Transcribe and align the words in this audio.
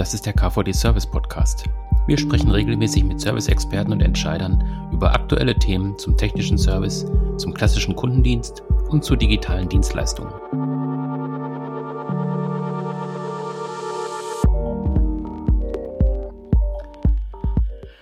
Das 0.00 0.14
ist 0.14 0.24
der 0.24 0.32
KVD 0.32 0.72
Service 0.72 1.06
Podcast. 1.06 1.64
Wir 2.06 2.16
sprechen 2.16 2.50
regelmäßig 2.50 3.04
mit 3.04 3.20
Service-Experten 3.20 3.92
und 3.92 4.00
Entscheidern 4.00 4.88
über 4.94 5.12
aktuelle 5.12 5.54
Themen 5.54 5.98
zum 5.98 6.16
technischen 6.16 6.56
Service, 6.56 7.04
zum 7.36 7.52
klassischen 7.52 7.94
Kundendienst 7.94 8.62
und 8.88 9.04
zu 9.04 9.14
digitalen 9.14 9.68
Dienstleistungen. 9.68 10.32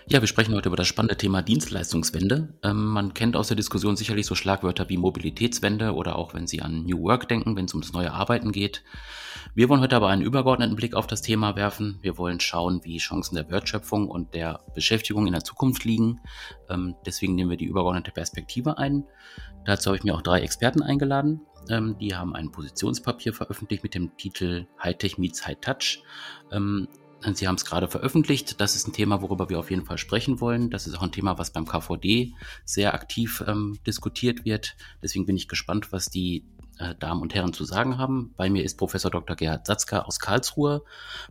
Ja, 0.06 0.20
wir 0.20 0.28
sprechen 0.28 0.54
heute 0.54 0.68
über 0.68 0.76
das 0.76 0.86
spannende 0.86 1.16
Thema 1.16 1.42
Dienstleistungswende. 1.42 2.48
Ähm, 2.62 2.84
man 2.86 3.12
kennt 3.12 3.34
aus 3.34 3.48
der 3.48 3.56
Diskussion 3.56 3.96
sicherlich 3.96 4.26
so 4.26 4.36
Schlagwörter 4.36 4.88
wie 4.88 4.98
Mobilitätswende 4.98 5.92
oder 5.92 6.14
auch 6.14 6.32
wenn 6.32 6.46
Sie 6.46 6.62
an 6.62 6.84
New 6.84 7.02
Work 7.02 7.28
denken, 7.28 7.56
wenn 7.56 7.64
es 7.64 7.74
ums 7.74 7.92
neue 7.92 8.12
Arbeiten 8.12 8.52
geht. 8.52 8.84
Wir 9.54 9.68
wollen 9.68 9.80
heute 9.80 9.96
aber 9.96 10.08
einen 10.08 10.22
übergeordneten 10.22 10.76
Blick 10.76 10.94
auf 10.94 11.06
das 11.06 11.22
Thema 11.22 11.56
werfen. 11.56 11.98
Wir 12.02 12.18
wollen 12.18 12.40
schauen, 12.40 12.80
wie 12.84 12.98
Chancen 12.98 13.34
der 13.34 13.50
Wertschöpfung 13.50 14.08
und 14.08 14.34
der 14.34 14.60
Beschäftigung 14.74 15.26
in 15.26 15.32
der 15.32 15.44
Zukunft 15.44 15.84
liegen. 15.84 16.20
Ähm, 16.68 16.94
deswegen 17.04 17.34
nehmen 17.34 17.50
wir 17.50 17.56
die 17.56 17.66
übergeordnete 17.66 18.12
Perspektive 18.12 18.78
ein. 18.78 19.04
Dazu 19.64 19.88
habe 19.88 19.96
ich 19.96 20.04
mir 20.04 20.14
auch 20.14 20.22
drei 20.22 20.40
Experten 20.40 20.82
eingeladen. 20.82 21.40
Ähm, 21.68 21.96
die 21.98 22.14
haben 22.14 22.34
ein 22.34 22.52
Positionspapier 22.52 23.34
veröffentlicht 23.34 23.82
mit 23.82 23.94
dem 23.94 24.16
Titel 24.16 24.66
Hightech 24.82 25.18
meets 25.18 25.46
High 25.46 25.60
Touch. 25.60 26.02
Ähm, 26.52 26.88
Sie 27.32 27.48
haben 27.48 27.56
es 27.56 27.64
gerade 27.64 27.88
veröffentlicht. 27.88 28.60
Das 28.60 28.76
ist 28.76 28.86
ein 28.86 28.92
Thema, 28.92 29.22
worüber 29.22 29.48
wir 29.50 29.58
auf 29.58 29.70
jeden 29.70 29.84
Fall 29.84 29.98
sprechen 29.98 30.40
wollen. 30.40 30.70
Das 30.70 30.86
ist 30.86 30.96
auch 30.96 31.02
ein 31.02 31.10
Thema, 31.10 31.36
was 31.36 31.52
beim 31.52 31.66
KVD 31.66 32.32
sehr 32.64 32.94
aktiv 32.94 33.42
ähm, 33.46 33.76
diskutiert 33.86 34.44
wird. 34.44 34.76
Deswegen 35.02 35.26
bin 35.26 35.36
ich 35.36 35.48
gespannt, 35.48 35.90
was 35.90 36.10
die 36.10 36.44
äh, 36.78 36.94
Damen 36.98 37.22
und 37.22 37.34
Herren 37.34 37.52
zu 37.52 37.64
sagen 37.64 37.98
haben. 37.98 38.34
Bei 38.36 38.50
mir 38.50 38.64
ist 38.64 38.78
Professor 38.78 39.10
Dr. 39.10 39.36
Gerhard 39.36 39.66
Satzka 39.66 40.00
aus 40.00 40.20
Karlsruhe, 40.20 40.82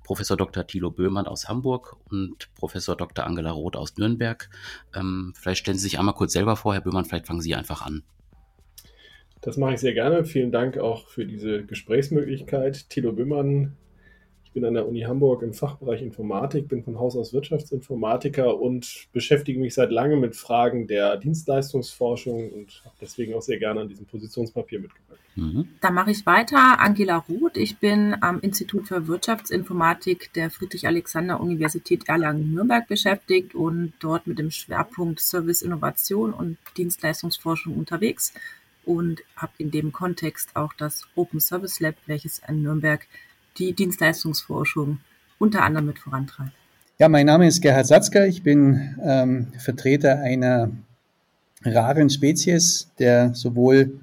Professor 0.04 0.38
Dr. 0.38 0.66
Thilo 0.68 0.92
Böhmann 0.92 1.28
aus 1.28 1.48
Hamburg 1.48 1.98
und 2.10 2.54
Professor 2.56 2.96
Dr. 2.96 3.26
Angela 3.26 3.52
Roth 3.52 3.76
aus 3.76 3.98
Nürnberg. 3.98 4.50
Ähm, 4.96 5.34
vielleicht 5.36 5.62
stellen 5.62 5.78
Sie 5.78 5.84
sich 5.84 6.00
einmal 6.00 6.16
kurz 6.16 6.34
selber 6.34 6.56
vor, 6.56 6.74
Herr 6.74 6.82
Böhmann, 6.82 7.06
vielleicht 7.06 7.28
fangen 7.28 7.42
Sie 7.42 7.56
einfach 7.56 7.82
an. 7.86 8.04
Das 9.42 9.58
mache 9.58 9.74
ich 9.74 9.80
sehr 9.80 9.94
gerne. 9.94 10.26
Vielen 10.26 10.52
Dank 10.52 10.78
auch 10.78 11.08
für 11.08 11.26
diese 11.26 11.64
Gesprächsmöglichkeit. 11.64 12.90
Thilo 12.90 13.14
Böhmann, 13.14 13.78
bin 14.58 14.66
an 14.66 14.74
der 14.74 14.88
Uni 14.88 15.02
Hamburg 15.02 15.44
im 15.44 15.54
Fachbereich 15.54 16.02
Informatik, 16.02 16.68
bin 16.68 16.84
von 16.84 16.98
Haus 16.98 17.16
aus 17.16 17.32
Wirtschaftsinformatiker 17.32 18.60
und 18.60 19.08
beschäftige 19.14 19.60
mich 19.60 19.76
seit 19.76 19.92
langem 19.92 20.20
mit 20.20 20.36
Fragen 20.36 20.88
der 20.88 21.18
Dienstleistungsforschung 21.18 22.50
und 22.52 22.82
habe 22.84 22.96
deswegen 23.00 23.36
auch 23.36 23.44
sehr 23.44 23.60
gerne 23.60 23.82
an 23.82 23.88
diesem 23.88 24.08
Positionspapier 24.08 24.80
mitgewirkt. 24.80 25.22
Mhm. 25.36 25.68
Da 25.80 25.92
mache 25.92 26.10
ich 26.10 26.26
weiter. 26.26 26.80
Angela 26.80 27.18
Ruth. 27.18 27.56
Ich 27.56 27.78
bin 27.78 28.16
am 28.22 28.40
Institut 28.40 28.88
für 28.88 29.08
Wirtschaftsinformatik 29.08 30.34
der 30.34 30.50
Friedrich-Alexander-Universität 30.50 32.10
Erlangen-Nürnberg 32.10 32.88
beschäftigt 32.88 33.54
und 33.54 33.94
dort 34.00 34.26
mit 34.26 34.40
dem 34.40 34.50
Schwerpunkt 34.50 35.20
Service 35.20 35.62
Innovation 35.62 36.34
und 36.34 36.58
Dienstleistungsforschung 36.78 37.78
unterwegs 37.78 38.34
und 38.86 39.22
habe 39.36 39.52
in 39.60 39.70
dem 39.70 39.92
Kontext 39.92 40.56
auch 40.56 40.74
das 40.74 41.08
Open 41.14 41.40
Service 41.40 41.80
Lab, 41.80 41.94
welches 42.08 42.42
in 42.48 42.64
Nürnberg 42.64 43.06
die 43.58 43.74
Dienstleistungsforschung 43.74 45.00
unter 45.40 45.64
anderem 45.64 45.88
mit 45.88 46.00
vorantreibt. 46.00 46.52
Ja, 47.00 47.10
mein 47.10 47.28
Name 47.28 47.48
ist 47.48 47.62
Gerhard 47.62 47.86
Satzker. 47.86 48.26
Ich 48.28 48.42
bin 48.42 48.98
ähm, 49.04 49.48
Vertreter 49.60 50.20
einer 50.20 50.72
raren 51.64 52.10
Spezies, 52.10 52.90
der 52.98 53.36
sowohl 53.36 54.00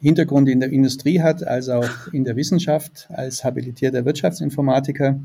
Hintergrund 0.00 0.48
in 0.48 0.60
der 0.60 0.70
Industrie 0.70 1.20
hat 1.20 1.44
als 1.44 1.68
auch 1.68 2.12
in 2.12 2.24
der 2.24 2.36
Wissenschaft 2.36 3.08
als 3.10 3.42
habilitierter 3.42 4.04
Wirtschaftsinformatiker. 4.04 5.18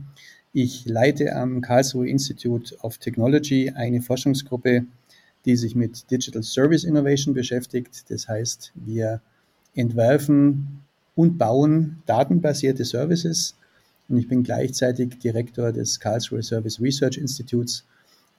Ich 0.51 0.85
leite 0.85 1.35
am 1.35 1.61
Karlsruhe 1.61 2.07
Institute 2.07 2.75
of 2.81 2.97
Technology 2.97 3.71
eine 3.75 4.01
Forschungsgruppe, 4.01 4.85
die 5.45 5.55
sich 5.55 5.75
mit 5.75 6.09
Digital 6.09 6.41
Service 6.41 6.83
Innovation 6.83 7.35
beschäftigt. 7.35 8.09
Das 8.09 8.27
heißt, 8.27 8.71
wir 8.75 9.21
entwerfen 9.75 10.81
und 11.15 11.37
bauen 11.37 12.01
datenbasierte 12.05 12.85
Services. 12.85 13.55
Und 14.09 14.17
ich 14.17 14.27
bin 14.27 14.43
gleichzeitig 14.43 15.19
Direktor 15.19 15.71
des 15.71 15.99
Karlsruhe 15.99 16.43
Service 16.43 16.81
Research 16.81 17.17
Institutes, 17.17 17.85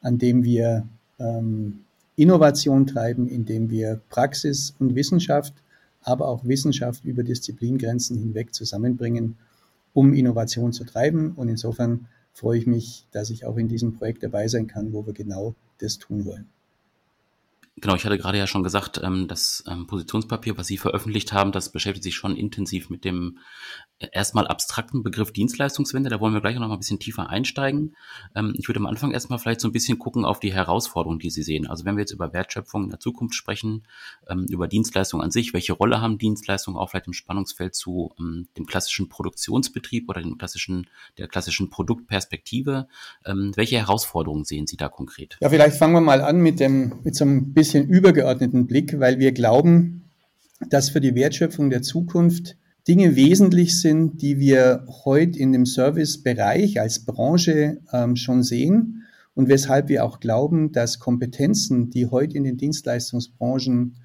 an 0.02 0.18
dem 0.18 0.44
wir 0.44 0.86
ähm, 1.18 1.80
Innovation 2.16 2.86
treiben, 2.86 3.28
indem 3.28 3.70
wir 3.70 4.00
Praxis 4.08 4.74
und 4.78 4.94
Wissenschaft, 4.94 5.54
aber 6.02 6.28
auch 6.28 6.44
Wissenschaft 6.44 7.04
über 7.04 7.22
Disziplingrenzen 7.22 8.18
hinweg 8.18 8.54
zusammenbringen, 8.54 9.36
um 9.94 10.14
Innovation 10.14 10.72
zu 10.72 10.84
treiben. 10.84 11.32
Und 11.32 11.48
insofern 11.48 12.06
freue 12.32 12.58
ich 12.58 12.66
mich, 12.66 13.06
dass 13.12 13.30
ich 13.30 13.46
auch 13.46 13.56
in 13.56 13.68
diesem 13.68 13.94
Projekt 13.94 14.22
dabei 14.22 14.48
sein 14.48 14.66
kann, 14.66 14.92
wo 14.92 15.06
wir 15.06 15.14
genau 15.14 15.54
das 15.78 15.98
tun 15.98 16.24
wollen. 16.24 16.46
Genau, 17.76 17.96
ich 17.96 18.04
hatte 18.04 18.18
gerade 18.18 18.38
ja 18.38 18.46
schon 18.46 18.62
gesagt, 18.62 19.00
ähm, 19.02 19.26
das 19.26 19.64
ähm, 19.68 19.88
Positionspapier, 19.88 20.56
was 20.56 20.68
Sie 20.68 20.78
veröffentlicht 20.78 21.32
haben, 21.32 21.50
das 21.50 21.72
beschäftigt 21.72 22.04
sich 22.04 22.14
schon 22.14 22.36
intensiv 22.36 22.88
mit 22.88 23.04
dem 23.04 23.38
erstmal 24.12 24.46
abstrakten 24.46 25.02
Begriff 25.02 25.32
Dienstleistungswende. 25.32 26.08
Da 26.08 26.20
wollen 26.20 26.34
wir 26.34 26.40
gleich 26.40 26.56
noch 26.56 26.68
mal 26.68 26.74
ein 26.74 26.78
bisschen 26.78 27.00
tiefer 27.00 27.30
einsteigen. 27.30 27.96
Ähm, 28.36 28.54
ich 28.56 28.68
würde 28.68 28.78
am 28.78 28.86
Anfang 28.86 29.10
erstmal 29.10 29.40
vielleicht 29.40 29.60
so 29.60 29.68
ein 29.68 29.72
bisschen 29.72 29.98
gucken 29.98 30.24
auf 30.24 30.38
die 30.38 30.52
Herausforderungen, 30.52 31.18
die 31.18 31.30
Sie 31.30 31.42
sehen. 31.42 31.66
Also 31.66 31.84
wenn 31.84 31.96
wir 31.96 32.02
jetzt 32.02 32.12
über 32.12 32.32
Wertschöpfung 32.32 32.84
in 32.84 32.90
der 32.90 33.00
Zukunft 33.00 33.34
sprechen, 33.34 33.86
über 34.48 34.68
Dienstleistungen 34.68 35.24
an 35.24 35.30
sich, 35.30 35.52
welche 35.52 35.72
Rolle 35.72 36.00
haben 36.00 36.18
Dienstleistungen 36.18 36.78
auch 36.78 36.90
vielleicht 36.90 37.06
im 37.06 37.12
Spannungsfeld 37.12 37.74
zu 37.74 38.14
dem 38.18 38.66
klassischen 38.66 39.08
Produktionsbetrieb 39.08 40.08
oder 40.08 40.22
dem 40.22 40.38
klassischen, 40.38 40.88
der 41.18 41.28
klassischen 41.28 41.70
Produktperspektive? 41.70 42.88
welche 43.24 43.78
Herausforderungen 43.78 44.44
sehen 44.44 44.66
Sie 44.66 44.76
da 44.76 44.88
konkret? 44.88 45.36
Ja, 45.40 45.48
vielleicht 45.48 45.76
fangen 45.76 45.94
wir 45.94 46.00
mal 46.00 46.20
an 46.20 46.40
mit 46.40 46.60
dem, 46.60 47.00
mit 47.04 47.16
so 47.16 47.24
einem 47.24 47.52
bisschen 47.52 47.63
übergeordneten 47.72 48.66
Blick, 48.66 49.00
weil 49.00 49.18
wir 49.18 49.32
glauben, 49.32 50.10
dass 50.68 50.90
für 50.90 51.00
die 51.00 51.14
Wertschöpfung 51.14 51.70
der 51.70 51.82
Zukunft 51.82 52.56
Dinge 52.86 53.16
wesentlich 53.16 53.80
sind, 53.80 54.20
die 54.20 54.38
wir 54.38 54.84
heute 55.04 55.38
in 55.38 55.52
dem 55.52 55.64
Servicebereich 55.64 56.80
als 56.80 57.04
Branche 57.06 57.78
ähm, 57.92 58.16
schon 58.16 58.42
sehen 58.42 59.04
und 59.34 59.48
weshalb 59.48 59.88
wir 59.88 60.04
auch 60.04 60.20
glauben, 60.20 60.72
dass 60.72 60.98
Kompetenzen, 60.98 61.90
die 61.90 62.06
heute 62.06 62.36
in 62.36 62.44
den 62.44 62.58
Dienstleistungsbranchen 62.58 63.96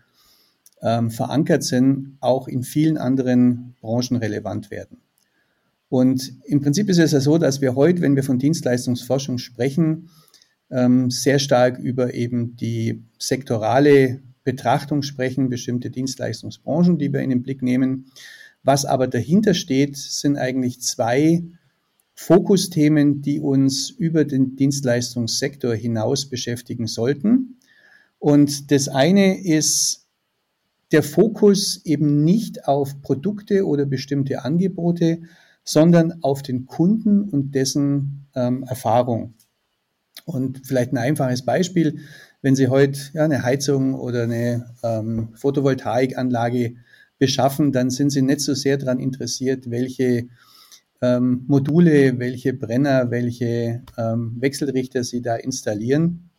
ähm, 0.81 1.11
verankert 1.11 1.63
sind, 1.63 2.17
auch 2.21 2.47
in 2.47 2.63
vielen 2.63 2.97
anderen 2.97 3.75
Branchen 3.81 4.15
relevant 4.15 4.71
werden. 4.71 4.97
Und 5.89 6.33
im 6.45 6.61
Prinzip 6.61 6.87
ist 6.89 6.99
es 6.99 7.11
ja 7.11 7.19
so, 7.19 7.37
dass 7.37 7.61
wir 7.61 7.75
heute, 7.75 8.01
wenn 8.01 8.15
wir 8.15 8.23
von 8.23 8.39
Dienstleistungsforschung 8.39 9.39
sprechen, 9.39 10.09
ähm, 10.71 11.09
sehr 11.09 11.39
stark 11.39 11.79
über 11.79 12.13
eben 12.13 12.55
die 12.55 13.03
sektorale 13.17 14.21
Betrachtung 14.43 15.01
sprechen, 15.01 15.49
bestimmte 15.49 15.89
Dienstleistungsbranchen, 15.89 16.97
die 16.97 17.11
wir 17.11 17.21
in 17.21 17.29
den 17.29 17.43
Blick 17.43 17.61
nehmen. 17.61 18.05
Was 18.63 18.85
aber 18.85 19.07
dahinter 19.07 19.53
steht, 19.53 19.97
sind 19.97 20.37
eigentlich 20.37 20.81
zwei 20.81 21.43
Fokusthemen, 22.15 23.21
die 23.21 23.39
uns 23.39 23.89
über 23.89 24.25
den 24.25 24.55
Dienstleistungssektor 24.55 25.73
hinaus 25.73 26.25
beschäftigen 26.27 26.87
sollten. 26.87 27.59
Und 28.19 28.71
das 28.71 28.89
eine 28.89 29.41
ist 29.41 30.05
der 30.91 31.03
Fokus 31.03 31.81
eben 31.85 32.23
nicht 32.23 32.67
auf 32.67 33.01
Produkte 33.01 33.65
oder 33.65 33.85
bestimmte 33.85 34.43
Angebote, 34.43 35.21
sondern 35.63 36.23
auf 36.23 36.41
den 36.41 36.65
Kunden 36.65 37.23
und 37.23 37.53
dessen 37.55 38.27
ähm, 38.35 38.63
Erfahrung. 38.63 39.35
Und 40.25 40.65
vielleicht 40.65 40.93
ein 40.93 40.97
einfaches 40.97 41.43
Beispiel, 41.43 41.99
wenn 42.41 42.55
Sie 42.55 42.67
heute 42.67 42.99
ja, 43.13 43.25
eine 43.25 43.43
Heizung 43.43 43.95
oder 43.95 44.23
eine 44.23 44.73
ähm, 44.83 45.29
Photovoltaikanlage 45.35 46.75
beschaffen, 47.19 47.71
dann 47.71 47.91
sind 47.91 48.09
sie 48.09 48.21
nicht 48.21 48.39
so 48.41 48.55
sehr 48.55 48.77
daran 48.77 48.99
interessiert, 48.99 49.69
welche 49.69 50.27
ähm, 51.01 51.43
Module, 51.47 52.17
welche 52.17 52.53
Brenner, 52.53 53.11
welche 53.11 53.83
ähm, 53.97 54.37
Wechselrichter 54.39 55.03
sie 55.03 55.21
da 55.21 55.35
installieren, 55.35 56.29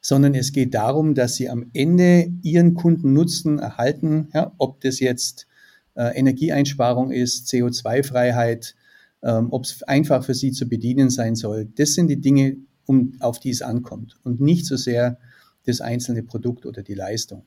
sondern 0.00 0.34
es 0.34 0.52
geht 0.52 0.74
darum, 0.74 1.14
dass 1.14 1.36
sie 1.36 1.48
am 1.48 1.70
Ende 1.74 2.32
ihren 2.42 2.74
Kundennutzen 2.74 3.58
erhalten, 3.58 4.28
ja, 4.34 4.52
ob 4.58 4.80
das 4.80 5.00
jetzt 5.00 5.46
äh, 5.94 6.16
Energieeinsparung 6.18 7.12
ist, 7.12 7.48
CO2-Freiheit, 7.48 8.74
ähm, 9.22 9.48
ob 9.50 9.64
es 9.64 9.82
einfach 9.82 10.24
für 10.24 10.34
sie 10.34 10.52
zu 10.52 10.66
bedienen 10.66 11.10
sein 11.10 11.36
soll. 11.36 11.68
Das 11.76 11.94
sind 11.94 12.08
die 12.08 12.20
Dinge, 12.20 12.56
um, 12.90 13.12
auf 13.20 13.38
die 13.38 13.50
es 13.50 13.62
ankommt 13.62 14.18
und 14.24 14.40
nicht 14.40 14.66
so 14.66 14.76
sehr 14.76 15.18
das 15.64 15.80
einzelne 15.80 16.24
Produkt 16.24 16.66
oder 16.66 16.82
die 16.82 16.94
Leistung. 16.94 17.44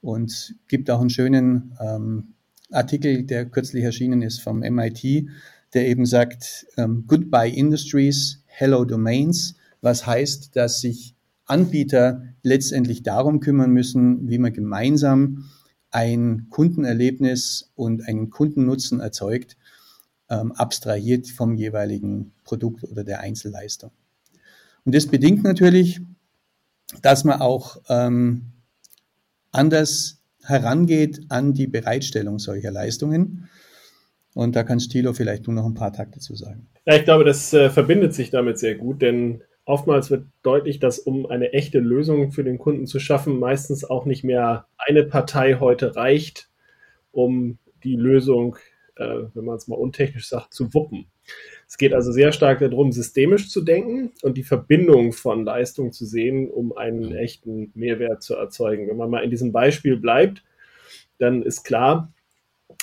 Und 0.00 0.56
gibt 0.66 0.90
auch 0.90 1.00
einen 1.00 1.10
schönen 1.10 1.76
ähm, 1.80 2.34
Artikel, 2.72 3.22
der 3.22 3.46
kürzlich 3.46 3.84
erschienen 3.84 4.22
ist 4.22 4.40
vom 4.40 4.58
MIT, 4.58 5.28
der 5.72 5.86
eben 5.86 6.04
sagt, 6.04 6.66
ähm, 6.76 7.04
Goodbye 7.06 7.54
Industries, 7.54 8.42
Hello 8.46 8.84
Domains, 8.84 9.54
was 9.82 10.04
heißt, 10.04 10.56
dass 10.56 10.80
sich 10.80 11.14
Anbieter 11.44 12.24
letztendlich 12.42 13.04
darum 13.04 13.38
kümmern 13.38 13.70
müssen, 13.70 14.28
wie 14.28 14.38
man 14.38 14.52
gemeinsam 14.52 15.48
ein 15.92 16.48
Kundenerlebnis 16.50 17.70
und 17.76 18.08
einen 18.08 18.30
Kundennutzen 18.30 18.98
erzeugt. 18.98 19.56
ähm, 20.28 20.50
abstrahiert 20.50 21.28
vom 21.28 21.54
jeweiligen 21.54 22.32
Produkt 22.42 22.82
oder 22.82 23.04
der 23.04 23.20
Einzelleistung. 23.20 23.92
Und 24.86 24.94
das 24.94 25.08
bedingt 25.08 25.42
natürlich, 25.42 26.00
dass 27.02 27.24
man 27.24 27.40
auch 27.40 27.78
ähm, 27.88 28.52
anders 29.50 30.22
herangeht 30.44 31.22
an 31.28 31.52
die 31.52 31.66
Bereitstellung 31.66 32.38
solcher 32.38 32.70
Leistungen. 32.70 33.48
Und 34.32 34.54
da 34.54 34.62
kann 34.62 34.78
Stilo 34.78 35.12
vielleicht 35.12 35.48
nur 35.48 35.56
noch 35.56 35.66
ein 35.66 35.74
paar 35.74 35.92
Takte 35.92 36.20
zu 36.20 36.36
sagen. 36.36 36.68
Ja, 36.86 36.94
ich 36.94 37.04
glaube, 37.04 37.24
das 37.24 37.52
äh, 37.52 37.68
verbindet 37.68 38.14
sich 38.14 38.30
damit 38.30 38.58
sehr 38.58 38.76
gut, 38.76 39.02
denn 39.02 39.42
oftmals 39.64 40.10
wird 40.10 40.26
deutlich, 40.42 40.78
dass 40.78 41.00
um 41.00 41.26
eine 41.26 41.52
echte 41.52 41.80
Lösung 41.80 42.30
für 42.30 42.44
den 42.44 42.58
Kunden 42.58 42.86
zu 42.86 43.00
schaffen, 43.00 43.40
meistens 43.40 43.84
auch 43.84 44.04
nicht 44.04 44.22
mehr 44.22 44.66
eine 44.78 45.02
Partei 45.02 45.54
heute 45.58 45.96
reicht, 45.96 46.48
um 47.10 47.58
die 47.82 47.96
Lösung, 47.96 48.56
äh, 48.94 49.22
wenn 49.34 49.44
man 49.44 49.56
es 49.56 49.66
mal 49.66 49.76
untechnisch 49.76 50.28
sagt, 50.28 50.54
zu 50.54 50.72
wuppen. 50.74 51.06
Es 51.68 51.78
geht 51.78 51.92
also 51.92 52.12
sehr 52.12 52.32
stark 52.32 52.60
darum, 52.60 52.92
systemisch 52.92 53.50
zu 53.50 53.60
denken 53.62 54.12
und 54.22 54.36
die 54.36 54.44
Verbindung 54.44 55.12
von 55.12 55.44
Leistung 55.44 55.92
zu 55.92 56.06
sehen, 56.06 56.48
um 56.48 56.76
einen 56.76 57.12
echten 57.12 57.72
Mehrwert 57.74 58.22
zu 58.22 58.34
erzeugen. 58.34 58.88
Wenn 58.88 58.96
man 58.96 59.10
mal 59.10 59.24
in 59.24 59.30
diesem 59.30 59.52
Beispiel 59.52 59.96
bleibt, 59.96 60.44
dann 61.18 61.42
ist 61.42 61.64
klar, 61.64 62.12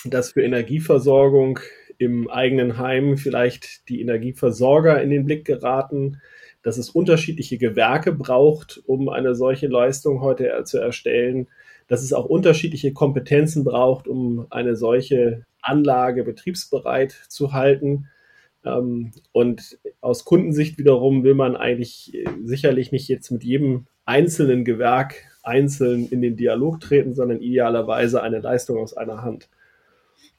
dass 0.06 0.34
für 0.34 0.42
Energieversorgung 0.42 1.60
im 1.98 2.30
eigenen 2.30 2.78
Heim 2.78 3.18
vielleicht 3.18 3.88
die 3.88 4.02
Energieversorger 4.02 5.02
in 5.02 5.10
den 5.10 5.26
Blick 5.26 5.46
geraten, 5.46 6.22
dass 6.62 6.78
es 6.78 6.90
unterschiedliche 6.90 7.58
Gewerke 7.58 8.12
braucht, 8.12 8.82
um 8.86 9.10
eine 9.10 9.36
solche 9.36 9.68
Leistung 9.68 10.22
heute 10.22 10.64
zu 10.66 10.80
erstellen, 10.80 11.48
dass 11.88 12.02
es 12.02 12.14
auch 12.14 12.26
unterschiedliche 12.26 12.94
Kompetenzen 12.94 13.64
braucht, 13.64 14.08
um 14.08 14.48
eine 14.50 14.76
solche 14.76 15.46
Anlage 15.62 16.24
betriebsbereit 16.24 17.12
zu 17.30 17.54
halten. 17.54 18.10
Ähm, 18.66 19.12
und 19.32 19.78
aus 20.02 20.26
Kundensicht 20.26 20.78
wiederum 20.78 21.24
will 21.24 21.36
man 21.36 21.56
eigentlich 21.56 22.14
äh, 22.14 22.26
sicherlich 22.44 22.92
nicht 22.92 23.08
jetzt 23.08 23.32
mit 23.32 23.44
jedem 23.44 23.86
einzelnen 24.06 24.66
Gewerk 24.66 25.16
einzeln 25.44 26.08
in 26.10 26.22
den 26.22 26.38
Dialog 26.38 26.80
treten, 26.80 27.14
sondern 27.14 27.42
idealerweise 27.42 28.22
eine 28.22 28.40
Leistung 28.40 28.78
aus 28.78 28.96
einer 28.96 29.22
Hand. 29.22 29.50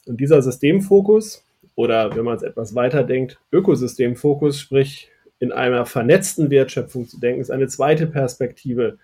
Und 0.06 0.20
dieser 0.20 0.42
Systemfokus 0.42 1.44
oder 1.74 2.14
wenn 2.14 2.24
man 2.24 2.36
es 2.36 2.42
etwas 2.42 2.74
weiter 2.74 3.02
denkt, 3.02 3.40
Ökosystemfokus, 3.52 4.60
sprich 4.60 5.10
in 5.38 5.52
einer 5.52 5.86
vernetzten 5.86 6.50
Wertschöpfung 6.50 7.08
zu 7.08 7.18
denken, 7.18 7.40
ist 7.40 7.50
eine 7.50 7.66
zweite 7.66 8.06
Perspektive, 8.06 8.98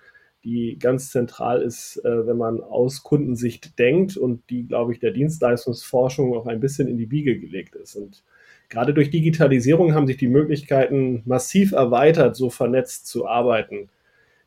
die 0.44 0.78
ganz 0.78 1.10
zentral 1.10 1.60
ist, 1.60 2.02
äh, 2.04 2.26
wenn 2.26 2.36
man 2.36 2.60
aus 2.60 3.02
Kundensicht 3.02 3.78
denkt 3.78 4.16
und 4.16 4.48
die, 4.48 4.66
glaube 4.66 4.92
ich, 4.92 5.00
der 5.00 5.10
Dienstleistungsforschung 5.10 6.34
auch 6.34 6.46
ein 6.46 6.60
bisschen 6.60 6.88
in 6.88 6.96
die 6.96 7.10
Wiege 7.10 7.38
gelegt 7.38 7.74
ist. 7.74 7.96
Und 7.96 8.22
gerade 8.70 8.94
durch 8.94 9.10
Digitalisierung 9.10 9.94
haben 9.94 10.06
sich 10.06 10.16
die 10.16 10.28
Möglichkeiten 10.28 11.22
massiv 11.26 11.72
erweitert, 11.72 12.36
so 12.36 12.48
vernetzt 12.48 13.06
zu 13.06 13.26
arbeiten. 13.26 13.90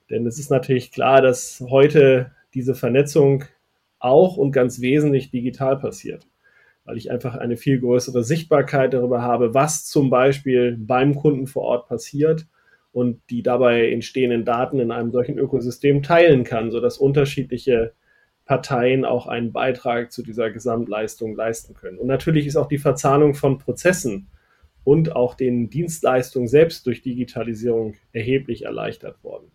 Denn 0.09 0.25
es 0.25 0.39
ist 0.39 0.49
natürlich 0.49 0.91
klar, 0.91 1.21
dass 1.21 1.63
heute 1.69 2.31
diese 2.55 2.73
Vernetzung 2.73 3.45
auch 3.99 4.37
und 4.37 4.51
ganz 4.51 4.81
wesentlich 4.81 5.29
digital 5.29 5.77
passiert 5.77 6.27
weil 6.85 6.97
ich 6.97 7.11
einfach 7.11 7.35
eine 7.35 7.57
viel 7.57 7.79
größere 7.79 8.23
Sichtbarkeit 8.23 8.93
darüber 8.93 9.21
habe, 9.21 9.53
was 9.53 9.85
zum 9.85 10.09
Beispiel 10.09 10.77
beim 10.77 11.15
Kunden 11.15 11.47
vor 11.47 11.63
Ort 11.63 11.87
passiert 11.87 12.47
und 12.91 13.21
die 13.29 13.41
dabei 13.41 13.91
entstehenden 13.91 14.45
Daten 14.45 14.79
in 14.79 14.91
einem 14.91 15.11
solchen 15.11 15.37
Ökosystem 15.37 16.03
teilen 16.03 16.43
kann, 16.43 16.71
sodass 16.71 16.97
unterschiedliche 16.97 17.93
Parteien 18.45 19.05
auch 19.05 19.27
einen 19.27 19.51
Beitrag 19.51 20.11
zu 20.11 20.21
dieser 20.21 20.51
Gesamtleistung 20.51 21.35
leisten 21.35 21.73
können. 21.73 21.97
Und 21.97 22.07
natürlich 22.07 22.45
ist 22.45 22.57
auch 22.57 22.67
die 22.67 22.77
Verzahnung 22.77 23.35
von 23.35 23.57
Prozessen 23.57 24.27
und 24.83 25.15
auch 25.15 25.35
den 25.35 25.69
Dienstleistungen 25.69 26.47
selbst 26.47 26.85
durch 26.85 27.01
Digitalisierung 27.01 27.95
erheblich 28.11 28.63
erleichtert 28.65 29.23
worden. 29.23 29.51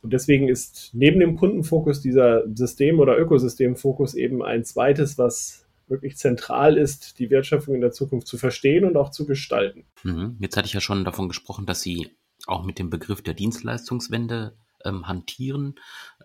Und 0.00 0.12
deswegen 0.12 0.48
ist 0.48 0.90
neben 0.92 1.18
dem 1.18 1.36
Kundenfokus 1.36 2.00
dieser 2.00 2.44
System- 2.54 3.00
oder 3.00 3.18
Ökosystemfokus 3.18 4.14
eben 4.14 4.42
ein 4.42 4.64
zweites, 4.64 5.18
was 5.18 5.66
wirklich 5.88 6.16
zentral 6.16 6.76
ist, 6.76 7.18
die 7.18 7.30
Wertschöpfung 7.30 7.74
in 7.74 7.80
der 7.80 7.90
Zukunft 7.90 8.26
zu 8.26 8.38
verstehen 8.38 8.84
und 8.84 8.96
auch 8.96 9.10
zu 9.10 9.26
gestalten. 9.26 9.84
Mhm. 10.02 10.36
Jetzt 10.40 10.56
hatte 10.56 10.66
ich 10.66 10.72
ja 10.72 10.80
schon 10.80 11.04
davon 11.04 11.28
gesprochen, 11.28 11.66
dass 11.66 11.80
Sie 11.80 12.10
auch 12.46 12.64
mit 12.64 12.78
dem 12.78 12.90
Begriff 12.90 13.22
der 13.22 13.34
Dienstleistungswende 13.34 14.56
ähm, 14.84 15.08
hantieren. 15.08 15.76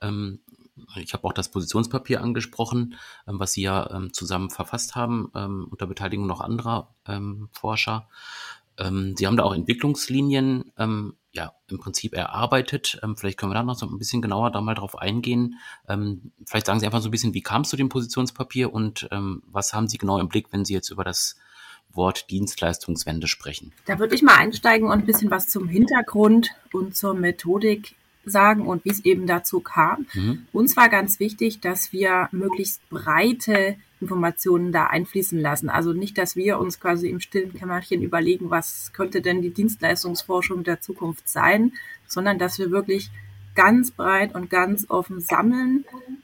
Ähm, 0.02 0.40
ich 0.98 1.14
habe 1.14 1.24
auch 1.26 1.34
das 1.34 1.52
Positionspapier 1.52 2.22
angesprochen, 2.22 2.96
ähm, 3.28 3.40
was 3.40 3.54
Sie 3.54 3.62
ja 3.62 3.90
ähm, 3.92 4.14
zusammen 4.14 4.50
verfasst 4.50 4.96
haben, 4.96 5.32
ähm, 5.36 5.68
unter 5.70 5.88
Beteiligung 5.88 6.28
noch 6.28 6.42
anderer 6.42 6.94
Forscher. 7.52 8.08
Sie 8.78 9.26
haben 9.28 9.36
da 9.36 9.44
auch 9.44 9.56
Entwicklungslinien 9.56 10.72
ja, 10.78 11.54
im 11.70 11.80
Prinzip 11.80 12.14
erarbeitet. 12.14 13.02
Vielleicht 13.16 13.40
können 13.40 13.52
wir 13.52 13.56
da 13.56 13.64
noch 13.64 13.76
so 13.76 13.88
ein 13.88 13.98
bisschen 13.98 14.22
genauer 14.22 14.52
da 14.52 14.62
mal 14.62 14.76
drauf 14.76 14.96
eingehen. 14.96 15.56
Vielleicht 16.46 16.68
sagen 16.68 16.80
Sie 16.80 16.86
einfach 16.86 17.02
so 17.02 17.08
ein 17.08 17.12
bisschen, 17.12 17.34
wie 17.34 17.42
kam 17.42 17.64
es 17.64 17.70
zu 17.70 17.78
dem 17.78 17.90
Positionspapier 17.90 18.72
und 18.72 19.10
was 19.48 19.74
haben 19.74 19.88
Sie 19.88 19.98
genau 19.98 20.20
im 20.20 20.30
Blick, 20.30 20.54
wenn 20.54 20.66
Sie 20.66 20.76
jetzt 20.76 20.92
über 20.92 21.04
das 21.04 21.36
Wort 21.92 22.30
Dienstleistungswende 22.30 23.28
sprechen? 23.28 23.74
Da 23.86 23.98
würde 23.98 24.14
ich 24.14 24.22
mal 24.22 24.38
einsteigen 24.38 24.88
und 24.88 25.00
ein 25.00 25.06
bisschen 25.06 25.32
was 25.32 25.48
zum 25.48 25.68
Hintergrund 25.68 26.52
und 26.72 26.96
zur 26.96 27.16
Methodik 27.16 27.96
sagen 28.30 28.66
und 28.66 28.86
wie 28.86 28.90
es 28.90 29.06
eben 29.06 29.28
dazu 29.28 29.60
kam. 29.60 30.08
Mhm. 30.14 30.46
Uns 30.52 30.78
war 30.78 30.90
ganz 30.90 31.20
wichtig, 31.20 31.60
dass 31.60 31.92
wir 31.92 32.30
möglichst 32.32 32.88
breite 32.90 33.76
Informationen 34.02 34.72
da 34.72 34.86
einfließen 34.86 35.40
lassen. 35.40 35.70
Also 35.70 35.94
nicht, 35.94 36.18
dass 36.18 36.36
wir 36.36 36.60
uns 36.60 36.80
quasi 36.80 37.10
im 37.10 37.20
stillen 37.20 37.54
Kämmerchen 37.54 38.02
überlegen, 38.02 38.50
was 38.50 38.92
könnte 38.94 39.22
denn 39.22 39.42
die 39.42 39.54
Dienstleistungsforschung 39.54 40.64
der 40.64 40.80
Zukunft 40.80 41.28
sein, 41.28 41.74
sondern 42.08 42.40
dass 42.40 42.60
wir 42.60 42.72
wirklich 42.72 43.12
ganz 43.56 43.92
breit 43.92 44.36
und 44.36 44.50
ganz 44.50 44.86
offen 44.90 45.20
sammeln. 45.20 45.84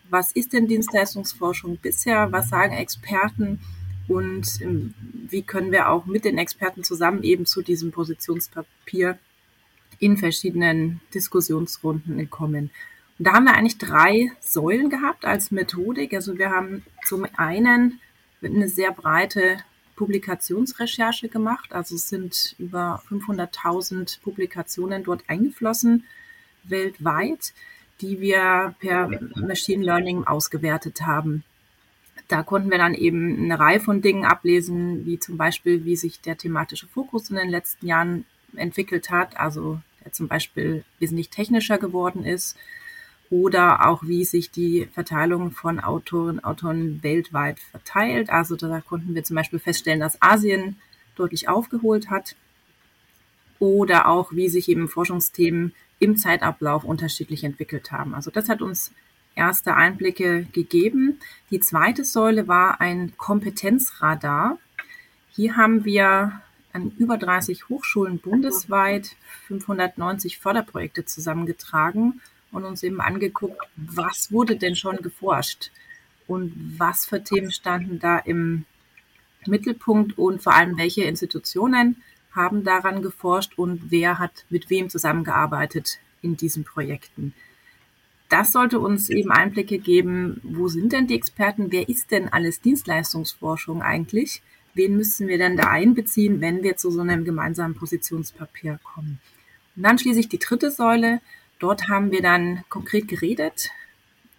Was 0.10 0.32
ist 0.32 0.54
denn 0.54 0.68
Dienstleistungsforschung 0.68 1.78
bisher? 1.78 2.32
Was 2.32 2.50
sagen 2.50 2.74
Experten? 2.74 3.60
Und 4.08 4.62
ähm, 4.62 4.94
wie 5.02 5.42
können 5.42 5.72
wir 5.72 5.90
auch 5.90 6.06
mit 6.06 6.24
den 6.26 6.38
Experten 6.38 6.84
zusammen 6.84 7.24
eben 7.24 7.46
zu 7.46 7.62
diesem 7.62 7.92
Positionspapier 7.92 9.18
in 10.00 10.18
verschiedenen 10.18 11.02
Diskussionsrunden 11.14 12.30
kommen? 12.30 12.72
Und 13.18 13.28
da 13.28 13.34
haben 13.34 13.46
wir 13.46 13.56
eigentlich 13.56 13.78
drei 13.78 14.32
Säulen 14.40 14.90
gehabt 14.90 15.26
als 15.26 15.52
Methodik. 15.52 16.14
Also 16.14 16.38
wir 16.38 16.50
haben 16.50 16.84
zum 17.06 17.26
einen 17.38 18.00
eine 18.44 18.68
sehr 18.68 18.92
breite 18.92 19.58
Publikationsrecherche 19.96 21.30
gemacht. 21.30 21.74
Also 21.74 21.96
es 21.96 22.10
sind 22.10 22.56
über 22.60 23.02
500.000 23.10 24.22
Publikationen 24.22 25.04
dort 25.04 25.24
eingeflossen 25.28 26.04
weltweit, 26.64 27.54
die 28.02 28.20
wir 28.20 28.76
per 28.80 29.10
Machine 29.36 29.84
Learning 29.84 30.26
ausgewertet 30.26 31.02
haben. 31.02 31.44
Da 32.28 32.44
konnten 32.44 32.72
wir 32.72 32.78
dann 32.78 32.96
eben 32.96 33.44
eine 33.44 33.60
Reihe 33.60 33.80
von 33.80 34.02
Dingen 34.02 34.26
ablesen, 34.26 35.06
wie 35.06 35.20
zum 35.20 35.38
Beispiel, 35.38 35.86
wie 35.86 35.96
sich 35.96 36.22
der 36.22 36.38
thematische 36.38 36.88
Fokus 36.88 37.30
in 37.30 37.36
den 37.36 37.50
letzten 37.50 37.86
Jahren 37.86 38.26
entwickelt 38.56 39.10
hat, 39.12 39.38
also 39.38 39.80
zum 40.12 40.28
Beispiel 40.28 40.84
wesentlich 41.00 41.30
technischer 41.30 41.78
geworden 41.78 42.24
ist, 42.24 42.58
oder 43.30 43.88
auch 43.88 44.04
wie 44.04 44.24
sich 44.24 44.52
die 44.52 44.88
Verteilung 44.94 45.52
von 45.52 45.80
Autoren, 45.80 46.44
Autoren 46.44 47.02
weltweit 47.04 47.60
verteilt. 47.60 48.30
Also 48.30 48.56
da 48.56 48.82
konnten 48.82 49.16
wir 49.16 49.24
zum 49.24 49.36
Beispiel 49.36 49.60
feststellen, 49.60 50.00
dass 50.00 50.22
Asien 50.22 50.78
deutlich 51.16 51.50
aufgeholt 51.50 52.10
hat 52.10 52.36
oder 53.60 54.08
auch 54.08 54.32
wie 54.32 54.50
sich 54.50 54.70
eben 54.70 54.88
Forschungsthemen 54.88 55.74
im 56.00 56.18
Zeitablauf 56.18 56.84
unterschiedlich 56.84 57.44
entwickelt 57.44 57.92
haben. 57.92 58.14
Also 58.14 58.30
das 58.30 58.50
hat 58.50 58.62
uns 58.62 58.92
erste 59.34 59.76
Einblicke 59.76 60.46
gegeben. 60.52 61.20
Die 61.52 61.60
zweite 61.60 62.06
Säule 62.06 62.48
war 62.48 62.82
ein 62.82 63.18
Kompetenzradar. 63.18 64.58
Hier 65.32 65.58
haben 65.58 65.84
wir 65.84 66.42
an 66.76 66.92
über 66.98 67.18
30 67.18 67.70
Hochschulen 67.70 68.20
bundesweit 68.20 69.16
590 69.48 70.40
Förderprojekte 70.40 71.06
zusammengetragen 71.06 72.22
und 72.52 72.66
uns 72.66 72.84
eben 72.84 73.00
angeguckt, 73.00 73.58
was 73.78 74.32
wurde 74.32 74.58
denn 74.58 74.76
schon 74.76 74.98
geforscht 74.98 75.72
und 76.28 76.76
was 76.78 77.06
für 77.06 77.24
Themen 77.24 77.52
standen 77.52 78.00
da 78.00 78.18
im 78.18 78.66
Mittelpunkt 79.48 80.18
und 80.18 80.44
vor 80.44 80.54
allem 80.54 80.78
welche 80.78 81.04
Institutionen 81.04 82.04
haben 82.34 82.66
daran 82.66 83.02
geforscht 83.02 83.54
und 83.58 83.90
wer 83.90 84.20
hat 84.20 84.46
mit 84.50 84.70
wem 84.70 84.90
zusammengearbeitet 84.90 86.00
in 86.22 86.36
diesen 86.36 86.66
Projekten. 86.66 87.34
Das 88.28 88.52
sollte 88.52 88.80
uns 88.80 89.10
eben 89.10 89.32
Einblicke 89.32 89.78
geben, 89.78 90.42
wo 90.44 90.68
sind 90.68 90.92
denn 90.92 91.08
die 91.08 91.16
Experten, 91.16 91.72
wer 91.72 91.88
ist 91.88 92.12
denn 92.12 92.28
alles 92.28 92.60
Dienstleistungsforschung 92.60 93.82
eigentlich, 93.82 94.42
wen 94.76 94.96
müssen 94.96 95.28
wir 95.28 95.38
denn 95.38 95.58
da 95.58 95.70
einbeziehen, 95.70 96.42
wenn 96.42 96.62
wir 96.62 96.78
zu 96.78 96.92
so 96.92 97.02
einem 97.02 97.26
gemeinsamen 97.26 97.76
Positionspapier 97.76 98.80
kommen. 98.84 99.20
Und 99.76 99.84
dann 99.84 99.98
schließlich 99.98 100.30
die 100.30 100.40
dritte 100.40 100.70
Säule, 100.70 101.22
Dort 101.60 101.88
haben 101.88 102.12
wir 102.12 102.22
dann 102.22 102.64
konkret 102.70 103.08
geredet, 103.08 103.70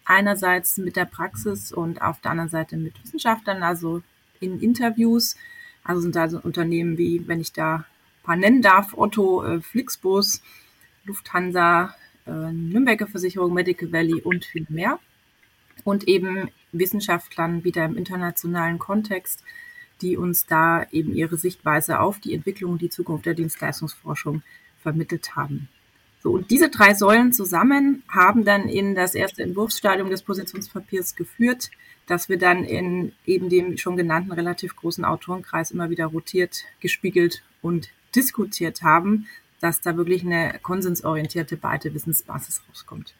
einerseits 0.05 0.77
mit 0.77 0.97
der 0.97 1.07
Praxis 1.07 1.73
und 1.73 2.03
auf 2.03 2.21
der 2.21 2.31
anderen 2.33 2.51
Seite 2.51 2.77
mit 2.77 3.03
Wissenschaftlern, 3.03 3.63
also 3.63 4.03
in 4.41 4.61
Interviews 4.61 5.37
Also 5.83 6.03
sind 6.03 6.17
da 6.17 6.29
so 6.29 6.41
Unternehmen 6.41 6.99
wie, 6.99 7.27
wenn 7.27 7.41
ich 7.41 7.53
da 7.53 7.77
ein 7.77 7.85
paar 8.23 8.37
nennen 8.37 8.61
darf, 8.61 8.93
Otto, 8.95 9.45
äh, 9.45 9.61
Flixbus, 9.61 10.43
Lufthansa, 11.05 11.95
äh, 12.27 12.53
Nürnberger 12.53 13.07
Versicherung, 13.07 13.55
Medical 13.55 13.93
Valley 13.93 14.21
und 14.21 14.45
viel 14.45 14.67
mehr. 14.69 14.99
Und 15.85 16.09
eben 16.09 16.51
Wissenschaftlern 16.73 17.65
wieder 17.65 17.85
im 17.85 17.97
internationalen 17.97 18.79
Kontext, 18.79 19.43
die 20.03 20.17
uns 20.17 20.47
da 20.47 20.87
eben 20.91 21.15
ihre 21.15 21.37
Sichtweise 21.37 22.01
auf 22.01 22.19
die 22.19 22.35
Entwicklung 22.35 22.73
und 22.73 22.83
die 22.83 22.91
Zukunft 22.91 23.27
der 23.27 23.35
Dienstleistungsforschung 23.35 24.43
vermittelt 24.83 25.37
haben. 25.37 25.69
So, 26.23 26.33
und 26.33 26.51
diese 26.51 26.71
drei 26.71 26.95
Säulen 26.95 27.33
zusammen 27.33 28.03
haben 28.09 28.45
dann 28.45 28.69
in 28.69 28.95
das 28.95 29.15
erste 29.15 29.43
Entwurfsstadium 29.43 30.11
des 30.11 30.23
Positionspapiers 30.23 31.15
geführt, 31.15 31.71
dass 32.07 32.29
wir 32.29 32.39
dann 32.39 32.65
in 32.65 33.13
eben 33.27 33.49
dem 33.49 33.77
schon 33.77 33.97
genannten 33.97 34.33
relativ 34.33 34.77
großen 34.77 35.05
Autorenkreis 35.05 35.71
immer 35.71 35.91
wieder 35.91 36.07
rotiert, 36.07 36.65
gespiegelt 36.81 37.43
und 37.63 37.91
diskutiert 38.15 38.83
haben, 38.83 39.27
dass 39.61 39.81
da 39.81 39.97
wirklich 39.97 40.25
eine 40.25 40.59
konsensorientierte, 40.63 41.57
breite 41.57 41.95
Wissensbasis 41.95 42.63
rauskommt. 42.69 43.15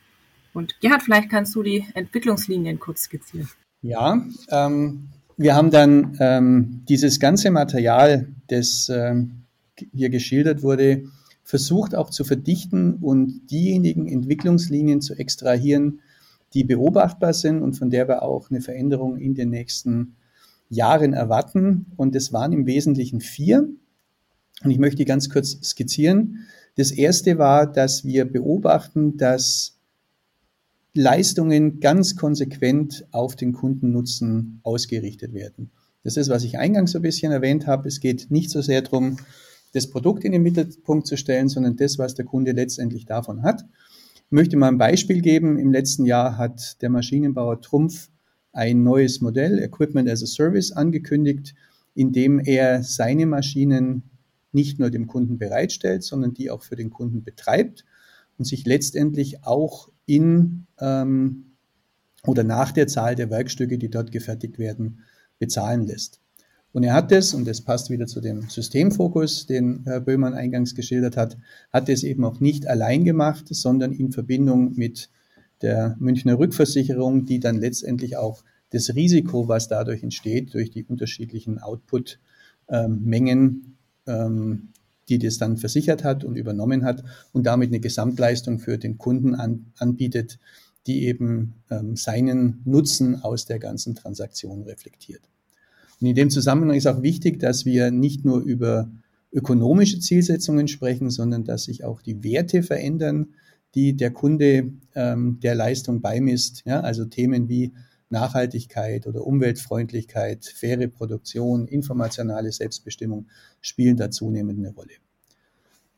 Und 0.53 0.81
Gerhard, 0.81 1.03
vielleicht 1.03 1.31
kannst 1.31 1.55
du 1.55 1.63
die 1.63 1.87
Entwicklungslinien 1.95 2.81
kurz 2.81 3.03
skizzieren. 3.03 3.49
Ja, 3.83 4.25
ähm, 4.51 5.11
wir 5.37 5.55
haben 5.55 5.71
dann 5.71 6.17
ähm, 6.21 6.83
dieses 6.89 7.21
ganze 7.21 7.51
Material, 7.51 8.29
das 8.49 8.91
ähm, 8.93 9.45
hier 9.93 10.09
geschildert 10.09 10.63
wurde, 10.63 11.05
versucht 11.43 11.95
auch 11.95 12.11
zu 12.11 12.25
verdichten 12.25 12.95
und 12.95 13.47
diejenigen 13.51 14.09
Entwicklungslinien 14.09 15.01
zu 15.01 15.15
extrahieren, 15.15 16.01
die 16.55 16.65
beobachtbar 16.65 17.35
sind 17.35 17.63
und 17.63 17.75
von 17.75 17.91
der 17.91 18.09
wir 18.09 18.23
auch 18.23 18.51
eine 18.51 18.61
Veränderung 18.61 19.19
in 19.19 19.35
den 19.35 19.51
nächsten 19.51 20.17
Jahren 20.69 21.13
erwarten. 21.13 21.87
Und 21.97 22.17
es 22.17 22.33
waren 22.33 22.53
im 22.53 22.67
Wesentlichen 22.67 23.21
vier. 23.21 23.69
Und 24.65 24.71
ich 24.71 24.79
möchte 24.79 25.05
ganz 25.05 25.29
kurz 25.29 25.59
skizzieren. 25.63 26.47
Das 26.77 26.91
erste 26.91 27.39
war, 27.39 27.71
dass 27.71 28.05
wir 28.05 28.25
beobachten, 28.25 29.17
dass 29.17 29.76
Leistungen 30.97 31.81
ganz 31.81 32.17
konsequent 32.17 33.07
auf 33.13 33.37
den 33.37 33.53
Kundennutzen 33.53 34.61
ausgerichtet 34.63 35.33
werden. 35.33 35.71
Das 36.03 36.17
ist, 36.17 36.29
was 36.29 36.45
ich 36.45 36.59
eingangs 36.59 36.93
so 36.93 36.99
ein 36.99 37.03
bisschen 37.03 37.33
erwähnt 37.33 37.67
habe. 37.67 37.89
Es 37.89 38.01
geht 38.01 38.31
nicht 38.31 38.51
so 38.51 38.61
sehr 38.63 38.83
darum, 38.83 39.19
das 39.73 39.91
Produkt 39.91 40.25
in 40.25 40.33
den 40.33 40.43
Mittelpunkt 40.43 41.07
zu 41.07 41.17
stellen, 41.17 41.49
sondern 41.49 41.77
das, 41.77 41.99
was 41.99 42.15
der 42.15 42.25
Kunde 42.25 42.53
letztendlich 42.53 43.07
davon 43.07 43.43
hat. 43.43 43.65
Ich 44.15 44.33
möchte 44.33 44.57
mal 44.57 44.69
ein 44.69 44.79
Beispiel 44.79 45.21
geben. 45.21 45.59
Im 45.59 45.73
letzten 45.73 46.05
Jahr 46.05 46.39
hat 46.39 46.81
der 46.83 46.91
Maschinenbauer 46.91 47.61
Trumpf 47.61 48.09
ein 48.53 48.83
neues 48.83 49.21
Modell, 49.21 49.59
Equipment 49.59 50.09
as 50.09 50.23
a 50.23 50.27
Service, 50.27 50.73
angekündigt, 50.73 51.55
in 51.95 52.13
dem 52.13 52.41
er 52.41 52.83
seine 52.83 53.27
Maschinen 53.27 54.05
nicht 54.53 54.79
nur 54.79 54.91
dem 54.91 55.07
Kunden 55.07 55.39
bereitstellt, 55.39 56.03
sondern 56.03 56.35
die 56.35 56.51
auch 56.51 56.63
für 56.63 56.77
den 56.77 56.91
Kunden 56.91 57.23
betreibt 57.23 57.85
und 58.39 58.47
sich 58.47 58.65
letztendlich 58.65 59.45
auch 59.45 59.91
in 60.07 60.67
ähm, 60.81 61.43
oder 62.25 62.45
nach 62.45 62.73
der 62.73 62.87
Zahl 62.87 63.15
der 63.15 63.29
Werkstücke, 63.31 63.79
die 63.79 63.91
dort 63.91 64.13
gefertigt 64.13 64.59
werden, 64.59 65.01
bezahlen 65.39 65.87
lässt. 65.87 66.21
Und 66.73 66.85
er 66.85 66.95
hat 66.95 67.13
es, 67.13 67.33
und 67.33 67.47
das 67.47 67.63
passt 67.63 67.89
wieder 67.91 68.07
zu 68.07 68.21
dem 68.21 68.51
Systemfokus, 68.51 69.47
den 69.47 69.85
Herr 69.85 70.01
Böhmann 70.01 70.35
eingangs 70.35 70.75
geschildert 70.75 71.17
hat, 71.17 71.39
hat 71.73 71.89
es 71.89 72.03
eben 72.05 72.23
auch 72.25 72.41
nicht 72.41 72.67
allein 72.67 73.05
gemacht, 73.05 73.47
sondern 73.49 73.93
in 73.93 74.13
Verbindung 74.13 74.75
mit 74.77 75.09
der 75.63 75.97
Münchner 75.99 76.39
Rückversicherung, 76.39 77.25
die 77.25 77.41
dann 77.41 77.57
letztendlich 77.57 78.19
auch 78.19 78.45
das 78.71 78.95
Risiko, 78.95 79.49
was 79.49 79.69
dadurch 79.69 80.03
entsteht, 80.03 80.53
durch 80.53 80.71
die 80.71 80.85
unterschiedlichen 80.85 81.61
Output-Mengen, 81.61 83.79
ähm, 84.07 84.69
die 85.09 85.19
das 85.19 85.39
dann 85.39 85.57
versichert 85.57 86.05
hat 86.05 86.25
und 86.25 86.37
übernommen 86.37 86.85
hat 86.85 87.05
und 87.33 87.47
damit 87.47 87.69
eine 87.69 87.81
Gesamtleistung 87.81 88.59
für 88.59 88.79
den 88.79 88.99
Kunden 88.99 89.35
an, 89.35 89.67
anbietet, 89.79 90.39
die 90.87 91.05
eben 91.05 91.55
ähm, 91.71 91.97
seinen 91.97 92.61
Nutzen 92.65 93.23
aus 93.23 93.47
der 93.47 93.59
ganzen 93.59 93.95
Transaktion 93.95 94.63
reflektiert. 94.63 95.23
Und 96.01 96.09
in 96.09 96.15
dem 96.15 96.31
Zusammenhang 96.31 96.77
ist 96.77 96.87
auch 96.87 97.03
wichtig, 97.03 97.41
dass 97.41 97.65
wir 97.65 97.91
nicht 97.91 98.25
nur 98.25 98.41
über 98.41 98.91
ökonomische 99.33 99.99
Zielsetzungen 99.99 100.69
sprechen, 100.69 101.11
sondern 101.11 101.45
dass 101.45 101.65
sich 101.65 101.85
auch 101.85 102.03
die 102.03 102.23
Werte 102.23 102.63
verändern, 102.63 103.29
die 103.75 103.97
der 103.97 104.11
Kunde 104.11 104.73
ähm, 104.95 105.39
der 105.43 105.55
Leistung 105.55 106.01
beimisst. 106.01 106.63
Ja, 106.65 106.81
also 106.81 107.05
Themen 107.05 107.49
wie 107.49 107.73
Nachhaltigkeit 108.09 109.07
oder 109.07 109.27
Umweltfreundlichkeit, 109.27 110.45
faire 110.45 110.89
Produktion, 110.89 111.67
informationale 111.67 112.53
Selbstbestimmung 112.53 113.27
spielen 113.61 113.97
da 113.97 114.11
zunehmend 114.11 114.59
eine 114.59 114.75
Rolle. 114.75 114.93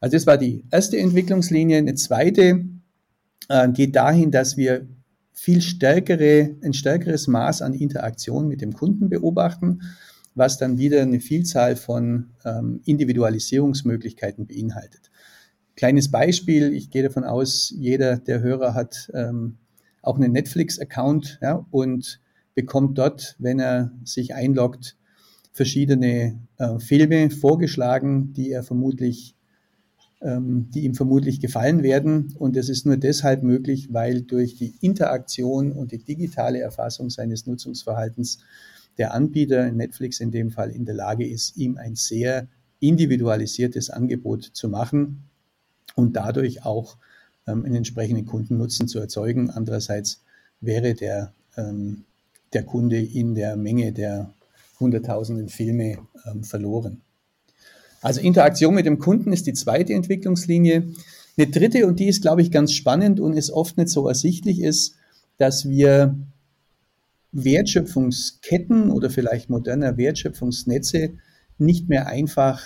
Also 0.01 0.17
das 0.17 0.27
war 0.27 0.39
die 0.39 0.65
erste 0.71 0.99
Entwicklungslinie. 0.99 1.79
Eine 1.79 1.95
zweite 1.95 2.65
äh, 3.49 3.69
geht 3.71 3.97
dahin, 3.97 4.31
dass 4.31 4.57
wir 4.57 4.87
viel 5.33 5.61
stärkere, 5.61 6.57
ein 6.63 6.73
stärkeres 6.73 7.29
Maß 7.29 7.63
an 7.63 7.75
Interaktion 7.75 8.49
mit 8.49 8.61
dem 8.61 8.73
Kunden 8.73 9.09
beobachten, 9.09 9.83
was 10.35 10.59
dann 10.59 10.79
wieder 10.79 11.03
eine 11.03 11.21
Vielzahl 11.21 11.77
von 11.77 12.31
ähm, 12.45 12.81
Individualisierungsmöglichkeiten 12.85 14.47
beinhaltet. 14.47 15.11
Kleines 15.77 16.11
Beispiel, 16.11 16.73
ich 16.73 16.91
gehe 16.91 17.05
davon 17.05 17.25
aus, 17.25 17.73
jeder 17.77 18.17
der 18.17 18.41
Hörer 18.41 18.75
hat 18.75 19.11
ähm, 19.15 19.59
auch 20.09 20.17
einen 20.17 20.33
Netflix-Account 20.33 21.39
ja, 21.43 21.67
und 21.71 22.21
bekommt 22.55 22.99
dort, 22.99 23.37
wenn 23.39 23.61
er 23.61 23.93
sich 24.05 24.35
einloggt, 24.35 24.97
verschiedene 25.53 26.41
äh, 26.57 26.79
Filme 26.79 27.31
vorgeschlagen, 27.31 28.33
die 28.33 28.51
er 28.51 28.63
vermutlich 28.63 29.37
ähm, 30.21 30.69
die 30.75 30.81
ihm 30.81 30.95
vermutlich 30.95 31.41
gefallen 31.41 31.83
werden. 31.83 32.35
Und 32.37 32.57
das 32.57 32.69
ist 32.69 32.87
nur 32.87 32.97
deshalb 32.97 33.43
möglich, 33.43 33.93
weil 33.93 34.23
durch 34.23 34.57
die 34.57 34.75
Interaktion 34.81 35.71
und 35.71 35.93
die 35.93 36.03
digitale 36.03 36.59
Erfassung 36.61 37.11
seines 37.11 37.47
Nutzungsverhaltens 37.47 38.41
der 38.99 39.15
Anbieter, 39.15 39.71
Netflix 39.71 40.19
in 40.19 40.33
dem 40.33 40.51
Fall, 40.51 40.71
in 40.71 40.85
der 40.85 40.97
Lage 40.97 41.25
ist, 41.25 41.57
ihm 41.57 41.77
ein 41.77 41.95
sehr 41.95 42.49
individualisiertes 42.81 43.91
Angebot 43.91 44.43
zu 44.43 44.69
machen 44.69 45.23
und 45.95 46.17
dadurch 46.17 46.65
auch 46.65 46.99
ähm, 47.49 47.65
einen 47.65 47.77
entsprechenden 47.77 48.27
Kundennutzen 48.27 48.89
zu 48.89 48.99
erzeugen. 48.99 49.51
Andererseits 49.51 50.23
wäre 50.61 50.95
der, 50.95 51.33
ähm, 51.57 52.05
der 52.53 52.65
Kunde 52.65 53.01
in 53.01 53.35
der 53.35 53.57
Menge 53.57 53.93
der 53.93 54.33
hunderttausenden 54.79 55.49
Filme 55.49 55.99
ähm, 56.27 56.45
verloren. 56.45 57.01
Also 58.01 58.21
Interaktion 58.21 58.75
mit 58.75 58.87
dem 58.87 58.99
Kunden 58.99 59.33
ist 59.33 59.47
die 59.47 59.55
zweite 59.55 59.93
Entwicklungslinie. 59.93 60.93
Eine 61.37 61.47
dritte, 61.49 61.87
und 61.87 61.99
die 61.99 62.09
ist, 62.09 62.23
glaube 62.23 62.43
ich, 62.43 62.51
ganz 62.51 62.73
spannend 62.73 63.19
und 63.19 63.33
ist 63.33 63.51
oft 63.51 63.77
nicht 63.77 63.89
so 63.89 64.07
ersichtlich, 64.07 64.61
ist, 64.61 64.95
dass 65.37 65.69
wir 65.69 66.17
Wertschöpfungsketten 67.33 68.91
oder 68.91 69.11
vielleicht 69.11 69.51
moderner 69.51 69.97
Wertschöpfungsnetze 69.97 71.11
nicht 71.59 71.89
mehr 71.89 72.07
einfach 72.07 72.63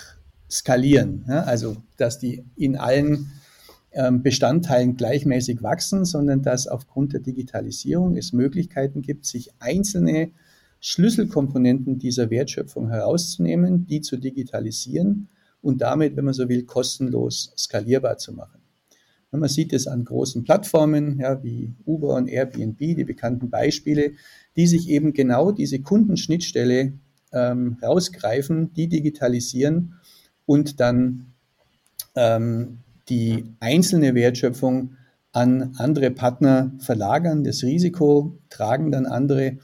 skalieren. 0.49 1.25
Also, 1.25 1.77
dass 1.97 2.19
die 2.19 2.45
in 2.55 2.75
allen 2.75 3.31
Bestandteilen 3.93 4.95
gleichmäßig 4.95 5.61
wachsen, 5.61 6.03
sondern 6.05 6.41
dass 6.41 6.67
aufgrund 6.67 7.13
der 7.13 7.19
Digitalisierung 7.19 8.17
es 8.17 8.33
Möglichkeiten 8.33 9.01
gibt, 9.01 9.25
sich 9.25 9.51
einzelne 9.59 10.31
Schlüsselkomponenten 10.79 11.99
dieser 11.99 12.29
Wertschöpfung 12.29 12.89
herauszunehmen, 12.89 13.85
die 13.85 14.01
zu 14.01 14.17
digitalisieren 14.17 15.29
und 15.61 15.81
damit, 15.81 16.17
wenn 16.17 16.25
man 16.25 16.33
so 16.33 16.49
will, 16.49 16.63
kostenlos 16.63 17.53
skalierbar 17.57 18.17
zu 18.17 18.33
machen. 18.33 18.61
Und 19.31 19.39
man 19.39 19.49
sieht 19.49 19.73
es 19.73 19.87
an 19.87 20.05
großen 20.05 20.43
Plattformen, 20.43 21.19
ja, 21.19 21.41
wie 21.43 21.73
Uber 21.85 22.15
und 22.15 22.27
Airbnb, 22.27 22.77
die 22.77 23.03
bekannten 23.03 23.49
Beispiele, 23.49 24.11
die 24.55 24.67
sich 24.67 24.89
eben 24.89 25.13
genau 25.13 25.51
diese 25.51 25.79
Kundenschnittstelle 25.79 26.93
ähm, 27.31 27.77
rausgreifen, 27.81 28.73
die 28.73 28.87
digitalisieren 28.89 29.95
und 30.45 30.79
dann 30.79 31.33
ähm, 32.15 32.79
die 33.09 33.45
einzelne 33.59 34.15
Wertschöpfung 34.15 34.95
an 35.31 35.73
andere 35.77 36.11
Partner 36.11 36.71
verlagern. 36.79 37.43
Das 37.43 37.63
Risiko 37.63 38.37
tragen 38.49 38.91
dann 38.91 39.05
andere 39.05 39.57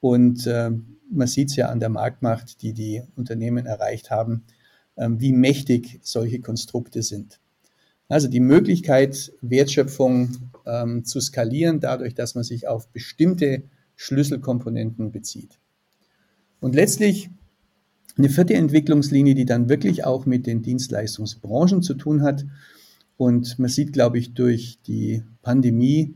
und 0.00 0.46
äh, 0.46 0.70
man 1.10 1.26
sieht 1.26 1.50
es 1.50 1.56
ja 1.56 1.68
an 1.68 1.80
der 1.80 1.88
Marktmacht, 1.88 2.62
die 2.62 2.72
die 2.72 3.02
Unternehmen 3.16 3.66
erreicht 3.66 4.10
haben, 4.10 4.44
äh, 4.96 5.08
wie 5.10 5.32
mächtig 5.32 5.98
solche 6.02 6.40
Konstrukte 6.40 7.02
sind. 7.02 7.40
Also 8.08 8.28
die 8.28 8.40
Möglichkeit, 8.40 9.32
Wertschöpfung 9.40 10.50
ähm, 10.66 11.04
zu 11.04 11.20
skalieren, 11.20 11.80
dadurch, 11.80 12.14
dass 12.14 12.34
man 12.34 12.44
sich 12.44 12.66
auf 12.66 12.88
bestimmte 12.88 13.64
Schlüsselkomponenten 13.94 15.12
bezieht. 15.12 15.58
Und 16.60 16.74
letztlich 16.74 17.30
eine 18.16 18.28
vierte 18.28 18.54
Entwicklungslinie, 18.54 19.34
die 19.34 19.44
dann 19.44 19.68
wirklich 19.68 20.04
auch 20.04 20.26
mit 20.26 20.46
den 20.46 20.62
Dienstleistungsbranchen 20.62 21.82
zu 21.82 21.94
tun 21.94 22.22
hat. 22.22 22.44
Und 23.16 23.58
man 23.58 23.68
sieht, 23.68 23.92
glaube 23.92 24.18
ich, 24.18 24.34
durch 24.34 24.78
die 24.86 25.22
Pandemie, 25.42 26.14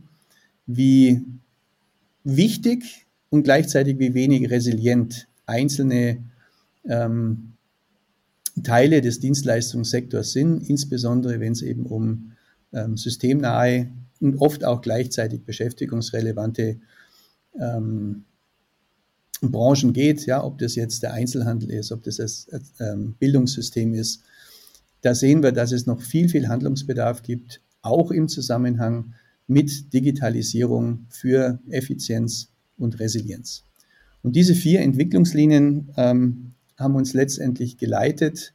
wie 0.67 1.23
wichtig 2.25 3.07
und 3.31 3.43
gleichzeitig 3.43 3.99
wie 3.99 4.15
wenig 4.15 4.51
resilient 4.51 5.29
einzelne 5.47 6.19
ähm, 6.89 7.53
Teile 8.63 9.01
des 9.01 9.21
Dienstleistungssektors 9.21 10.33
sind, 10.33 10.69
insbesondere 10.69 11.41
wenn 11.41 11.53
es 11.53 11.63
eben 11.63 11.87
um 11.87 12.33
ähm, 12.73 12.97
systemnahe 12.97 13.89
und 14.21 14.37
oft 14.41 14.65
auch 14.65 14.81
gleichzeitig 14.81 15.45
beschäftigungsrelevante 15.45 16.77
ähm, 17.61 18.25
Branchen 19.51 19.93
geht, 19.93 20.27
ja, 20.27 20.43
ob 20.43 20.59
das 20.59 20.75
jetzt 20.75 21.03
der 21.03 21.13
Einzelhandel 21.13 21.71
ist, 21.71 21.93
ob 21.93 22.03
das 22.03 22.17
das 22.17 22.47
ähm, 22.81 23.15
Bildungssystem 23.19 23.95
ist, 23.95 24.23
da 25.03 25.15
sehen 25.15 25.43
wir, 25.43 25.53
dass 25.53 25.73
es 25.73 25.87
noch 25.87 26.01
viel, 26.01 26.29
viel 26.29 26.49
Handlungsbedarf 26.49 27.23
gibt, 27.23 27.61
auch 27.83 28.11
im 28.11 28.29
Zusammenhang 28.29 29.15
mit 29.47 29.93
Digitalisierung 29.93 31.07
für 31.11 31.59
Effizienz 31.69 32.49
und 32.79 32.99
Resilienz. 32.99 33.65
Und 34.23 34.35
diese 34.35 34.55
vier 34.55 34.81
Entwicklungslinien 34.81 35.91
ähm, 35.97 36.53
haben 36.79 36.95
uns 36.95 37.13
letztendlich 37.13 37.77
geleitet, 37.77 38.55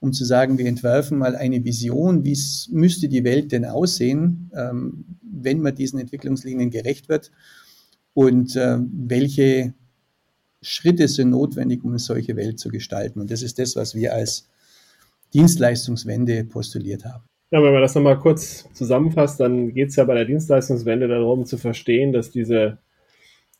um 0.00 0.12
zu 0.12 0.24
sagen, 0.24 0.58
wir 0.58 0.66
entwerfen 0.66 1.18
mal 1.18 1.34
eine 1.34 1.64
Vision, 1.64 2.24
wie 2.24 2.38
müsste 2.70 3.08
die 3.08 3.24
Welt 3.24 3.52
denn 3.52 3.64
aussehen, 3.64 4.50
ähm, 4.54 5.04
wenn 5.22 5.60
man 5.60 5.74
diesen 5.74 5.98
Entwicklungslinien 5.98 6.70
gerecht 6.70 7.08
wird 7.08 7.32
und 8.14 8.54
äh, 8.56 8.78
welche 8.80 9.72
Schritte 10.62 11.08
sind 11.08 11.30
notwendig, 11.30 11.84
um 11.84 11.90
eine 11.90 11.98
solche 11.98 12.36
Welt 12.36 12.58
zu 12.58 12.68
gestalten. 12.68 13.20
Und 13.20 13.30
das 13.30 13.42
ist 13.42 13.58
das, 13.58 13.76
was 13.76 13.94
wir 13.94 14.12
als 14.12 14.48
Dienstleistungswende 15.34 16.44
postuliert 16.44 17.04
haben. 17.04 17.24
Ja, 17.50 17.62
wenn 17.62 17.72
man 17.72 17.80
das 17.82 17.94
nochmal 17.94 18.18
kurz 18.18 18.68
zusammenfasst, 18.74 19.40
dann 19.40 19.72
geht 19.72 19.88
es 19.88 19.96
ja 19.96 20.04
bei 20.04 20.14
der 20.14 20.24
Dienstleistungswende 20.24 21.08
darum 21.08 21.46
zu 21.46 21.56
verstehen, 21.56 22.12
dass 22.12 22.30
diese 22.30 22.78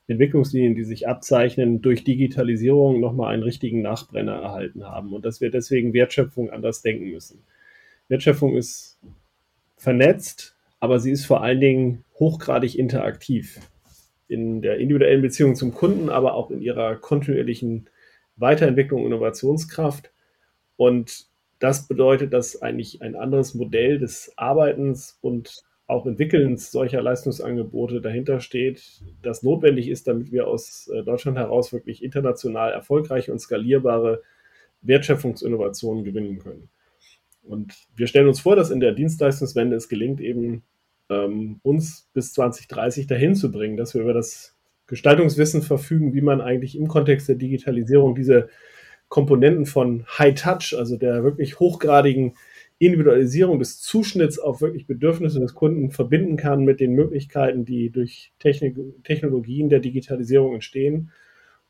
Entwicklungslinien, 0.08 0.74
die 0.74 0.84
sich 0.84 1.08
abzeichnen, 1.08 1.80
durch 1.80 2.04
Digitalisierung 2.04 3.00
nochmal 3.00 3.32
einen 3.32 3.42
richtigen 3.42 3.82
Nachbrenner 3.82 4.36
erhalten 4.36 4.84
haben 4.84 5.12
und 5.12 5.24
dass 5.24 5.40
wir 5.40 5.50
deswegen 5.50 5.92
Wertschöpfung 5.92 6.50
anders 6.50 6.82
denken 6.82 7.10
müssen. 7.10 7.44
Wertschöpfung 8.08 8.56
ist 8.56 8.98
vernetzt, 9.76 10.56
aber 10.80 10.98
sie 10.98 11.10
ist 11.10 11.26
vor 11.26 11.42
allen 11.42 11.60
Dingen 11.60 12.04
hochgradig 12.18 12.78
interaktiv 12.78 13.60
in 14.28 14.62
der 14.62 14.78
individuellen 14.78 15.22
Beziehung 15.22 15.54
zum 15.54 15.74
Kunden, 15.74 16.10
aber 16.10 16.34
auch 16.34 16.50
in 16.50 16.60
ihrer 16.60 16.96
kontinuierlichen 16.96 17.88
Weiterentwicklung 18.36 19.00
und 19.02 19.08
Innovationskraft. 19.12 20.12
Und 20.76 21.26
das 21.58 21.88
bedeutet, 21.88 22.32
dass 22.32 22.62
eigentlich 22.62 23.02
ein 23.02 23.16
anderes 23.16 23.54
Modell 23.54 23.98
des 23.98 24.32
Arbeitens 24.36 25.18
und 25.20 25.64
auch 25.86 26.06
Entwickelns 26.06 26.70
solcher 26.70 27.00
Leistungsangebote 27.00 28.02
dahinter 28.02 28.40
steht, 28.40 29.00
das 29.22 29.42
notwendig 29.42 29.88
ist, 29.88 30.06
damit 30.06 30.30
wir 30.30 30.46
aus 30.46 30.88
äh, 30.88 31.02
Deutschland 31.02 31.38
heraus 31.38 31.72
wirklich 31.72 32.04
international 32.04 32.72
erfolgreiche 32.72 33.32
und 33.32 33.38
skalierbare 33.38 34.22
Wertschöpfungsinnovationen 34.82 36.04
gewinnen 36.04 36.38
können. 36.38 36.68
Und 37.42 37.74
wir 37.96 38.06
stellen 38.06 38.28
uns 38.28 38.40
vor, 38.40 38.54
dass 38.54 38.70
in 38.70 38.80
der 38.80 38.92
Dienstleistungswende 38.92 39.76
es 39.76 39.88
gelingt, 39.88 40.20
eben 40.20 40.62
ähm, 41.10 41.60
uns 41.62 42.08
bis 42.12 42.32
2030 42.32 43.06
dahin 43.06 43.34
zu 43.34 43.50
bringen, 43.50 43.76
dass 43.76 43.94
wir 43.94 44.02
über 44.02 44.14
das 44.14 44.56
Gestaltungswissen 44.86 45.62
verfügen, 45.62 46.14
wie 46.14 46.20
man 46.20 46.40
eigentlich 46.40 46.76
im 46.76 46.88
Kontext 46.88 47.28
der 47.28 47.36
Digitalisierung 47.36 48.14
diese 48.14 48.48
Komponenten 49.08 49.66
von 49.66 50.04
High 50.18 50.34
Touch, 50.34 50.74
also 50.76 50.96
der 50.96 51.24
wirklich 51.24 51.60
hochgradigen 51.60 52.34
Individualisierung 52.78 53.58
des 53.58 53.80
Zuschnitts 53.80 54.38
auf 54.38 54.60
wirklich 54.60 54.86
Bedürfnisse 54.86 55.40
des 55.40 55.54
Kunden 55.54 55.90
verbinden 55.90 56.36
kann 56.36 56.64
mit 56.64 56.80
den 56.80 56.92
Möglichkeiten, 56.92 57.64
die 57.64 57.90
durch 57.90 58.32
Technik 58.38 58.76
Technologien 59.02 59.68
der 59.68 59.80
Digitalisierung 59.80 60.54
entstehen 60.54 61.10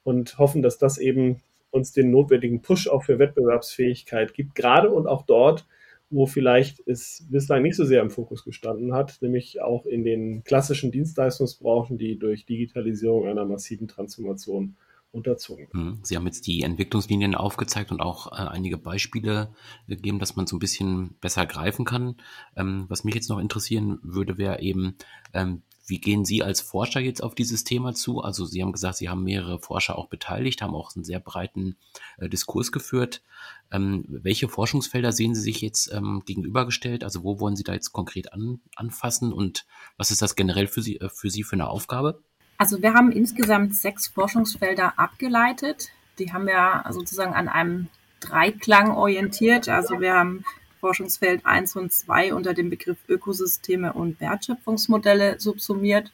und 0.05 0.39
hoffen, 0.39 0.63
dass 0.63 0.79
das 0.79 0.99
eben 0.99 1.39
uns 1.71 1.93
den 1.93 2.11
notwendigen 2.11 2.61
Push 2.61 2.89
auch 2.89 3.05
für 3.05 3.19
Wettbewerbsfähigkeit 3.19 4.35
gibt, 4.35 4.55
gerade 4.55 4.91
und 4.91 5.07
auch 5.07 5.23
dort, 5.23 5.67
wo 6.11 6.27
vielleicht 6.27 6.81
es 6.87 7.27
bislang 7.31 7.63
nicht 7.63 7.77
so 7.77 7.85
sehr 7.85 8.03
im 8.03 8.11
Fokus 8.11 8.45
gestanden 8.45 8.95
hat, 8.95 9.19
nämlich 9.21 9.61
auch 9.61 9.85
in 9.85 10.05
den 10.05 10.43
klassischen 10.45 10.91
Dienstleistungsbranchen, 10.91 11.99
die 11.99 12.19
durch 12.19 12.47
Digitalisierung 12.47 13.27
einer 13.27 13.45
massiven 13.45 13.89
Transformation 13.89 14.77
unterzogen. 15.11 15.69
Mhm. 15.73 15.99
Sie 16.03 16.17
haben 16.17 16.27
jetzt 16.27 16.47
die 16.47 16.63
Entwicklungslinien 16.63 17.35
aufgezeigt 17.35 17.91
und 17.91 18.01
auch 18.01 18.33
äh, 18.33 18.47
einige 18.47 18.79
Beispiele 18.79 19.51
gegeben, 19.87 20.19
dass 20.19 20.37
man 20.37 20.47
so 20.47 20.57
ein 20.57 20.61
bisschen 20.61 21.15
besser 21.21 21.47
greifen 21.47 21.85
kann. 21.85 22.17
Ähm, 22.57 22.85
was 22.89 23.05
mich 23.05 23.15
jetzt 23.15 23.31
noch 23.31 23.39
interessieren 23.39 23.99
würde, 24.03 24.39
wäre 24.39 24.61
eben, 24.61 24.97
ähm, 25.33 25.63
wie 25.89 26.01
gehen 26.01 26.25
Sie 26.25 26.43
als 26.43 26.61
Forscher 26.61 27.01
jetzt 27.01 27.23
auf 27.23 27.35
dieses 27.35 27.65
Thema 27.65 27.95
zu? 27.95 28.21
Also 28.21 28.45
Sie 28.45 28.63
haben 28.63 28.73
gesagt, 28.73 28.97
Sie 28.97 29.09
haben 29.09 29.25
mehrere 29.25 29.59
Forscher 29.59 29.97
auch 29.97 30.09
beteiligt, 30.09 30.61
haben 30.61 30.75
auch 30.75 30.95
einen 30.95 31.05
sehr 31.05 31.19
breiten 31.19 31.77
äh, 32.19 32.29
Diskurs 32.29 32.73
geführt. 32.73 33.23
Ähm, 33.71 34.05
welche 34.09 34.49
Forschungsfelder 34.49 35.13
sehen 35.13 35.35
Sie 35.35 35.41
sich 35.41 35.61
jetzt 35.63 35.93
ähm, 35.93 36.23
gegenübergestellt? 36.27 37.05
Also 37.05 37.25
wo 37.25 37.41
wollen 37.41 37.57
Sie 37.57 37.65
da 37.65 37.73
jetzt 37.73 37.93
konkret 37.93 38.33
an, 38.33 38.61
anfassen 38.77 39.33
und 39.33 39.67
was 39.97 40.11
ist 40.11 40.21
das 40.21 40.37
generell 40.37 40.67
für 40.67 40.83
Sie, 40.83 41.01
äh, 41.01 41.09
für 41.09 41.31
Sie 41.31 41.43
für 41.43 41.55
eine 41.55 41.69
Aufgabe? 41.69 42.23
Also 42.59 42.83
wir 42.83 42.93
haben 42.93 43.11
insgesamt 43.11 43.75
sechs 43.75 44.09
Forschungsfelder 44.09 44.99
abgeleitet. 44.99 45.89
Die 46.19 46.33
haben 46.33 46.47
wir 46.47 46.85
sozusagen 46.91 47.33
an 47.33 47.49
einem 47.49 47.89
Dreiklang 48.21 48.91
orientiert. 48.91 49.69
Also 49.69 50.01
wir 50.01 50.15
haben 50.15 50.45
Forschungsfeld 50.81 51.45
1 51.45 51.77
und 51.77 51.93
2 51.93 52.35
unter 52.35 52.55
dem 52.55 52.71
Begriff 52.71 52.99
Ökosysteme 53.09 53.93
und 53.93 54.21
Wertschöpfungsmodelle 54.21 55.41
subsumiert. 55.41 56.13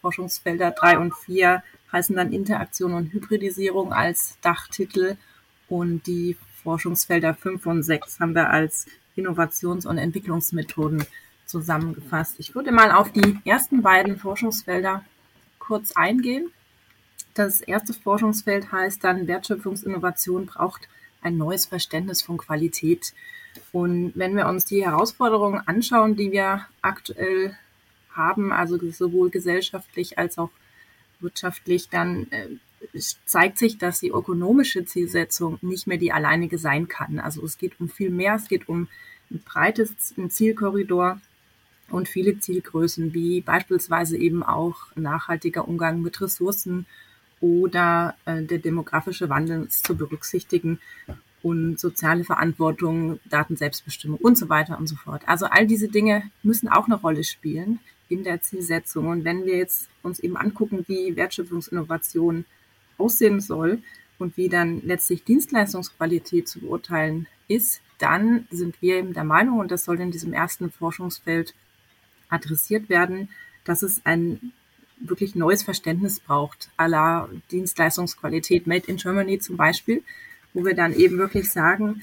Forschungsfelder 0.00 0.70
3 0.72 0.98
und 0.98 1.14
4 1.14 1.62
heißen 1.92 2.16
dann 2.16 2.32
Interaktion 2.32 2.94
und 2.94 3.12
Hybridisierung 3.12 3.92
als 3.92 4.38
Dachtitel 4.40 5.16
und 5.68 6.06
die 6.06 6.36
Forschungsfelder 6.62 7.34
5 7.34 7.66
und 7.66 7.82
6 7.82 8.20
haben 8.20 8.34
wir 8.34 8.50
als 8.50 8.86
Innovations- 9.16 9.86
und 9.86 9.98
Entwicklungsmethoden 9.98 11.04
zusammengefasst. 11.46 12.36
Ich 12.38 12.54
würde 12.54 12.72
mal 12.72 12.90
auf 12.92 13.12
die 13.12 13.38
ersten 13.44 13.82
beiden 13.82 14.18
Forschungsfelder 14.18 15.04
kurz 15.58 15.92
eingehen. 15.92 16.50
Das 17.34 17.60
erste 17.60 17.92
Forschungsfeld 17.92 18.72
heißt 18.72 19.02
dann, 19.04 19.26
Wertschöpfungsinnovation 19.26 20.46
braucht 20.46 20.88
ein 21.22 21.36
neues 21.36 21.66
Verständnis 21.66 22.22
von 22.22 22.36
Qualität. 22.36 23.12
Und 23.72 24.12
wenn 24.14 24.36
wir 24.36 24.46
uns 24.46 24.64
die 24.64 24.84
Herausforderungen 24.84 25.62
anschauen, 25.66 26.16
die 26.16 26.32
wir 26.32 26.66
aktuell 26.82 27.56
haben, 28.10 28.52
also 28.52 28.78
sowohl 28.90 29.30
gesellschaftlich 29.30 30.18
als 30.18 30.38
auch 30.38 30.50
wirtschaftlich, 31.20 31.88
dann 31.88 32.26
äh, 32.30 32.48
zeigt 33.24 33.58
sich, 33.58 33.78
dass 33.78 34.00
die 34.00 34.10
ökonomische 34.10 34.84
Zielsetzung 34.84 35.58
nicht 35.62 35.86
mehr 35.86 35.98
die 35.98 36.12
alleinige 36.12 36.58
sein 36.58 36.88
kann. 36.88 37.18
Also 37.18 37.44
es 37.44 37.58
geht 37.58 37.80
um 37.80 37.88
viel 37.88 38.10
mehr, 38.10 38.34
es 38.34 38.48
geht 38.48 38.68
um 38.68 38.88
ein 39.30 39.40
breites 39.44 40.14
Zielkorridor 40.28 41.20
und 41.88 42.08
viele 42.08 42.38
Zielgrößen, 42.38 43.14
wie 43.14 43.40
beispielsweise 43.40 44.16
eben 44.16 44.42
auch 44.42 44.76
nachhaltiger 44.94 45.68
Umgang 45.68 46.02
mit 46.02 46.20
Ressourcen 46.20 46.86
oder 47.40 48.16
äh, 48.24 48.42
der 48.42 48.58
demografische 48.58 49.28
Wandel 49.28 49.68
zu 49.68 49.96
berücksichtigen 49.96 50.80
und 51.42 51.78
soziale 51.78 52.24
Verantwortung, 52.24 53.20
Datenselbstbestimmung 53.28 54.18
und 54.18 54.36
so 54.36 54.48
weiter 54.48 54.78
und 54.78 54.88
so 54.88 54.96
fort. 54.96 55.22
Also 55.26 55.46
all 55.46 55.66
diese 55.66 55.88
Dinge 55.88 56.22
müssen 56.42 56.68
auch 56.68 56.86
eine 56.86 56.96
Rolle 56.96 57.24
spielen 57.24 57.78
in 58.08 58.24
der 58.24 58.40
Zielsetzung. 58.40 59.08
Und 59.08 59.24
wenn 59.24 59.44
wir 59.44 59.56
jetzt 59.56 59.88
uns 60.02 60.18
eben 60.18 60.36
angucken, 60.36 60.84
wie 60.88 61.16
Wertschöpfungsinnovation 61.16 62.44
aussehen 62.98 63.40
soll 63.40 63.80
und 64.18 64.36
wie 64.36 64.48
dann 64.48 64.82
letztlich 64.84 65.24
Dienstleistungsqualität 65.24 66.48
zu 66.48 66.60
beurteilen 66.60 67.26
ist, 67.48 67.80
dann 67.98 68.46
sind 68.50 68.80
wir 68.82 68.96
eben 68.96 69.14
der 69.14 69.24
Meinung, 69.24 69.58
und 69.58 69.70
das 69.70 69.84
soll 69.84 70.00
in 70.00 70.10
diesem 70.10 70.32
ersten 70.32 70.70
Forschungsfeld 70.70 71.54
adressiert 72.28 72.88
werden, 72.88 73.28
dass 73.64 73.82
es 73.82 74.04
ein 74.04 74.52
wirklich 74.98 75.34
neues 75.34 75.62
Verständnis 75.62 76.20
braucht, 76.20 76.70
aller 76.76 77.28
Dienstleistungsqualität 77.50 78.66
Made 78.66 78.86
in 78.86 78.96
Germany 78.96 79.38
zum 79.38 79.56
Beispiel, 79.56 80.02
wo 80.56 80.64
wir 80.64 80.74
dann 80.74 80.94
eben 80.94 81.18
wirklich 81.18 81.52
sagen, 81.52 82.00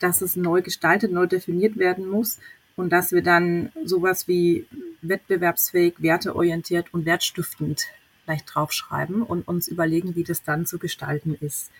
dass 0.00 0.20
es 0.20 0.36
neu 0.36 0.60
gestaltet, 0.60 1.12
neu 1.12 1.26
definiert 1.26 1.78
werden 1.78 2.06
muss 2.06 2.38
und 2.76 2.90
dass 2.90 3.10
wir 3.10 3.22
dann 3.22 3.72
sowas 3.84 4.28
wie 4.28 4.66
wettbewerbsfähig, 5.00 5.94
werteorientiert 5.96 6.92
und 6.92 7.06
wertstiftend 7.06 7.86
vielleicht 8.22 8.54
draufschreiben 8.54 9.22
und 9.22 9.48
uns 9.48 9.66
überlegen, 9.66 10.14
wie 10.14 10.24
das 10.24 10.42
dann 10.42 10.66
zu 10.66 10.78
gestalten 10.78 11.38
ist. 11.40 11.70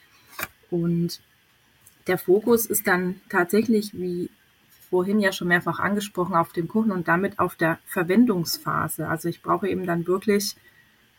Und 0.71 1.21
der 2.07 2.17
Fokus 2.17 2.65
ist 2.65 2.87
dann 2.87 3.21
tatsächlich, 3.29 3.93
wie 3.93 4.31
vorhin 4.89 5.21
ja 5.21 5.33
schon 5.33 5.49
mehrfach 5.49 5.81
angesprochen, 5.81 6.35
auf 6.35 6.51
dem 6.55 6.67
Kuchen 6.67 6.93
und 6.93 7.09
damit 7.09 7.39
auf 7.39 7.57
der 7.57 7.79
Verwendungsphase. 7.85 9.07
Also 9.07 9.29
ich 9.29 9.43
brauche 9.43 9.69
eben 9.69 9.85
dann 9.85 10.07
wirklich 10.07 10.57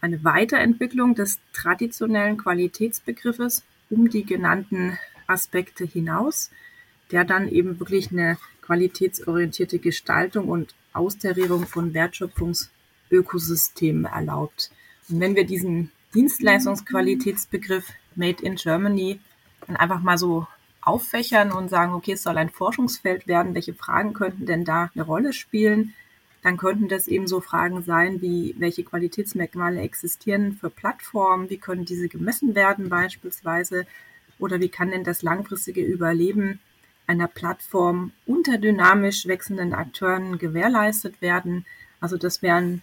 eine 0.02 0.24
Weiterentwicklung 0.24 1.14
des 1.14 1.38
traditionellen 1.54 2.38
Qualitätsbegriffes 2.38 3.64
um 3.90 4.10
die 4.10 4.26
genannten 4.26 5.00
Aspekte 5.28 5.86
hinaus, 5.86 6.52
der 7.12 7.24
dann 7.24 7.48
eben 7.48 7.80
wirklich 7.80 8.12
eine 8.12 8.38
qualitätsorientierte 8.62 9.80
Gestaltung 9.80 10.50
und 10.50 10.76
Austarierung 10.94 11.66
von 11.66 11.94
Wertschöpfungsökosystemen 11.94 14.06
erlaubt. 14.06 14.72
Und 15.10 15.20
wenn 15.20 15.36
wir 15.36 15.46
diesen 15.46 15.92
Dienstleistungsqualitätsbegriff 16.14 17.92
Made 18.16 18.42
in 18.44 18.56
Germany 18.56 19.20
dann 19.66 19.76
einfach 19.76 20.02
mal 20.02 20.18
so 20.18 20.48
auffächern 20.82 21.52
und 21.52 21.70
sagen, 21.70 21.94
okay, 21.94 22.14
es 22.14 22.24
soll 22.24 22.38
ein 22.38 22.50
Forschungsfeld 22.50 23.28
werden, 23.28 23.54
welche 23.54 23.74
Fragen 23.74 24.14
könnten 24.14 24.46
denn 24.46 24.64
da 24.64 24.90
eine 24.94 25.04
Rolle 25.04 25.34
spielen? 25.34 25.94
Dann 26.48 26.56
könnten 26.56 26.88
das 26.88 27.10
eben 27.10 27.28
so 27.28 27.42
Fragen 27.42 27.84
sein, 27.84 28.22
wie 28.22 28.56
welche 28.58 28.86
Qualitätsmerkmale 28.86 29.82
existieren 29.82 30.54
für 30.54 30.70
Plattformen, 30.70 31.50
wie 31.50 31.58
können 31.58 31.84
diese 31.84 32.08
gemessen 32.08 32.56
werden 32.56 32.88
beispielsweise 32.88 33.86
oder 34.40 34.62
wie 34.62 34.70
kann 34.70 34.92
denn 34.92 35.04
das 35.04 35.24
langfristige 35.24 35.84
Überleben 35.84 36.62
einer 37.06 37.28
Plattform 37.28 38.14
unter 38.26 38.58
dynamisch 38.58 39.28
wechselnden 39.28 39.74
Akteuren 39.74 40.38
gewährleistet 40.38 41.22
werden. 41.22 41.66
Also 42.00 42.16
das 42.16 42.42
wären 42.42 42.82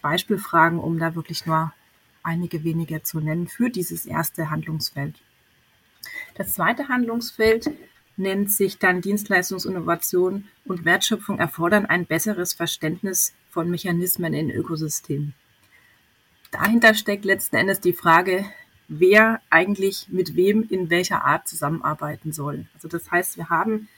Beispielfragen, 0.00 0.78
um 0.78 0.98
da 0.98 1.14
wirklich 1.14 1.44
nur 1.44 1.74
einige 2.22 2.64
wenige 2.64 3.02
zu 3.02 3.20
nennen 3.20 3.46
für 3.46 3.68
dieses 3.68 4.06
erste 4.06 4.48
Handlungsfeld. 4.48 5.16
Das 6.34 6.54
zweite 6.54 6.88
Handlungsfeld 6.88 7.70
nennt 8.16 8.50
sich 8.50 8.78
dann 8.78 9.00
Dienstleistungsinnovation 9.00 10.48
und 10.64 10.84
Wertschöpfung 10.84 11.38
erfordern 11.38 11.86
ein 11.86 12.06
besseres 12.06 12.52
Verständnis 12.52 13.34
von 13.50 13.70
Mechanismen 13.70 14.34
in 14.34 14.50
Ökosystemen. 14.50 15.34
Dahinter 16.50 16.94
steckt 16.94 17.24
letzten 17.24 17.56
Endes 17.56 17.80
die 17.80 17.94
Frage, 17.94 18.44
wer 18.88 19.40
eigentlich 19.48 20.08
mit 20.10 20.36
wem 20.36 20.66
in 20.68 20.90
welcher 20.90 21.24
Art 21.24 21.48
zusammenarbeiten 21.48 22.32
soll. 22.32 22.66
Also 22.74 22.88
das 22.88 23.10
heißt, 23.10 23.38
wir 23.38 23.48
haben, 23.48 23.88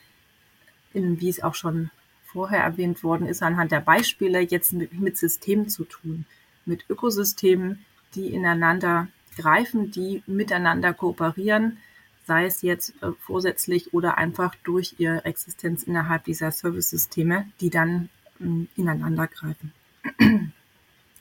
wie 0.93 1.29
es 1.29 1.43
auch 1.43 1.55
schon 1.55 1.91
vorher 2.25 2.63
erwähnt 2.63 3.03
worden 3.03 3.27
ist, 3.27 3.43
anhand 3.43 3.73
der 3.73 3.81
Beispiele 3.81 4.41
jetzt 4.41 4.73
mit 4.73 5.17
Systemen 5.17 5.69
zu 5.69 5.85
tun, 5.85 6.27
mit 6.65 6.85
Ökosystemen, 6.89 7.85
die 8.15 8.33
ineinander 8.33 9.09
greifen, 9.37 9.91
die 9.91 10.23
miteinander 10.27 10.93
kooperieren, 10.93 11.79
sei 12.27 12.47
es 12.47 12.63
jetzt 12.63 12.95
äh, 13.03 13.13
vorsätzlich 13.19 13.93
oder 13.93 14.19
einfach 14.19 14.55
durch 14.65 14.95
ihre 14.99 15.25
Existenz 15.25 15.83
innerhalb 15.83 16.25
dieser 16.25 16.51
Service-Systeme, 16.51 17.47
die 17.61 17.71
dann 17.71 18.09
äh, 18.41 18.67
ineinander 18.77 19.29
greifen. 19.29 19.73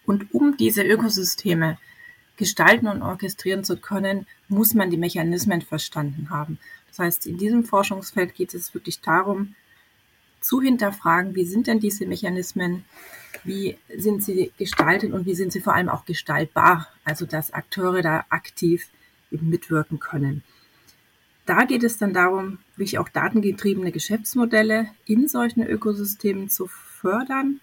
Und 0.05 0.33
um 0.33 0.57
diese 0.57 0.83
Ökosysteme 0.83 1.77
gestalten 2.35 2.87
und 2.87 3.01
orchestrieren 3.03 3.63
zu 3.63 3.77
können, 3.77 4.25
muss 4.49 4.73
man 4.73 4.89
die 4.89 4.97
Mechanismen 4.97 5.61
verstanden 5.61 6.29
haben. 6.29 6.59
Das 6.89 6.99
heißt, 6.99 7.25
in 7.27 7.37
diesem 7.37 7.63
Forschungsfeld 7.63 8.35
geht 8.35 8.53
es 8.53 8.73
wirklich 8.73 8.99
darum, 9.01 9.55
zu 10.41 10.61
hinterfragen, 10.61 11.35
wie 11.35 11.45
sind 11.45 11.67
denn 11.67 11.79
diese 11.79 12.05
Mechanismen, 12.05 12.83
wie 13.43 13.77
sind 13.95 14.23
sie 14.23 14.51
gestaltet 14.57 15.13
und 15.13 15.25
wie 15.25 15.35
sind 15.35 15.53
sie 15.53 15.61
vor 15.61 15.73
allem 15.73 15.89
auch 15.89 16.05
gestaltbar, 16.05 16.87
also 17.05 17.25
dass 17.25 17.53
Akteure 17.53 18.01
da 18.01 18.25
aktiv 18.29 18.89
eben 19.31 19.49
mitwirken 19.49 19.99
können. 19.99 20.43
Da 21.45 21.65
geht 21.65 21.83
es 21.83 21.97
dann 21.97 22.13
darum, 22.13 22.59
wirklich 22.77 22.99
auch 22.99 23.09
datengetriebene 23.09 23.91
Geschäftsmodelle 23.91 24.87
in 25.05 25.27
solchen 25.27 25.63
Ökosystemen 25.63 26.49
zu 26.49 26.67
fördern, 26.67 27.59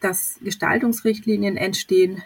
dass 0.00 0.38
Gestaltungsrichtlinien 0.42 1.56
entstehen, 1.56 2.22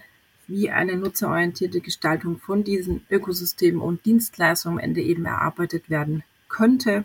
wie 0.49 0.71
eine 0.71 0.97
nutzerorientierte 0.97 1.81
Gestaltung 1.81 2.39
von 2.39 2.65
diesen 2.65 3.07
Ökosystemen 3.11 3.81
und 3.81 4.05
Dienstleistungen 4.05 4.79
am 4.79 4.85
Ende 4.85 5.01
eben 5.01 5.25
erarbeitet 5.25 5.89
werden 5.89 6.25
könnte. 6.49 7.05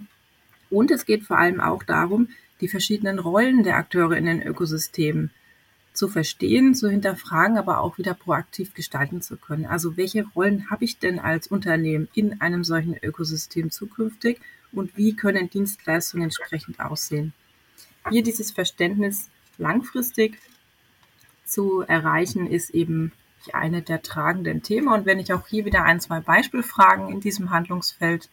Und 0.69 0.91
es 0.91 1.05
geht 1.05 1.23
vor 1.23 1.37
allem 1.37 1.61
auch 1.61 1.83
darum, 1.83 2.29
die 2.59 2.67
verschiedenen 2.67 3.19
Rollen 3.19 3.63
der 3.63 3.77
Akteure 3.77 4.17
in 4.17 4.25
den 4.25 4.41
Ökosystemen 4.41 5.31
zu 5.97 6.07
verstehen, 6.07 6.75
zu 6.75 6.89
hinterfragen, 6.89 7.57
aber 7.57 7.79
auch 7.79 7.97
wieder 7.97 8.13
proaktiv 8.13 8.73
gestalten 8.73 9.21
zu 9.21 9.35
können. 9.35 9.65
Also 9.65 9.97
welche 9.97 10.25
Rollen 10.35 10.69
habe 10.69 10.85
ich 10.85 10.99
denn 10.99 11.19
als 11.19 11.47
Unternehmen 11.47 12.07
in 12.13 12.39
einem 12.39 12.63
solchen 12.63 12.95
Ökosystem 13.01 13.71
zukünftig 13.71 14.39
und 14.71 14.95
wie 14.95 15.15
können 15.15 15.49
Dienstleistungen 15.49 16.25
entsprechend 16.25 16.79
aussehen? 16.79 17.33
Hier 18.09 18.23
dieses 18.23 18.51
Verständnis 18.51 19.29
langfristig 19.57 20.37
zu 21.43 21.81
erreichen, 21.81 22.47
ist 22.47 22.69
eben 22.69 23.11
eine 23.53 23.81
der 23.81 24.01
tragenden 24.01 24.61
Themen. 24.61 24.89
Und 24.89 25.05
wenn 25.05 25.19
ich 25.19 25.33
auch 25.33 25.47
hier 25.47 25.65
wieder 25.65 25.83
ein, 25.83 25.99
zwei 25.99 26.19
Beispielfragen 26.19 27.09
in 27.09 27.21
diesem 27.21 27.49
Handlungsfeld 27.49 28.29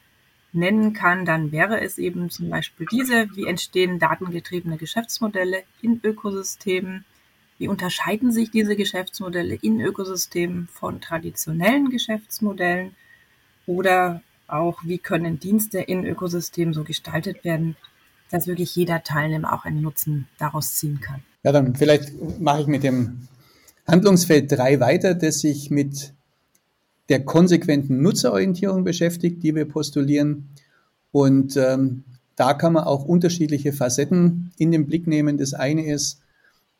nennen 0.53 0.93
kann, 0.93 1.25
dann 1.25 1.51
wäre 1.51 1.81
es 1.81 1.99
eben 1.99 2.31
zum 2.31 2.51
Beispiel 2.51 2.87
diese, 2.91 3.29
wie 3.35 3.47
entstehen 3.47 3.99
datengetriebene 3.99 4.77
Geschäftsmodelle 4.77 5.65
in 5.83 6.01
Ökosystemen? 6.03 7.05
Wie 7.59 7.69
unterscheiden 7.69 8.33
sich 8.33 8.51
diese 8.51 8.77
Geschäftsmodelle 8.77 9.55
in 9.55 9.81
Ökosystemen 9.81 10.69
von 10.73 11.01
traditionellen 11.01 11.91
Geschäftsmodellen? 11.91 12.97
Oder 13.67 14.23
auch, 14.49 14.79
wie 14.85 14.99
können 14.99 15.39
Dienste 15.39 15.79
in 15.79 16.05
Ökosystemen 16.05 16.75
so 16.75 16.85
gestaltet 16.85 17.45
werden, 17.45 17.77
dass 18.31 18.47
wirklich 18.47 18.75
jeder 18.75 19.03
Teilnehmer 19.03 19.53
auch 19.53 19.65
einen 19.65 19.81
Nutzen 19.81 20.27
daraus 20.39 20.75
ziehen 20.75 21.01
kann? 21.01 21.23
Ja, 21.45 21.53
dann 21.53 21.75
vielleicht 21.77 22.41
mache 22.41 22.63
ich 22.63 22.67
mit 22.67 22.83
dem 22.83 23.29
Handlungsfeld 23.87 24.51
3 24.51 24.81
weiter, 24.81 25.15
das 25.15 25.41
sich 25.41 25.71
mit 25.71 26.13
der 27.09 27.25
konsequenten 27.25 28.03
Nutzerorientierung 28.03 28.83
beschäftigt, 28.83 29.43
die 29.43 29.55
wir 29.55 29.67
postulieren. 29.67 30.49
Und 31.13 31.57
ähm, 31.57 32.05
da 32.35 32.55
kann 32.55 32.73
man 32.73 32.85
auch 32.85 33.05
unterschiedliche 33.05 33.73
Facetten 33.73 34.53
in 34.59 34.73
den 34.73 34.87
Blick 34.87 35.07
nehmen. 35.07 35.37
Das 35.37 35.55
eine 35.55 35.87
ist, 35.87 36.21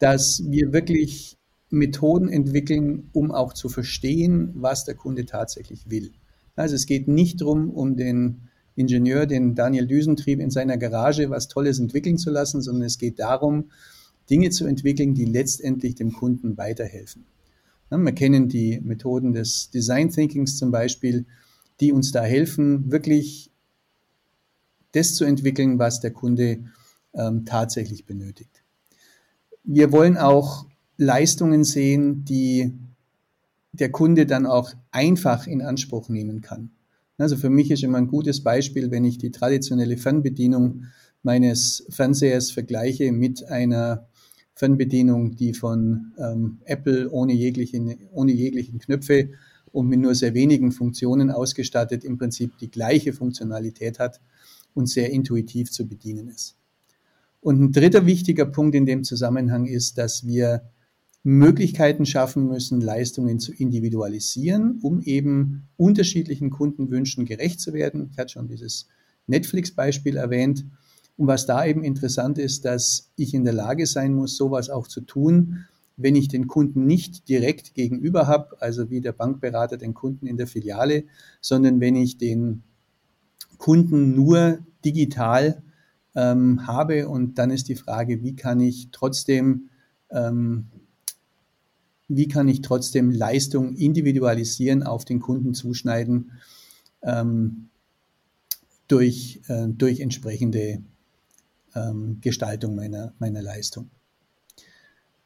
dass 0.05 0.43
wir 0.47 0.75
wirklich 0.75 1.39
Methoden 1.71 2.29
entwickeln, 2.29 3.09
um 3.15 3.33
auch 3.33 3.55
zu 3.55 3.71
verstehen, 3.71 4.51
was 4.55 4.85
der 4.85 4.97
Kunde 4.97 5.25
tatsächlich 5.25 5.89
will. 5.89 6.13
Also 6.57 6.75
es 6.75 6.85
geht 6.85 7.09
nicht 7.09 7.41
darum, 7.41 7.71
um 7.71 7.97
den 7.97 8.43
Ingenieur, 8.77 9.25
den 9.25 9.55
Daniel 9.55 9.87
Düsentrieb 9.87 10.41
in 10.41 10.51
seiner 10.51 10.77
Garage 10.77 11.31
was 11.31 11.49
Tolles 11.49 11.79
entwickeln 11.79 12.19
zu 12.19 12.31
lassen, 12.31 12.61
sondern 12.61 12.85
es 12.85 12.99
geht 12.99 13.19
darum, 13.19 13.71
Dinge 14.29 14.51
zu 14.51 14.67
entwickeln, 14.67 15.15
die 15.15 15.25
letztendlich 15.25 15.95
dem 15.95 16.13
Kunden 16.13 16.59
weiterhelfen. 16.59 17.25
wir 17.89 18.13
kennen 18.13 18.51
die 18.51 18.83
Methoden 18.83 19.33
des 19.33 19.71
Design 19.71 20.11
Thinkings 20.11 20.59
zum 20.59 20.71
Beispiel, 20.71 21.25
die 21.81 21.93
uns 21.93 22.13
da 22.13 22.23
helfen, 22.23 22.93
wirklich 22.93 23.51
das 24.93 25.15
zu 25.15 25.25
entwickeln, 25.25 25.79
was 25.79 26.01
der 26.01 26.11
Kunde 26.11 26.65
ähm, 27.15 27.47
tatsächlich 27.47 28.05
benötigt. 28.05 28.64
Wir 29.65 29.93
wollen 29.93 30.19
auch 30.19 30.67
Leistungen 30.99 31.65
sehen, 31.65 32.25
die 32.25 32.73
der 33.73 33.91
Kunde 33.91 34.27
dann 34.27 34.47
auch 34.47 34.73
einfach 34.91 35.47
in 35.47 35.63
Anspruch 35.63 36.09
nehmen 36.09 36.43
kann. 36.43 36.71
Also 37.19 37.37
für 37.37 37.51
mich 37.51 37.71
ist 37.71 37.83
immer 37.83 37.99
ein 37.99 38.09
gutes 38.09 38.43
Beispiel, 38.43 38.91
wenn 38.91 39.05
ich 39.05 39.19
die 39.19 39.31
traditionelle 39.31 39.97
Fernbedienung 39.97 40.85
meines 41.23 41.87
Fernsehers 41.89 42.51
vergleiche 42.51 43.11
mit 43.11 43.45
einer 43.49 44.07
Fernbedienung, 44.55 45.35
die 45.35 45.55
von 45.55 46.13
ähm, 46.19 46.59
Apple 46.65 47.11
ohne, 47.11 47.33
jeglichen, 47.33 47.97
ohne 48.13 48.33
jeglichen 48.33 48.79
Knöpfe 48.79 49.31
und 49.73 49.89
mit 49.89 49.99
nur 49.99 50.15
sehr 50.15 50.35
wenigen 50.35 50.71
Funktionen 50.71 51.31
ausgestattet 51.31 52.05
im 52.05 52.19
Prinzip 52.19 52.59
die 52.59 52.71
gleiche 52.71 53.13
Funktionalität 53.13 53.99
hat 53.99 54.21
und 54.75 54.87
sehr 54.89 55.11
intuitiv 55.11 55.73
zu 55.73 55.89
bedienen 55.89 56.29
ist. 56.29 56.57
Und 57.45 57.61
ein 57.61 57.73
dritter 57.73 58.07
wichtiger 58.07 58.47
Punkt 58.47 58.75
in 58.75 58.87
dem 58.87 59.05
Zusammenhang 59.05 59.67
ist, 59.67 59.99
dass 59.99 60.27
wir 60.27 60.63
Möglichkeiten 61.25 62.07
schaffen 62.07 62.49
müssen, 62.49 62.81
Leistungen 62.81 63.39
zu 63.39 63.53
individualisieren, 63.53 64.79
um 64.81 65.03
eben 65.03 65.69
unterschiedlichen 65.77 66.49
Kundenwünschen 66.49 67.27
gerecht 67.27 67.61
zu 67.61 67.75
werden. 67.75 68.09
Ich 68.11 68.17
hatte 68.17 68.33
schon 68.33 68.49
dieses 68.49 68.89
Netflix-Beispiel 69.27 70.17
erwähnt. 70.17 70.65
Und 71.19 71.27
was 71.27 71.45
da 71.45 71.67
eben 71.67 71.85
interessant 71.85 72.39
ist, 72.39 72.65
dass 72.65 73.13
ich 73.15 73.35
in 73.35 73.45
der 73.45 73.53
Lage 73.53 73.85
sein 73.85 74.15
muss, 74.15 74.39
sowas 74.39 74.71
auch 74.71 74.89
zu 74.89 75.03
tun, 75.03 75.67
wenn 75.99 76.17
ich 76.17 76.29
den 76.29 76.47
Kunden 76.47 76.87
nicht 76.87 77.29
direkt 77.29 77.75
gegenüber 77.75 78.27
habe, 78.27 78.57
also 78.63 78.89
wie 78.89 79.03
der 79.03 79.13
Bankberater 79.13 79.77
den 79.77 79.93
Kunden 79.93 80.27
in 80.27 80.39
der 80.39 80.47
Filiale, 80.47 81.05
sondern 81.43 81.79
wenn 81.81 81.95
ich 81.95 82.17
den 82.17 82.63
Kunden 83.59 84.15
nur 84.15 84.61
digital 84.83 85.63
ähm, 86.15 86.67
habe. 86.67 87.09
Und 87.09 87.39
dann 87.39 87.51
ist 87.51 87.69
die 87.69 87.75
Frage, 87.75 88.23
wie 88.23 88.37
kann 88.37 88.61
ich 88.61 88.89
trotzdem, 88.93 89.71
ähm, 90.11 90.67
wie 92.09 92.29
kann 92.29 92.49
ich 92.49 92.63
trotzdem 92.63 93.11
Leistung 93.11 93.75
individualisieren, 93.75 94.83
auf 94.83 95.05
den 95.05 95.21
Kunden 95.21 95.55
zuschneiden 95.55 96.33
ähm, 97.03 97.69
durch, 98.89 99.41
äh, 99.49 99.69
durch 99.69 100.01
entsprechende 100.01 100.83
ähm, 101.75 102.19
Gestaltung 102.21 102.75
meiner, 102.75 103.13
meiner 103.19 103.43
Leistung. 103.43 103.91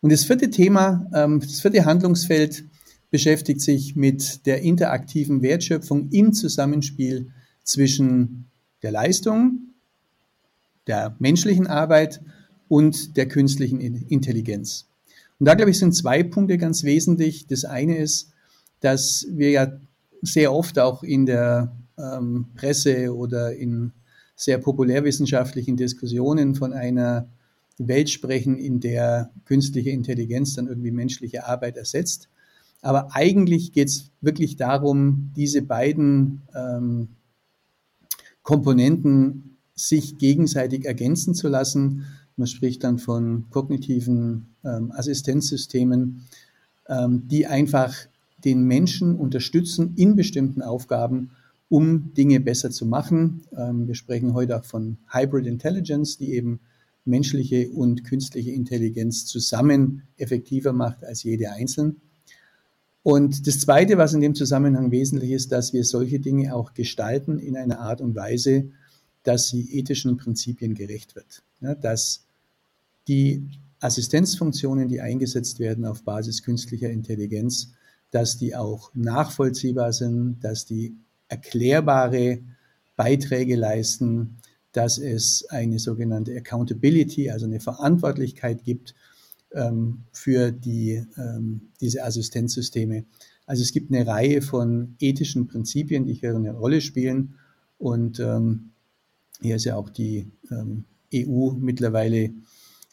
Und 0.01 0.13
das 0.13 0.25
vierte 0.25 0.51
Thema, 0.51 1.11
ähm, 1.13 1.41
das 1.41 1.61
vierte 1.61 1.85
Handlungsfeld 1.85 2.65
beschäftigt 3.11 3.61
sich 3.61 3.97
mit 3.97 4.47
der 4.47 4.63
interaktiven 4.63 5.43
Wertschöpfung 5.43 6.11
im 6.11 6.33
Zusammenspiel 6.33 7.33
zwischen 7.65 8.47
der 8.83 8.93
Leistung, 8.93 9.75
der 10.89 11.15
menschlichen 11.19 11.67
Arbeit 11.67 12.21
und 12.67 13.17
der 13.17 13.29
künstlichen 13.29 13.81
Intelligenz. 13.81 14.89
Und 15.39 15.47
da, 15.47 15.55
glaube 15.55 15.71
ich, 15.71 15.79
sind 15.79 15.95
zwei 15.95 16.23
Punkte 16.23 16.59
ganz 16.59 16.83
wesentlich. 16.83 17.47
Das 17.47 17.65
eine 17.65 17.97
ist, 17.97 18.33
dass 18.81 19.27
wir 19.31 19.51
ja 19.51 19.73
sehr 20.23 20.53
oft 20.53 20.79
auch 20.79 21.03
in 21.03 21.27
der 21.27 21.77
ähm, 21.97 22.47
Presse 22.57 23.15
oder 23.15 23.55
in 23.55 23.93
sehr 24.35 24.59
populärwissenschaftlichen 24.59 25.77
Diskussionen 25.77 26.55
von 26.55 26.73
einer 26.73 27.29
Welt 27.79 28.11
sprechen, 28.11 28.59
in 28.59 28.81
der 28.81 29.31
künstliche 29.45 29.91
Intelligenz 29.91 30.55
dann 30.55 30.67
irgendwie 30.67 30.91
menschliche 30.91 31.47
Arbeit 31.47 31.77
ersetzt. 31.77 32.29
Aber 32.81 33.15
eigentlich 33.15 33.73
geht 33.73 33.89
es 33.89 34.11
wirklich 34.21 34.57
darum, 34.57 35.33
diese 35.37 35.63
beiden 35.63 36.43
ähm, 36.55 37.09
Komponenten 38.43 39.48
sich 39.79 40.19
gegenseitig 40.19 40.85
ergänzen 40.85 41.35
zu 41.35 41.49
lassen. 41.49 42.05
Man 42.37 42.47
spricht 42.47 42.85
dann 42.85 42.99
von 42.99 43.47
kognitiven 43.51 44.55
ähm, 44.65 44.93
Assistenzsystemen, 44.93 46.25
ähm, 46.89 47.29
die 47.29 47.47
einfach 47.47 47.95
den 48.45 48.63
Menschen 48.63 49.17
unterstützen 49.17 49.95
in 49.97 50.17
bestimmten 50.17 50.63
Aufgaben, 50.63 51.31
um 51.69 52.13
Dinge 52.15 52.41
besser 52.41 52.71
zu 52.71 52.87
machen. 52.87 53.43
Ähm, 53.57 53.87
wir 53.87 53.95
sprechen 53.95 54.35
heute 54.35 54.59
auch 54.59 54.65
von 54.65 54.99
Hybrid 55.13 55.47
Intelligence, 55.47 56.19
die 56.19 56.33
eben 56.35 56.61
menschliche 57.05 57.71
und 57.71 58.05
künstliche 58.05 58.51
Intelligenz 58.51 59.27
zusammen 59.27 60.03
effektiver 60.17 60.73
macht 60.73 61.05
als 61.05 61.23
jede 61.23 61.53
einzeln. 61.53 61.97
Und 63.03 63.47
das 63.47 63.61
Zweite, 63.61 63.97
was 63.97 64.13
in 64.13 64.21
dem 64.21 64.35
Zusammenhang 64.35 64.91
wesentlich 64.91 65.31
ist, 65.31 65.53
dass 65.53 65.73
wir 65.73 65.85
solche 65.85 66.21
Dinge 66.21 66.55
auch 66.55 66.75
gestalten 66.75 67.39
in 67.39 67.57
einer 67.57 67.81
Art 67.81 68.01
und 68.01 68.15
Weise, 68.15 68.71
dass 69.23 69.49
sie 69.49 69.79
ethischen 69.79 70.17
Prinzipien 70.17 70.75
gerecht 70.75 71.15
wird. 71.15 71.43
Ja, 71.61 71.75
dass 71.75 72.25
die 73.09 73.49
Assistenzfunktionen, 73.81 74.89
die 74.89 75.01
eingesetzt 75.01 75.61
werden 75.61 75.85
auf 75.85 76.03
Basis 76.03 76.43
künstlicher 76.43 76.91
Intelligenz, 76.91 77.73
dass 78.11 78.39
die 78.39 78.57
auch 78.57 78.91
nachvollziehbar 78.95 79.93
sind, 79.93 80.41
dass 80.41 80.65
die 80.65 80.97
erklärbare 81.29 82.41
Beiträge 82.97 83.57
leisten, 83.57 84.39
dass 84.73 84.99
es 84.99 85.47
eine 85.49 85.79
sogenannte 85.79 86.37
Accountability, 86.37 87.31
also 87.31 87.47
eine 87.47 87.61
Verantwortlichkeit 87.61 88.65
gibt 88.65 88.95
ähm, 89.53 90.05
für 90.13 90.53
die, 90.53 91.05
ähm, 91.17 91.69
diese 91.81 92.05
Assistenzsysteme. 92.05 93.05
Also 93.47 93.63
es 93.63 93.73
gibt 93.73 93.93
eine 93.93 94.07
Reihe 94.07 94.43
von 94.43 94.97
ethischen 95.01 95.47
Prinzipien, 95.47 96.05
die 96.05 96.15
hier 96.15 96.35
eine 96.35 96.53
Rolle 96.53 96.81
spielen. 96.81 97.35
Und 97.79 98.21
ähm, 98.21 98.71
hier 99.41 99.57
ist 99.57 99.65
ja 99.65 99.77
auch 99.77 99.91
die 99.91 100.31
ähm, 100.51 100.85
EU 101.15 101.53
mittlerweile 101.53 102.31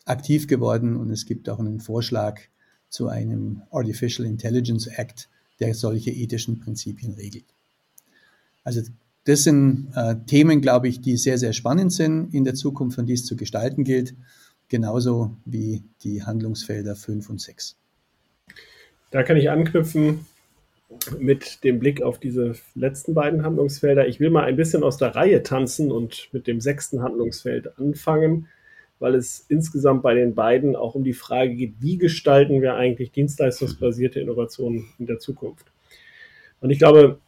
aktiv 0.05 0.47
geworden 0.47 0.95
und 0.95 1.09
es 1.09 1.25
gibt 1.25 1.49
auch 1.49 1.59
einen 1.59 1.79
Vorschlag 1.79 2.39
zu 2.89 3.07
einem 3.07 3.63
Artificial 3.71 4.27
Intelligence 4.27 4.87
Act, 4.87 5.29
der 5.59 5.73
solche 5.73 6.11
ethischen 6.11 6.59
Prinzipien 6.59 7.13
regelt. 7.13 7.45
Also 8.63 8.81
das 9.25 9.43
sind 9.43 9.91
äh, 9.95 10.15
Themen, 10.27 10.61
glaube 10.61 10.87
ich, 10.87 11.01
die 11.01 11.17
sehr, 11.17 11.37
sehr 11.37 11.53
spannend 11.53 11.91
sind 11.91 12.33
in 12.33 12.43
der 12.43 12.53
Zukunft 12.53 12.97
und 12.99 13.07
dies 13.07 13.25
zu 13.25 13.35
gestalten 13.35 13.83
gilt, 13.83 14.15
genauso 14.69 15.35
wie 15.45 15.83
die 16.03 16.23
Handlungsfelder 16.23 16.95
5 16.95 17.29
und 17.29 17.41
6. 17.41 17.75
Da 19.11 19.23
kann 19.23 19.37
ich 19.37 19.49
anknüpfen 19.49 20.25
mit 21.17 21.63
dem 21.63 21.79
Blick 21.79 22.01
auf 22.01 22.19
diese 22.19 22.53
letzten 22.75 23.13
beiden 23.13 23.43
Handlungsfelder. 23.43 24.07
Ich 24.07 24.19
will 24.19 24.29
mal 24.29 24.43
ein 24.43 24.55
bisschen 24.55 24.83
aus 24.83 24.97
der 24.97 25.15
Reihe 25.15 25.43
tanzen 25.43 25.91
und 25.91 26.29
mit 26.31 26.47
dem 26.47 26.61
sechsten 26.61 27.01
Handlungsfeld 27.01 27.77
anfangen, 27.77 28.47
weil 28.99 29.15
es 29.15 29.45
insgesamt 29.49 30.03
bei 30.03 30.13
den 30.13 30.35
beiden 30.35 30.75
auch 30.75 30.95
um 30.95 31.03
die 31.03 31.13
Frage 31.13 31.55
geht, 31.55 31.73
wie 31.79 31.97
gestalten 31.97 32.61
wir 32.61 32.75
eigentlich 32.75 33.11
dienstleistungsbasierte 33.11 34.19
Innovationen 34.19 34.87
in 34.99 35.07
der 35.07 35.19
Zukunft. 35.19 35.65
Und 36.61 36.69
ich 36.69 36.77
glaube, 36.77 37.19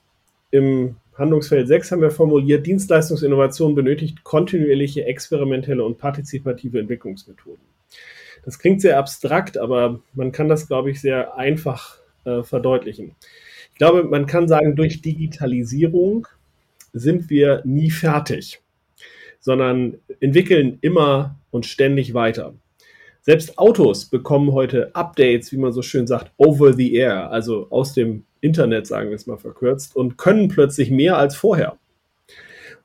im 0.51 0.95
Handlungsfeld 1.15 1.67
6 1.67 1.91
haben 1.91 2.01
wir 2.01 2.11
formuliert, 2.11 2.65
Dienstleistungsinnovation 2.65 3.75
benötigt 3.75 4.23
kontinuierliche, 4.23 5.05
experimentelle 5.05 5.83
und 5.83 5.97
partizipative 5.97 6.79
Entwicklungsmethoden. 6.79 7.65
Das 8.45 8.59
klingt 8.59 8.81
sehr 8.81 8.97
abstrakt, 8.97 9.57
aber 9.57 9.99
man 10.13 10.31
kann 10.31 10.47
das, 10.47 10.67
glaube 10.67 10.91
ich, 10.91 11.01
sehr 11.01 11.35
einfach 11.35 11.97
äh, 12.23 12.43
verdeutlichen. 12.43 13.15
Ich 13.77 13.79
glaube, 13.79 14.05
man 14.05 14.25
kann 14.25 14.47
sagen, 14.47 14.75
durch 14.75 15.03
Digitalisierung 15.03 16.27
sind 16.93 17.29
wir 17.29 17.61
nie 17.63 17.91
fertig, 17.91 18.59
sondern 19.39 19.99
entwickeln 20.19 20.79
immer 20.81 21.35
und 21.51 21.67
ständig 21.67 22.15
weiter. 22.15 22.55
Selbst 23.21 23.59
Autos 23.59 24.05
bekommen 24.05 24.51
heute 24.53 24.95
Updates, 24.95 25.51
wie 25.51 25.57
man 25.57 25.73
so 25.73 25.83
schön 25.83 26.07
sagt, 26.07 26.31
over 26.37 26.73
the 26.73 26.91
air, 26.95 27.29
also 27.29 27.67
aus 27.69 27.93
dem 27.93 28.25
Internet, 28.41 28.87
sagen 28.87 29.09
wir 29.09 29.15
es 29.15 29.27
mal 29.27 29.37
verkürzt, 29.37 29.95
und 29.95 30.17
können 30.17 30.47
plötzlich 30.47 30.89
mehr 30.89 31.19
als 31.19 31.35
vorher. 31.35 31.77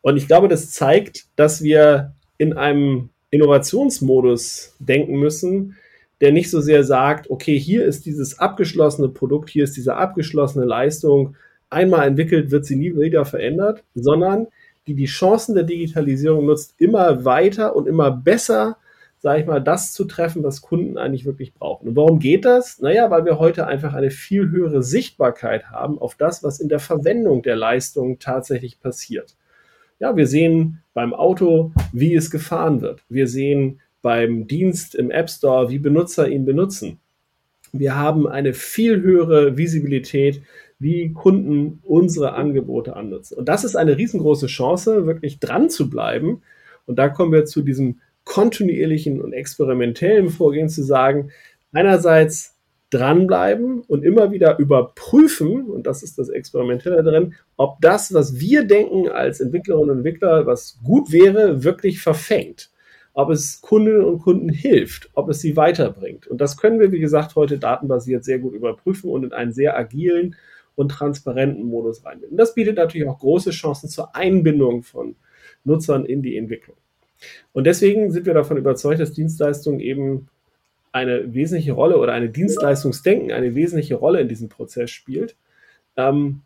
Und 0.02 0.18
ich 0.18 0.26
glaube, 0.26 0.48
das 0.48 0.72
zeigt, 0.72 1.24
dass 1.37 1.62
wir 1.62 2.12
in 2.37 2.52
einem 2.52 3.09
Innovationsmodus 3.31 4.76
denken 4.78 5.18
müssen, 5.18 5.78
der 6.22 6.32
nicht 6.32 6.50
so 6.50 6.62
sehr 6.62 6.85
sagt, 6.85 7.28
okay, 7.30 7.58
hier 7.58 7.85
ist 7.85 8.06
dieses 8.06 8.38
abgeschlossene 8.38 9.08
Produkt, 9.08 9.50
hier 9.50 9.64
ist 9.64 9.76
diese 9.76 9.96
abgeschlossene 9.96 10.64
Leistung, 10.64 11.37
einmal 11.68 12.06
entwickelt, 12.06 12.50
wird 12.50 12.64
sie 12.64 12.76
nie 12.76 12.96
wieder 12.96 13.24
verändert, 13.24 13.85
sondern 13.94 14.46
die 14.87 14.94
die 14.94 15.06
Chancen 15.06 15.54
der 15.54 15.64
Digitalisierung 15.64 16.46
nutzt, 16.46 16.74
immer 16.78 17.24
weiter 17.24 17.76
und 17.76 17.87
immer 17.87 18.11
besser 18.11 18.78
sage 19.22 19.40
ich 19.40 19.46
mal, 19.46 19.61
das 19.61 19.92
zu 19.92 20.04
treffen, 20.04 20.42
was 20.42 20.62
Kunden 20.62 20.98
eigentlich 20.98 21.24
wirklich 21.24 21.54
brauchen. 21.54 21.87
Und 21.87 21.96
warum 21.96 22.18
geht 22.18 22.44
das? 22.44 22.80
Naja, 22.80 23.08
weil 23.08 23.24
wir 23.24 23.38
heute 23.38 23.68
einfach 23.68 23.94
eine 23.94 24.11
viel 24.11 24.50
höhere 24.50 24.82
Sichtbarkeit 24.82 25.70
haben 25.70 25.96
auf 26.00 26.16
das, 26.16 26.42
was 26.42 26.58
in 26.58 26.68
der 26.68 26.80
Verwendung 26.80 27.42
der 27.42 27.54
Leistung 27.54 28.18
tatsächlich 28.18 28.80
passiert. 28.80 29.37
Ja, 30.00 30.16
wir 30.16 30.26
sehen 30.26 30.82
beim 30.92 31.14
Auto, 31.14 31.72
wie 31.92 32.16
es 32.16 32.32
gefahren 32.32 32.80
wird. 32.80 33.04
Wir 33.08 33.28
sehen 33.28 33.80
beim 34.02 34.46
Dienst 34.46 34.94
im 34.94 35.10
App 35.10 35.30
Store, 35.30 35.70
wie 35.70 35.78
Benutzer 35.78 36.28
ihn 36.28 36.44
benutzen. 36.44 36.98
Wir 37.72 37.96
haben 37.96 38.26
eine 38.28 38.52
viel 38.52 39.00
höhere 39.00 39.56
Visibilität, 39.56 40.42
wie 40.78 41.12
Kunden 41.12 41.78
unsere 41.84 42.34
Angebote 42.34 42.96
annutzen. 42.96 43.38
Und 43.38 43.48
das 43.48 43.64
ist 43.64 43.76
eine 43.76 43.96
riesengroße 43.96 44.48
Chance, 44.48 45.06
wirklich 45.06 45.38
dran 45.38 45.70
zu 45.70 45.88
bleiben. 45.88 46.42
Und 46.86 46.98
da 46.98 47.08
kommen 47.08 47.32
wir 47.32 47.44
zu 47.44 47.62
diesem 47.62 48.00
kontinuierlichen 48.24 49.22
und 49.22 49.32
experimentellen 49.32 50.28
Vorgehen 50.28 50.68
zu 50.68 50.82
sagen, 50.82 51.30
einerseits 51.72 52.56
dranbleiben 52.90 53.80
und 53.80 54.04
immer 54.04 54.32
wieder 54.32 54.58
überprüfen, 54.58 55.64
und 55.64 55.86
das 55.86 56.02
ist 56.02 56.18
das 56.18 56.28
Experimentelle 56.28 57.02
drin, 57.02 57.34
ob 57.56 57.80
das, 57.80 58.12
was 58.12 58.38
wir 58.38 58.64
denken 58.64 59.08
als 59.08 59.40
Entwicklerinnen 59.40 59.90
und 59.90 59.96
Entwickler, 59.98 60.46
was 60.46 60.78
gut 60.84 61.10
wäre, 61.10 61.64
wirklich 61.64 62.00
verfängt. 62.00 62.71
Ob 63.14 63.31
es 63.31 63.61
Kundinnen 63.61 64.05
und 64.05 64.20
Kunden 64.20 64.48
hilft, 64.48 65.11
ob 65.14 65.29
es 65.29 65.40
sie 65.40 65.57
weiterbringt. 65.57 66.27
Und 66.27 66.40
das 66.40 66.57
können 66.57 66.81
wir, 66.81 66.92
wie 66.92 67.01
gesagt, 67.01 67.37
heute 67.37 67.59
datenbasiert 67.59 68.25
sehr 68.25 68.38
gut 68.38 68.55
überprüfen 68.55 69.11
und 69.11 69.25
in 69.25 69.33
einen 69.33 69.53
sehr 69.53 69.77
agilen 69.77 70.37
und 70.75 70.90
transparenten 70.90 71.64
Modus 71.64 72.05
reinbinden. 72.05 72.38
Das 72.38 72.55
bietet 72.55 72.77
natürlich 72.77 73.07
auch 73.07 73.18
große 73.18 73.51
Chancen 73.51 73.88
zur 73.88 74.16
Einbindung 74.16 74.83
von 74.83 75.16
Nutzern 75.64 76.07
in 76.07 76.22
die 76.22 76.37
Entwicklung. 76.37 76.77
Und 77.53 77.64
deswegen 77.64 78.11
sind 78.11 78.27
wir 78.27 78.35
davon 78.35 78.57
überzeugt, 78.57 79.01
dass 79.01 79.12
Dienstleistung 79.12 79.81
eben 79.81 80.29
eine 80.92 81.35
wesentliche 81.35 81.72
Rolle 81.72 81.98
oder 81.98 82.12
eine 82.12 82.29
Dienstleistungsdenken 82.29 83.33
eine 83.33 83.55
wesentliche 83.55 83.94
Rolle 83.94 84.20
in 84.20 84.29
diesem 84.29 84.48
Prozess 84.48 84.90
spielt, 84.90 85.37
ähm, 85.96 86.42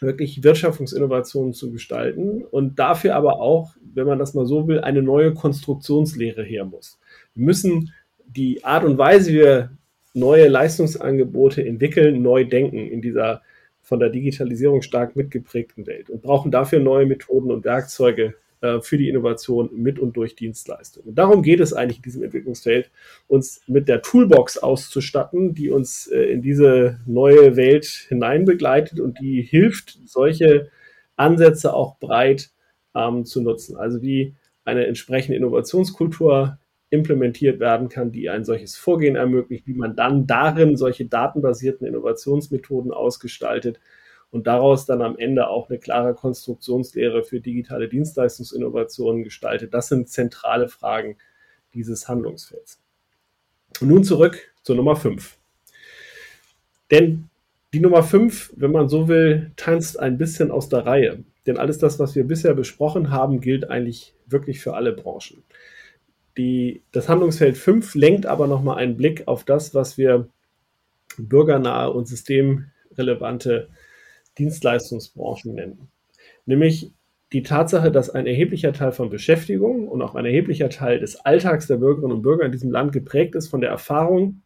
wirklich 0.00 0.42
Wirtschaftungsinnovationen 0.42 1.52
zu 1.52 1.70
gestalten 1.70 2.44
und 2.44 2.78
dafür 2.78 3.16
aber 3.16 3.40
auch, 3.40 3.74
wenn 3.94 4.06
man 4.06 4.18
das 4.18 4.32
mal 4.32 4.46
so 4.46 4.68
will, 4.68 4.80
eine 4.80 5.02
neue 5.02 5.34
Konstruktionslehre 5.34 6.42
her 6.42 6.64
muss. 6.64 6.98
Wir 7.34 7.44
müssen 7.44 7.92
die 8.26 8.64
Art 8.64 8.84
und 8.84 8.96
Weise, 8.96 9.32
wie 9.32 9.38
wir 9.38 9.70
neue 10.14 10.48
Leistungsangebote 10.48 11.66
entwickeln, 11.66 12.22
neu 12.22 12.44
denken 12.44 12.78
in 12.78 13.02
dieser 13.02 13.42
von 13.82 13.98
der 13.98 14.10
Digitalisierung 14.10 14.80
stark 14.80 15.16
mitgeprägten 15.16 15.86
Welt 15.86 16.08
und 16.08 16.22
brauchen 16.22 16.50
dafür 16.50 16.78
neue 16.78 17.04
Methoden 17.04 17.50
und 17.50 17.64
Werkzeuge, 17.64 18.34
äh, 18.62 18.80
für 18.80 18.96
die 18.96 19.08
Innovation 19.08 19.70
mit 19.74 19.98
und 19.98 20.16
durch 20.16 20.36
Dienstleistungen. 20.36 21.14
Darum 21.14 21.42
geht 21.42 21.60
es 21.60 21.72
eigentlich 21.72 21.98
in 21.98 22.02
diesem 22.02 22.22
Entwicklungsfeld, 22.22 22.90
uns 23.26 23.60
mit 23.66 23.88
der 23.88 24.02
Toolbox 24.02 24.56
auszustatten, 24.58 25.52
die 25.52 25.70
uns 25.70 26.06
äh, 26.06 26.22
in 26.22 26.42
diese 26.42 27.00
neue 27.04 27.56
Welt 27.56 27.86
hineinbegleitet 28.08 29.00
und 29.00 29.20
die 29.20 29.42
hilft, 29.42 29.98
solche 30.06 30.70
Ansätze 31.16 31.74
auch 31.74 31.98
breit 31.98 32.50
ähm, 32.94 33.24
zu 33.24 33.42
nutzen. 33.42 33.76
Also 33.76 34.00
wie 34.00 34.34
eine 34.64 34.86
entsprechende 34.86 35.36
Innovationskultur 35.36 36.58
implementiert 36.90 37.58
werden 37.58 37.88
kann, 37.88 38.12
die 38.12 38.30
ein 38.30 38.44
solches 38.44 38.76
Vorgehen 38.76 39.16
ermöglicht, 39.16 39.66
wie 39.66 39.74
man 39.74 39.96
dann 39.96 40.26
darin 40.26 40.76
solche 40.76 41.06
datenbasierten 41.06 41.86
Innovationsmethoden 41.86 42.92
ausgestaltet 42.92 43.80
und 44.32 44.46
daraus 44.46 44.86
dann 44.86 45.02
am 45.02 45.16
Ende 45.18 45.48
auch 45.48 45.68
eine 45.68 45.78
klare 45.78 46.14
Konstruktionslehre 46.14 47.22
für 47.22 47.40
digitale 47.40 47.88
Dienstleistungsinnovationen 47.88 49.24
gestaltet. 49.24 49.74
Das 49.74 49.88
sind 49.88 50.08
zentrale 50.08 50.68
Fragen 50.68 51.18
dieses 51.74 52.08
Handlungsfelds. 52.08 52.80
Und 53.80 53.88
nun 53.88 54.04
zurück 54.04 54.50
zur 54.62 54.76
Nummer 54.76 54.96
5. 54.96 55.36
Denn 56.90 57.28
die 57.74 57.80
Nummer 57.80 58.02
5, 58.02 58.54
wenn 58.56 58.72
man 58.72 58.88
so 58.88 59.06
will, 59.06 59.52
tanzt 59.56 60.00
ein 60.00 60.16
bisschen 60.18 60.50
aus 60.50 60.68
der 60.68 60.86
Reihe. 60.86 61.24
denn 61.46 61.58
alles 61.58 61.78
das, 61.78 61.98
was 61.98 62.14
wir 62.14 62.24
bisher 62.24 62.54
besprochen 62.54 63.10
haben, 63.10 63.40
gilt 63.40 63.68
eigentlich 63.68 64.14
wirklich 64.26 64.60
für 64.60 64.74
alle 64.74 64.92
Branchen. 64.92 65.42
Die, 66.38 66.82
das 66.92 67.08
Handlungsfeld 67.08 67.58
5 67.58 67.94
lenkt 67.96 68.26
aber 68.26 68.46
nochmal 68.46 68.78
einen 68.78 68.96
Blick 68.96 69.26
auf 69.26 69.44
das, 69.44 69.74
was 69.74 69.98
wir 69.98 70.28
bürgernahe 71.18 71.90
und 71.90 72.06
systemrelevante 72.06 73.68
Dienstleistungsbranchen 74.38 75.54
nennen. 75.54 75.88
Nämlich 76.46 76.92
die 77.32 77.42
Tatsache, 77.42 77.90
dass 77.90 78.10
ein 78.10 78.26
erheblicher 78.26 78.72
Teil 78.72 78.92
von 78.92 79.10
Beschäftigung 79.10 79.88
und 79.88 80.02
auch 80.02 80.14
ein 80.14 80.26
erheblicher 80.26 80.68
Teil 80.68 81.00
des 81.00 81.16
Alltags 81.16 81.66
der 81.66 81.78
Bürgerinnen 81.78 82.12
und 82.12 82.22
Bürger 82.22 82.44
in 82.44 82.52
diesem 82.52 82.70
Land 82.70 82.92
geprägt 82.92 83.34
ist 83.34 83.48
von 83.48 83.60
der 83.60 83.70
Erfahrung 83.70 84.42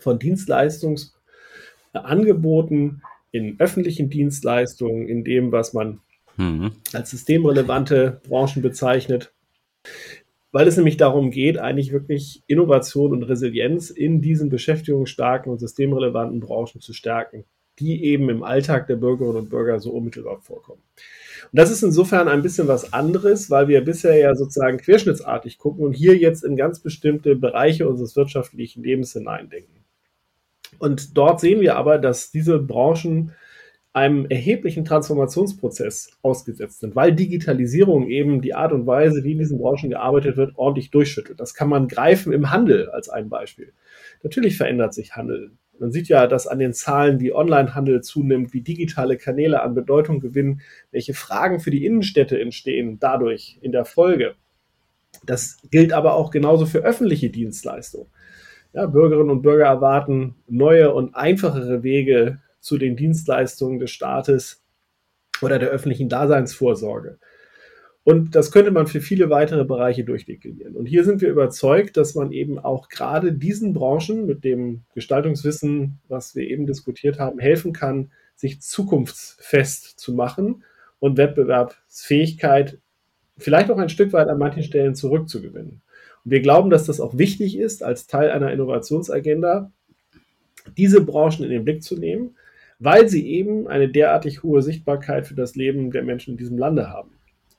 von 0.00 0.18
Dienstleistungsangeboten 0.18 3.02
in 3.30 3.58
öffentlichen 3.58 4.10
Dienstleistungen, 4.10 5.08
in 5.08 5.24
dem, 5.24 5.52
was 5.52 5.72
man 5.72 6.00
mhm. 6.36 6.72
als 6.92 7.10
systemrelevante 7.10 8.20
Branchen 8.26 8.62
bezeichnet, 8.62 9.32
weil 10.50 10.66
es 10.66 10.76
nämlich 10.76 10.96
darum 10.96 11.30
geht, 11.30 11.58
eigentlich 11.58 11.92
wirklich 11.92 12.42
Innovation 12.46 13.12
und 13.12 13.22
Resilienz 13.24 13.90
in 13.90 14.22
diesen 14.22 14.48
beschäftigungsstarken 14.48 15.52
und 15.52 15.58
systemrelevanten 15.58 16.40
Branchen 16.40 16.80
zu 16.80 16.92
stärken, 16.92 17.44
die 17.78 18.04
eben 18.04 18.28
im 18.28 18.42
Alltag 18.42 18.86
der 18.86 18.96
Bürgerinnen 18.96 19.36
und 19.36 19.50
Bürger 19.50 19.78
so 19.80 19.90
unmittelbar 19.90 20.40
vorkommen. 20.40 20.82
Und 21.50 21.58
das 21.58 21.70
ist 21.70 21.82
insofern 21.82 22.28
ein 22.28 22.42
bisschen 22.42 22.68
was 22.68 22.92
anderes, 22.92 23.50
weil 23.50 23.68
wir 23.68 23.80
bisher 23.82 24.16
ja 24.16 24.34
sozusagen 24.34 24.78
querschnittsartig 24.78 25.58
gucken 25.58 25.84
und 25.84 25.92
hier 25.92 26.16
jetzt 26.16 26.44
in 26.44 26.56
ganz 26.56 26.80
bestimmte 26.80 27.36
Bereiche 27.36 27.88
unseres 27.88 28.16
wirtschaftlichen 28.16 28.82
Lebens 28.82 29.12
hineindenken. 29.12 29.84
Und 30.78 31.16
dort 31.16 31.40
sehen 31.40 31.60
wir 31.60 31.76
aber, 31.76 31.98
dass 31.98 32.30
diese 32.30 32.58
Branchen 32.58 33.32
einem 33.94 34.26
erheblichen 34.26 34.84
Transformationsprozess 34.84 36.12
ausgesetzt 36.22 36.80
sind, 36.80 36.94
weil 36.94 37.12
Digitalisierung 37.12 38.08
eben 38.08 38.42
die 38.42 38.54
Art 38.54 38.72
und 38.72 38.86
Weise, 38.86 39.24
wie 39.24 39.32
in 39.32 39.38
diesen 39.38 39.58
Branchen 39.58 39.90
gearbeitet 39.90 40.36
wird, 40.36 40.52
ordentlich 40.56 40.90
durchschüttelt. 40.90 41.40
Das 41.40 41.54
kann 41.54 41.68
man 41.68 41.88
greifen 41.88 42.32
im 42.32 42.50
Handel 42.50 42.90
als 42.90 43.08
ein 43.08 43.28
Beispiel. 43.28 43.72
Natürlich 44.22 44.56
verändert 44.56 44.94
sich 44.94 45.16
Handel. 45.16 45.52
Man 45.78 45.92
sieht 45.92 46.08
ja, 46.08 46.26
dass 46.26 46.46
an 46.46 46.58
den 46.58 46.72
Zahlen, 46.72 47.20
wie 47.20 47.32
Onlinehandel 47.32 48.02
zunimmt, 48.02 48.52
wie 48.52 48.62
digitale 48.62 49.16
Kanäle 49.16 49.62
an 49.62 49.74
Bedeutung 49.74 50.20
gewinnen, 50.20 50.60
welche 50.90 51.14
Fragen 51.14 51.60
für 51.60 51.70
die 51.70 51.84
Innenstädte 51.84 52.40
entstehen 52.40 52.98
dadurch 52.98 53.58
in 53.60 53.72
der 53.72 53.84
Folge. 53.84 54.34
Das 55.24 55.58
gilt 55.70 55.92
aber 55.92 56.14
auch 56.14 56.30
genauso 56.30 56.66
für 56.66 56.80
öffentliche 56.80 57.30
Dienstleistungen. 57.30 58.08
Ja, 58.72 58.86
Bürgerinnen 58.86 59.30
und 59.30 59.42
Bürger 59.42 59.66
erwarten 59.66 60.36
neue 60.46 60.92
und 60.92 61.14
einfachere 61.14 61.82
Wege 61.82 62.40
zu 62.60 62.76
den 62.76 62.96
Dienstleistungen 62.96 63.78
des 63.78 63.90
Staates 63.90 64.62
oder 65.40 65.58
der 65.58 65.70
öffentlichen 65.70 66.08
Daseinsvorsorge. 66.08 67.18
Und 68.08 68.34
das 68.34 68.52
könnte 68.52 68.70
man 68.70 68.86
für 68.86 69.02
viele 69.02 69.28
weitere 69.28 69.66
Bereiche 69.66 70.02
durchdeklinieren. 70.02 70.76
Und 70.76 70.86
hier 70.86 71.04
sind 71.04 71.20
wir 71.20 71.28
überzeugt, 71.28 71.98
dass 71.98 72.14
man 72.14 72.32
eben 72.32 72.58
auch 72.58 72.88
gerade 72.88 73.34
diesen 73.34 73.74
Branchen 73.74 74.24
mit 74.24 74.44
dem 74.44 74.84
Gestaltungswissen, 74.94 75.98
was 76.08 76.34
wir 76.34 76.48
eben 76.48 76.64
diskutiert 76.64 77.18
haben, 77.18 77.38
helfen 77.38 77.74
kann, 77.74 78.10
sich 78.34 78.62
zukunftsfest 78.62 80.00
zu 80.00 80.14
machen 80.14 80.64
und 81.00 81.18
Wettbewerbsfähigkeit 81.18 82.78
vielleicht 83.36 83.70
auch 83.70 83.76
ein 83.76 83.90
Stück 83.90 84.14
weit 84.14 84.28
an 84.28 84.38
manchen 84.38 84.62
Stellen 84.62 84.94
zurückzugewinnen. 84.94 85.82
Und 86.24 86.30
wir 86.30 86.40
glauben, 86.40 86.70
dass 86.70 86.86
das 86.86 87.02
auch 87.02 87.18
wichtig 87.18 87.58
ist, 87.58 87.82
als 87.82 88.06
Teil 88.06 88.30
einer 88.30 88.52
Innovationsagenda, 88.52 89.70
diese 90.78 91.02
Branchen 91.02 91.44
in 91.44 91.50
den 91.50 91.64
Blick 91.66 91.82
zu 91.82 91.94
nehmen, 91.94 92.36
weil 92.78 93.06
sie 93.10 93.28
eben 93.28 93.68
eine 93.68 93.90
derartig 93.90 94.42
hohe 94.42 94.62
Sichtbarkeit 94.62 95.26
für 95.26 95.34
das 95.34 95.56
Leben 95.56 95.90
der 95.90 96.04
Menschen 96.04 96.30
in 96.30 96.38
diesem 96.38 96.56
Lande 96.56 96.88
haben. 96.88 97.17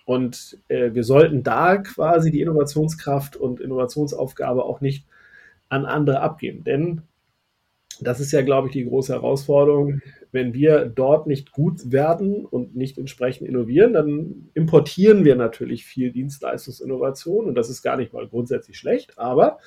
Und 0.09 0.57
äh, 0.69 0.95
wir 0.95 1.03
sollten 1.03 1.43
da 1.43 1.77
quasi 1.77 2.31
die 2.31 2.41
Innovationskraft 2.41 3.35
und 3.35 3.59
Innovationsaufgabe 3.59 4.63
auch 4.65 4.81
nicht 4.81 5.05
an 5.69 5.85
andere 5.85 6.21
abgeben. 6.21 6.63
Denn 6.63 7.03
das 8.01 8.19
ist 8.19 8.31
ja, 8.31 8.41
glaube 8.41 8.69
ich, 8.69 8.73
die 8.73 8.85
große 8.85 9.13
Herausforderung. 9.13 10.01
Wenn 10.31 10.53
wir 10.53 10.85
dort 10.85 11.25
nicht 11.25 11.51
gut 11.51 11.91
werden 11.91 12.45
und 12.45 12.75
nicht 12.75 12.99
entsprechend 12.99 13.47
innovieren, 13.47 13.93
dann 13.93 14.49
importieren 14.53 15.25
wir 15.25 15.35
natürlich 15.35 15.85
viel 15.85 16.11
Dienstleistungsinnovation 16.11 17.45
und 17.45 17.55
das 17.55 17.69
ist 17.69 17.81
gar 17.81 17.97
nicht 17.97 18.13
mal 18.13 18.27
grundsätzlich 18.27 18.77
schlecht, 18.77 19.17
aber 19.17 19.57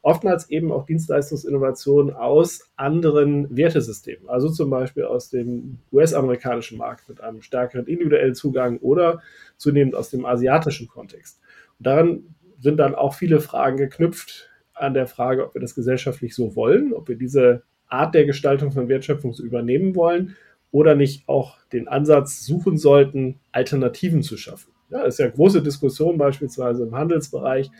oftmals 0.00 0.48
eben 0.48 0.70
auch 0.70 0.86
Dienstleistungsinnovation 0.86 2.12
aus 2.12 2.70
anderen 2.76 3.56
Wertesystemen, 3.56 4.28
also 4.28 4.48
zum 4.48 4.70
Beispiel 4.70 5.04
aus 5.04 5.28
dem 5.28 5.78
US-amerikanischen 5.92 6.78
Markt 6.78 7.08
mit 7.08 7.20
einem 7.20 7.42
stärkeren 7.42 7.86
individuellen 7.86 8.34
Zugang 8.34 8.78
oder 8.78 9.22
zunehmend 9.56 9.96
aus 9.96 10.10
dem 10.10 10.24
asiatischen 10.24 10.86
Kontext. 10.86 11.40
Und 11.78 11.86
daran 11.86 12.34
sind 12.60 12.76
dann 12.76 12.94
auch 12.94 13.14
viele 13.14 13.40
Fragen 13.40 13.76
geknüpft 13.76 14.50
an 14.72 14.94
der 14.94 15.08
Frage, 15.08 15.44
ob 15.44 15.54
wir 15.54 15.60
das 15.60 15.74
gesellschaftlich 15.74 16.34
so 16.34 16.54
wollen, 16.54 16.92
ob 16.92 17.08
wir 17.08 17.16
diese 17.16 17.64
Art 17.92 18.14
der 18.14 18.24
Gestaltung 18.24 18.72
von 18.72 18.88
Wertschöpfung 18.88 19.34
übernehmen 19.34 19.94
wollen 19.94 20.36
oder 20.70 20.94
nicht 20.94 21.28
auch 21.28 21.58
den 21.72 21.88
Ansatz 21.88 22.44
suchen 22.44 22.78
sollten, 22.78 23.40
Alternativen 23.52 24.22
zu 24.22 24.36
schaffen. 24.36 24.72
Ja, 24.90 25.02
ist 25.02 25.18
ja 25.18 25.28
große 25.28 25.62
Diskussion 25.62 26.18
beispielsweise 26.18 26.84
im 26.84 26.94
Handelsbereich. 26.94 27.70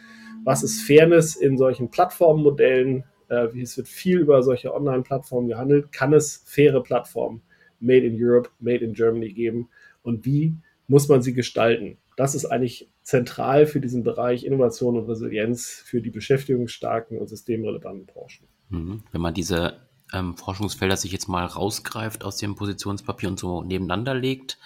Was 0.44 0.62
ist 0.62 0.82
Fairness 0.82 1.36
in 1.36 1.56
solchen 1.56 1.90
Plattformmodellen? 1.90 3.04
Äh, 3.28 3.48
es 3.60 3.76
wird 3.76 3.88
viel 3.88 4.18
über 4.18 4.42
solche 4.42 4.74
Online-Plattformen 4.74 5.48
gehandelt. 5.48 5.92
Kann 5.92 6.12
es 6.12 6.42
faire 6.46 6.82
Plattformen 6.82 7.42
made 7.80 8.06
in 8.06 8.16
Europe, 8.18 8.50
made 8.60 8.84
in 8.84 8.94
Germany 8.94 9.32
geben? 9.32 9.68
Und 10.02 10.24
wie 10.24 10.54
muss 10.88 11.08
man 11.08 11.22
sie 11.22 11.32
gestalten? 11.32 11.98
Das 12.16 12.34
ist 12.34 12.46
eigentlich 12.46 12.90
zentral 13.02 13.66
für 13.66 13.80
diesen 13.80 14.04
Bereich 14.04 14.44
Innovation 14.44 14.96
und 14.96 15.08
Resilienz 15.08 15.82
für 15.84 16.00
die 16.00 16.10
beschäftigungsstarken 16.10 17.18
und 17.18 17.28
systemrelevanten 17.28 18.06
Branchen. 18.06 18.46
Mhm. 18.68 19.02
Wenn 19.12 19.20
man 19.20 19.34
diese 19.34 19.76
ähm, 20.12 20.36
Forschungsfelder 20.36 20.96
sich 20.96 21.12
jetzt 21.12 21.28
mal 21.28 21.46
rausgreift 21.46 22.24
aus 22.24 22.36
dem 22.36 22.54
Positionspapier 22.54 23.28
und 23.28 23.38
so 23.38 23.62
nebeneinander 23.62 24.14
legt 24.14 24.58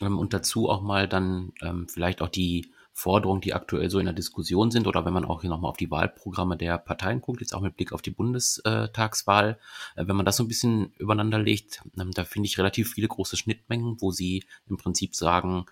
ähm, 0.00 0.18
und 0.18 0.32
dazu 0.32 0.68
auch 0.68 0.82
mal 0.82 1.08
dann 1.08 1.52
ähm, 1.62 1.88
vielleicht 1.88 2.22
auch 2.22 2.28
die 2.28 2.70
Forderungen, 2.92 3.42
die 3.42 3.52
aktuell 3.52 3.90
so 3.90 3.98
in 3.98 4.06
der 4.06 4.14
Diskussion 4.14 4.70
sind, 4.70 4.86
oder 4.86 5.04
wenn 5.04 5.12
man 5.12 5.26
auch 5.26 5.42
hier 5.42 5.50
nochmal 5.50 5.70
auf 5.70 5.76
die 5.76 5.90
Wahlprogramme 5.90 6.56
der 6.56 6.78
Parteien 6.78 7.20
guckt, 7.20 7.42
jetzt 7.42 7.54
auch 7.54 7.60
mit 7.60 7.76
Blick 7.76 7.92
auf 7.92 8.00
die 8.00 8.10
Bundestagswahl, 8.10 9.58
äh, 9.96 10.06
wenn 10.06 10.16
man 10.16 10.24
das 10.24 10.38
so 10.38 10.44
ein 10.44 10.48
bisschen 10.48 10.94
übereinander 10.98 11.38
legt, 11.38 11.82
ähm, 12.00 12.12
da 12.12 12.24
finde 12.24 12.46
ich 12.46 12.56
relativ 12.56 12.94
viele 12.94 13.08
große 13.08 13.36
Schnittmengen, 13.36 14.00
wo 14.00 14.12
sie 14.12 14.44
im 14.66 14.78
Prinzip 14.78 15.14
sagen, 15.14 15.66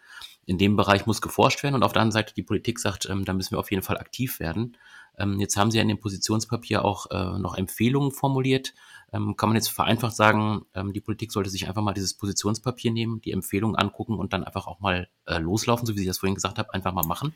in 0.45 0.59
dem 0.59 0.77
Bereich 0.77 1.07
muss 1.07 1.23
geforscht 1.23 1.62
werden 1.62 1.75
und 1.75 1.83
auf 1.83 1.95
der 1.95 2.03
anderen 2.03 2.12
Seite 2.12 2.35
die 2.35 2.43
Politik 2.43 2.79
sagt, 2.79 3.09
ähm, 3.09 3.25
da 3.25 3.33
müssen 3.33 3.53
wir 3.53 3.59
auf 3.59 3.71
jeden 3.71 3.83
Fall 3.83 3.97
aktiv 3.97 4.38
werden. 4.38 4.77
Ähm, 5.18 5.40
jetzt 5.40 5.57
haben 5.57 5.70
Sie 5.70 5.79
ja 5.79 5.83
in 5.83 5.88
dem 5.88 6.00
Positionspapier 6.00 6.85
auch 6.85 7.11
äh, 7.11 7.38
noch 7.38 7.57
Empfehlungen 7.57 8.12
formuliert. 8.12 8.74
Ähm, 9.12 9.37
kann 9.37 9.48
man 9.48 9.57
jetzt 9.57 9.68
vereinfacht 9.68 10.16
sagen, 10.16 10.66
ähm, 10.74 10.92
die 10.92 11.00
Politik 11.00 11.31
sollte 11.31 11.50
sich 11.50 11.68
einfach 11.68 11.83
mal 11.83 11.94
dieses 11.94 12.14
Positionspapier 12.14 12.90
nehmen, 12.90 13.20
die 13.20 13.33
Empfehlungen 13.33 13.77
angucken 13.77 14.18
und 14.18 14.33
dann 14.33 14.44
einfach 14.44 14.66
auch 14.66 14.81
mal 14.81 15.09
äh, 15.27 15.38
loslaufen, 15.38 15.87
so 15.87 15.94
wie 15.94 16.00
Sie 16.00 16.07
das 16.07 16.18
vorhin 16.18 16.35
gesagt 16.35 16.59
haben, 16.59 16.70
einfach 16.70 16.92
mal 16.92 17.07
machen? 17.07 17.33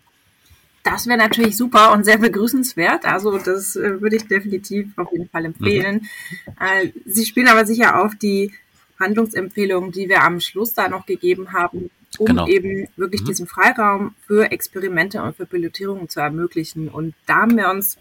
Das 0.82 1.06
wäre 1.06 1.18
natürlich 1.18 1.56
super 1.56 1.92
und 1.92 2.04
sehr 2.04 2.18
begrüßenswert. 2.18 3.04
Also 3.04 3.38
das 3.38 3.76
äh, 3.76 4.00
würde 4.00 4.16
ich 4.16 4.26
definitiv 4.26 4.96
auf 4.96 5.12
jeden 5.12 5.28
Fall 5.28 5.44
empfehlen. 5.44 6.06
Mhm. 6.46 6.52
Äh, 6.60 6.92
Sie 7.04 7.26
spielen 7.26 7.48
aber 7.48 7.66
sicher 7.66 8.02
auf 8.02 8.14
die 8.14 8.52
Handlungsempfehlungen, 8.98 9.92
die 9.92 10.08
wir 10.08 10.22
am 10.22 10.40
Schluss 10.40 10.74
da 10.74 10.88
noch 10.88 11.06
gegeben 11.06 11.52
haben, 11.52 11.90
um 12.18 12.26
genau. 12.26 12.46
eben 12.46 12.88
wirklich 12.96 13.22
mhm. 13.22 13.26
diesen 13.26 13.46
Freiraum 13.46 14.14
für 14.26 14.50
Experimente 14.50 15.22
und 15.22 15.36
für 15.36 15.46
Pilotierungen 15.46 16.08
zu 16.08 16.20
ermöglichen. 16.20 16.88
Und 16.88 17.14
da 17.26 17.42
haben 17.42 17.56
wir 17.56 17.70
uns 17.70 17.96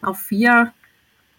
auf 0.00 0.18
vier 0.18 0.72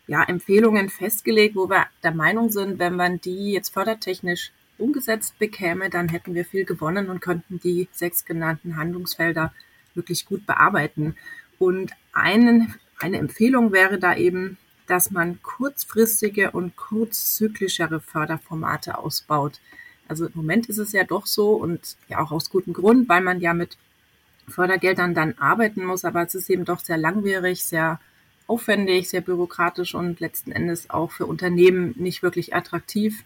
ja, 0.07 0.23
Empfehlungen 0.23 0.89
festgelegt, 0.89 1.55
wo 1.55 1.69
wir 1.69 1.85
der 2.03 2.13
Meinung 2.13 2.49
sind, 2.49 2.79
wenn 2.79 2.95
man 2.95 3.21
die 3.21 3.51
jetzt 3.51 3.73
fördertechnisch 3.73 4.51
umgesetzt 4.77 5.37
bekäme, 5.37 5.89
dann 5.89 6.09
hätten 6.09 6.33
wir 6.33 6.45
viel 6.45 6.65
gewonnen 6.65 7.09
und 7.09 7.21
könnten 7.21 7.59
die 7.59 7.87
sechs 7.91 8.25
genannten 8.25 8.77
Handlungsfelder 8.77 9.53
wirklich 9.93 10.25
gut 10.25 10.45
bearbeiten. 10.45 11.15
Und 11.59 11.91
einen, 12.13 12.73
eine 12.97 13.17
Empfehlung 13.17 13.71
wäre 13.71 13.99
da 13.99 14.15
eben, 14.15 14.57
dass 14.87 15.11
man 15.11 15.41
kurzfristige 15.43 16.51
und 16.51 16.75
kurzzyklischere 16.75 17.99
Förderformate 17.99 18.97
ausbaut. 18.97 19.59
Also 20.09 20.25
im 20.25 20.33
Moment 20.33 20.67
ist 20.67 20.79
es 20.79 20.91
ja 20.91 21.03
doch 21.05 21.25
so 21.25 21.51
und 21.51 21.95
ja 22.09 22.19
auch 22.19 22.31
aus 22.31 22.49
gutem 22.49 22.73
Grund, 22.73 23.07
weil 23.07 23.21
man 23.21 23.39
ja 23.39 23.53
mit 23.53 23.77
Fördergeldern 24.47 25.13
dann 25.13 25.37
arbeiten 25.37 25.85
muss, 25.85 26.03
aber 26.03 26.23
es 26.23 26.35
ist 26.35 26.49
eben 26.49 26.65
doch 26.65 26.79
sehr 26.79 26.97
langwierig, 26.97 27.63
sehr 27.63 27.99
aufwendig, 28.47 29.09
sehr 29.09 29.21
bürokratisch 29.21 29.93
und 29.93 30.19
letzten 30.19 30.51
Endes 30.51 30.89
auch 30.89 31.11
für 31.11 31.27
Unternehmen 31.27 31.93
nicht 31.97 32.23
wirklich 32.23 32.55
attraktiv, 32.55 33.23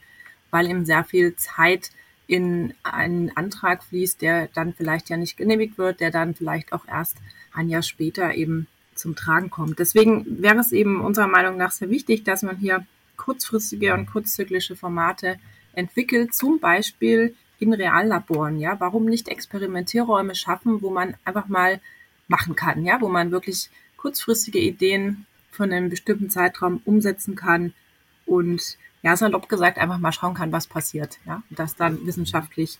weil 0.52 0.70
eben 0.70 0.86
sehr 0.86 1.04
viel 1.06 1.36
Zeit 1.38 1.92
in 2.28 2.74
einen 2.84 3.36
Antrag 3.36 3.84
fließt, 3.84 4.22
der 4.22 4.48
dann 4.54 4.74
vielleicht 4.74 5.10
ja 5.10 5.18
nicht 5.18 5.38
genehmigt 5.38 5.78
wird, 5.78 6.02
der 6.02 6.12
dann 6.12 6.36
vielleicht 6.36 6.74
auch 6.74 6.88
erst 6.88 7.18
ein 7.54 7.70
Jahr 7.70 7.82
später 7.82 8.34
eben 8.36 8.68
zum 8.96 9.16
Tragen 9.16 9.50
kommt. 9.50 9.80
Deswegen 9.80 10.26
wäre 10.42 10.60
es 10.60 10.72
eben 10.72 11.02
unserer 11.02 11.28
Meinung 11.28 11.58
nach 11.58 11.72
sehr 11.72 11.90
wichtig, 11.90 12.24
dass 12.24 12.44
man 12.44 12.58
hier 12.58 12.86
kurzfristige 13.18 13.94
und 13.94 14.08
kurzzyklische 14.08 14.76
Formate 14.76 15.38
entwickelt, 15.74 16.34
zum 16.34 16.60
Beispiel 16.60 17.36
in 17.60 17.74
Reallaboren, 17.74 18.60
ja? 18.60 18.80
Warum 18.80 19.06
nicht 19.06 19.28
Experimentierräume 19.28 20.36
schaffen, 20.36 20.82
wo 20.82 20.90
man 20.90 21.16
einfach 21.26 21.48
mal 21.48 21.80
machen 22.28 22.56
kann, 22.56 22.86
ja? 22.86 23.02
Wo 23.02 23.10
man 23.10 23.32
wirklich 23.32 23.70
kurzfristige 23.98 24.60
Ideen 24.60 25.26
von 25.52 25.72
einem 25.72 25.90
bestimmten 25.90 26.30
Zeitraum 26.30 26.82
umsetzen 26.86 27.36
kann 27.36 27.74
und 28.26 28.78
ja, 29.02 29.16
salopp 29.18 29.50
gesagt, 29.50 29.78
einfach 29.78 29.98
mal 29.98 30.14
schauen 30.14 30.34
kann, 30.34 30.52
was 30.52 30.68
passiert, 30.68 31.20
ja? 31.26 31.44
Und 31.50 31.60
das 31.60 31.76
dann 31.76 32.06
wissenschaftlich 32.06 32.80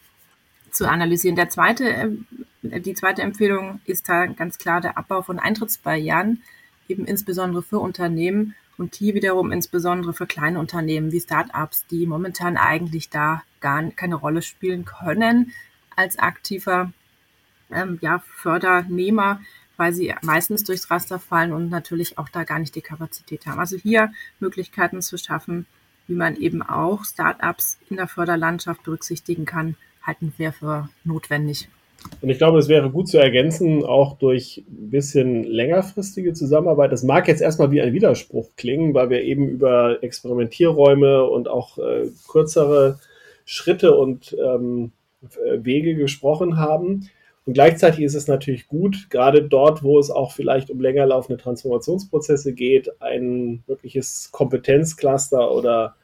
zu 0.72 0.90
analysieren. 0.90 1.36
Der 1.36 1.50
zweite, 1.50 1.86
äh, 1.90 2.80
die 2.80 2.94
zweite 2.94 3.22
Empfehlung 3.22 3.80
ist 3.86 4.10
da 4.10 4.26
ganz 4.26 4.58
klar 4.58 4.82
der 4.82 4.98
Abbau 4.98 5.22
von 5.22 5.40
Eintrittsbarrieren, 5.40 6.42
eben 6.88 7.06
insbesondere 7.06 7.62
für 7.62 7.80
Unternehmen 7.80 8.56
und 8.78 8.96
hier 8.96 9.14
wiederum 9.14 9.52
insbesondere 9.52 10.14
für 10.14 10.26
kleine 10.26 10.60
Unternehmen 10.60 11.12
wie 11.12 11.20
Startups, 11.20 11.86
die 11.88 12.08
momentan 12.08 12.58
eigentlich 12.58 13.10
da 13.10 13.44
gar 13.60 13.84
keine 13.92 14.16
Rolle 14.16 14.42
spielen 14.42 14.86
können 14.86 15.54
als 15.96 16.18
aktiver 16.18 16.92
ähm, 17.72 18.00
ja, 18.02 18.20
Fördernehmer, 18.20 19.42
weil 19.78 19.94
sie 19.94 20.14
meistens 20.22 20.64
durchs 20.64 20.90
Raster 20.90 21.20
fallen 21.20 21.54
und 21.54 21.70
natürlich 21.70 22.18
auch 22.18 22.30
da 22.30 22.44
gar 22.44 22.60
nicht 22.60 22.76
die 22.76 22.82
Kapazität 22.82 23.46
haben. 23.46 23.60
Also 23.60 23.78
hier 23.78 24.12
Möglichkeiten 24.40 25.02
zu 25.02 25.18
schaffen, 25.18 25.66
wie 26.08 26.16
man 26.16 26.36
eben 26.36 26.62
auch 26.62 27.06
Startups 27.06 27.80
in 27.90 27.98
der 27.98 28.08
Förderlandschaft 28.08 28.84
berücksichtigen 28.84 29.46
kann, 29.46 29.76
halten 30.02 30.34
wir 30.38 30.52
für 30.52 30.90
notwendig. 31.04 31.70
Und 32.22 32.30
ich 32.30 32.38
glaube, 32.38 32.60
es 32.60 32.70
wäre 32.70 32.90
gut 32.90 33.08
zu 33.08 33.18
ergänzen, 33.18 33.84
auch 33.84 34.18
durch 34.18 34.64
ein 34.68 34.90
bisschen 34.90 35.44
längerfristige 35.44 36.34
Zusammenarbeit. 36.34 36.92
Das 36.92 37.04
mag 37.04 37.28
jetzt 37.28 37.42
erstmal 37.42 37.72
wie 37.72 37.82
ein 37.82 37.94
Widerspruch 37.94 38.50
klingen, 38.56 38.94
weil 38.94 39.10
wir 39.10 39.24
eben 39.24 39.48
über 39.48 40.02
Experimentierräume 40.02 41.26
und 41.26 41.48
auch 41.48 41.78
äh, 41.78 42.08
kürzere 42.30 43.00
Schritte 43.46 43.96
und 43.96 44.36
ähm, 44.42 44.92
Wege 45.58 45.96
gesprochen 45.96 46.58
haben. 46.58 47.10
Und 47.46 47.54
gleichzeitig 47.54 48.04
ist 48.04 48.16
es 48.16 48.28
natürlich 48.28 48.68
gut, 48.68 49.10
gerade 49.10 49.44
dort, 49.44 49.84
wo 49.84 50.00
es 50.00 50.10
auch 50.10 50.32
vielleicht 50.32 50.70
um 50.70 50.80
länger 50.80 51.06
laufende 51.06 51.42
Transformationsprozesse 51.42 52.54
geht, 52.54 53.02
ein 53.02 53.64
wirkliches 53.68 54.30
Kompetenzcluster 54.32 55.52
oder 55.52 55.96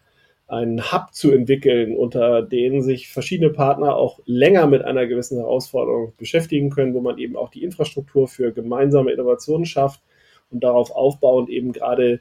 einen 0.50 0.92
Hub 0.92 1.14
zu 1.14 1.32
entwickeln, 1.32 1.96
unter 1.96 2.42
denen 2.42 2.82
sich 2.82 3.10
verschiedene 3.10 3.52
Partner 3.52 3.96
auch 3.96 4.20
länger 4.26 4.66
mit 4.66 4.84
einer 4.84 5.06
gewissen 5.06 5.38
Herausforderung 5.38 6.14
beschäftigen 6.18 6.72
können, 6.72 6.96
wo 6.96 7.02
man 7.02 7.20
eben 7.20 7.36
auch 7.36 7.50
die 7.50 7.64
Infrastruktur 7.64 8.28
für 8.28 8.52
gemeinsame 8.52 9.12
Innovationen 9.12 9.66
schafft 9.66 10.02
und 10.50 10.64
darauf 10.64 10.90
aufbauend 10.90 11.50
eben 11.50 11.72
gerade 11.72 12.20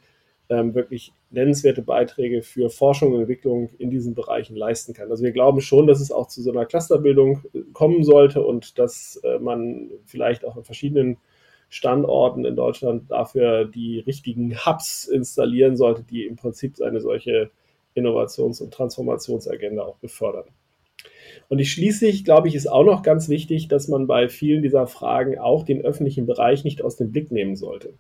ähm, 0.51 0.75
wirklich 0.75 1.13
nennenswerte 1.31 1.83
Beiträge 1.83 2.43
für 2.43 2.69
Forschung 2.69 3.15
und 3.15 3.21
Entwicklung 3.21 3.71
in 3.79 3.91
diesen 3.91 4.15
Bereichen 4.15 4.57
leisten 4.57 4.93
kann. 4.93 5.11
Also 5.11 5.25
wir 5.25 5.33
glauben 5.33 5.63
schon, 5.63 5.87
dass 5.87 6.01
es 6.01 6.13
auch 6.13 6.29
zu 6.29 6.43
so 6.43 6.51
einer 6.51 6.67
Clusterbildung 6.67 7.43
äh, 7.55 7.61
kommen 7.73 8.05
sollte 8.05 8.43
und 8.43 8.79
dass 8.79 9.21
äh, 9.25 9.39
man 9.39 9.91
vielleicht 10.05 10.45
auch 10.45 10.57
an 10.57 10.65
verschiedenen 10.65 11.17
Standorten 11.71 12.45
in 12.45 12.57
Deutschland 12.57 13.11
dafür 13.11 13.65
die 13.65 14.01
richtigen 14.01 14.55
Hubs 14.67 15.07
installieren 15.07 15.77
sollte, 15.77 16.03
die 16.03 16.27
im 16.27 16.37
Prinzip 16.37 16.81
eine 16.83 17.01
solche 17.01 17.51
Innovations- 17.99 18.61
und 18.61 18.73
Transformationsagenda 18.73 19.83
auch 19.83 19.97
befördern. 19.97 20.45
Und 21.49 21.65
schließlich, 21.65 22.25
glaube 22.25 22.49
ich, 22.49 22.55
ist 22.55 22.71
auch 22.71 22.85
noch 22.85 23.03
ganz 23.03 23.29
wichtig, 23.29 23.69
dass 23.69 23.89
man 23.89 24.07
bei 24.07 24.29
vielen 24.29 24.63
dieser 24.63 24.87
Fragen 24.87 25.39
auch 25.39 25.65
den 25.65 25.83
öffentlichen 25.83 26.27
Bereich 26.27 26.65
nicht 26.65 26.83
aus 26.83 26.97
dem 26.97 27.11
Blick 27.11 27.31
nehmen 27.31 27.57
sollte. 27.57 27.95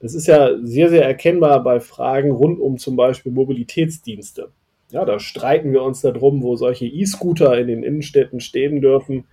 Das 0.00 0.14
ist 0.14 0.26
ja 0.26 0.50
sehr, 0.62 0.90
sehr 0.90 1.04
erkennbar 1.04 1.62
bei 1.62 1.80
Fragen 1.80 2.30
rund 2.30 2.60
um 2.60 2.76
zum 2.76 2.96
Beispiel 2.96 3.32
Mobilitätsdienste. 3.32 4.50
Ja, 4.90 5.04
da 5.04 5.18
streiten 5.18 5.72
wir 5.72 5.82
uns 5.82 6.02
darum, 6.02 6.42
wo 6.42 6.56
solche 6.56 6.86
E-Scooter 6.86 7.58
in 7.58 7.68
den 7.68 7.82
Innenstädten 7.82 8.40
stehen 8.40 8.80
dürfen. 8.80 9.24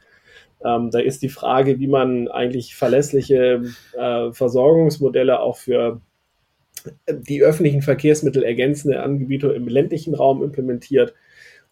Ähm, 0.63 0.89
da 0.91 0.99
ist 0.99 1.21
die 1.23 1.29
Frage, 1.29 1.79
wie 1.79 1.87
man 1.87 2.27
eigentlich 2.29 2.75
verlässliche 2.75 3.63
äh, 3.97 4.31
Versorgungsmodelle 4.31 5.39
auch 5.39 5.57
für 5.57 5.99
die 7.07 7.43
öffentlichen 7.43 7.81
Verkehrsmittel 7.81 8.43
ergänzende 8.43 9.01
Angebote 9.01 9.53
im 9.53 9.67
ländlichen 9.67 10.15
Raum 10.15 10.43
implementiert. 10.43 11.13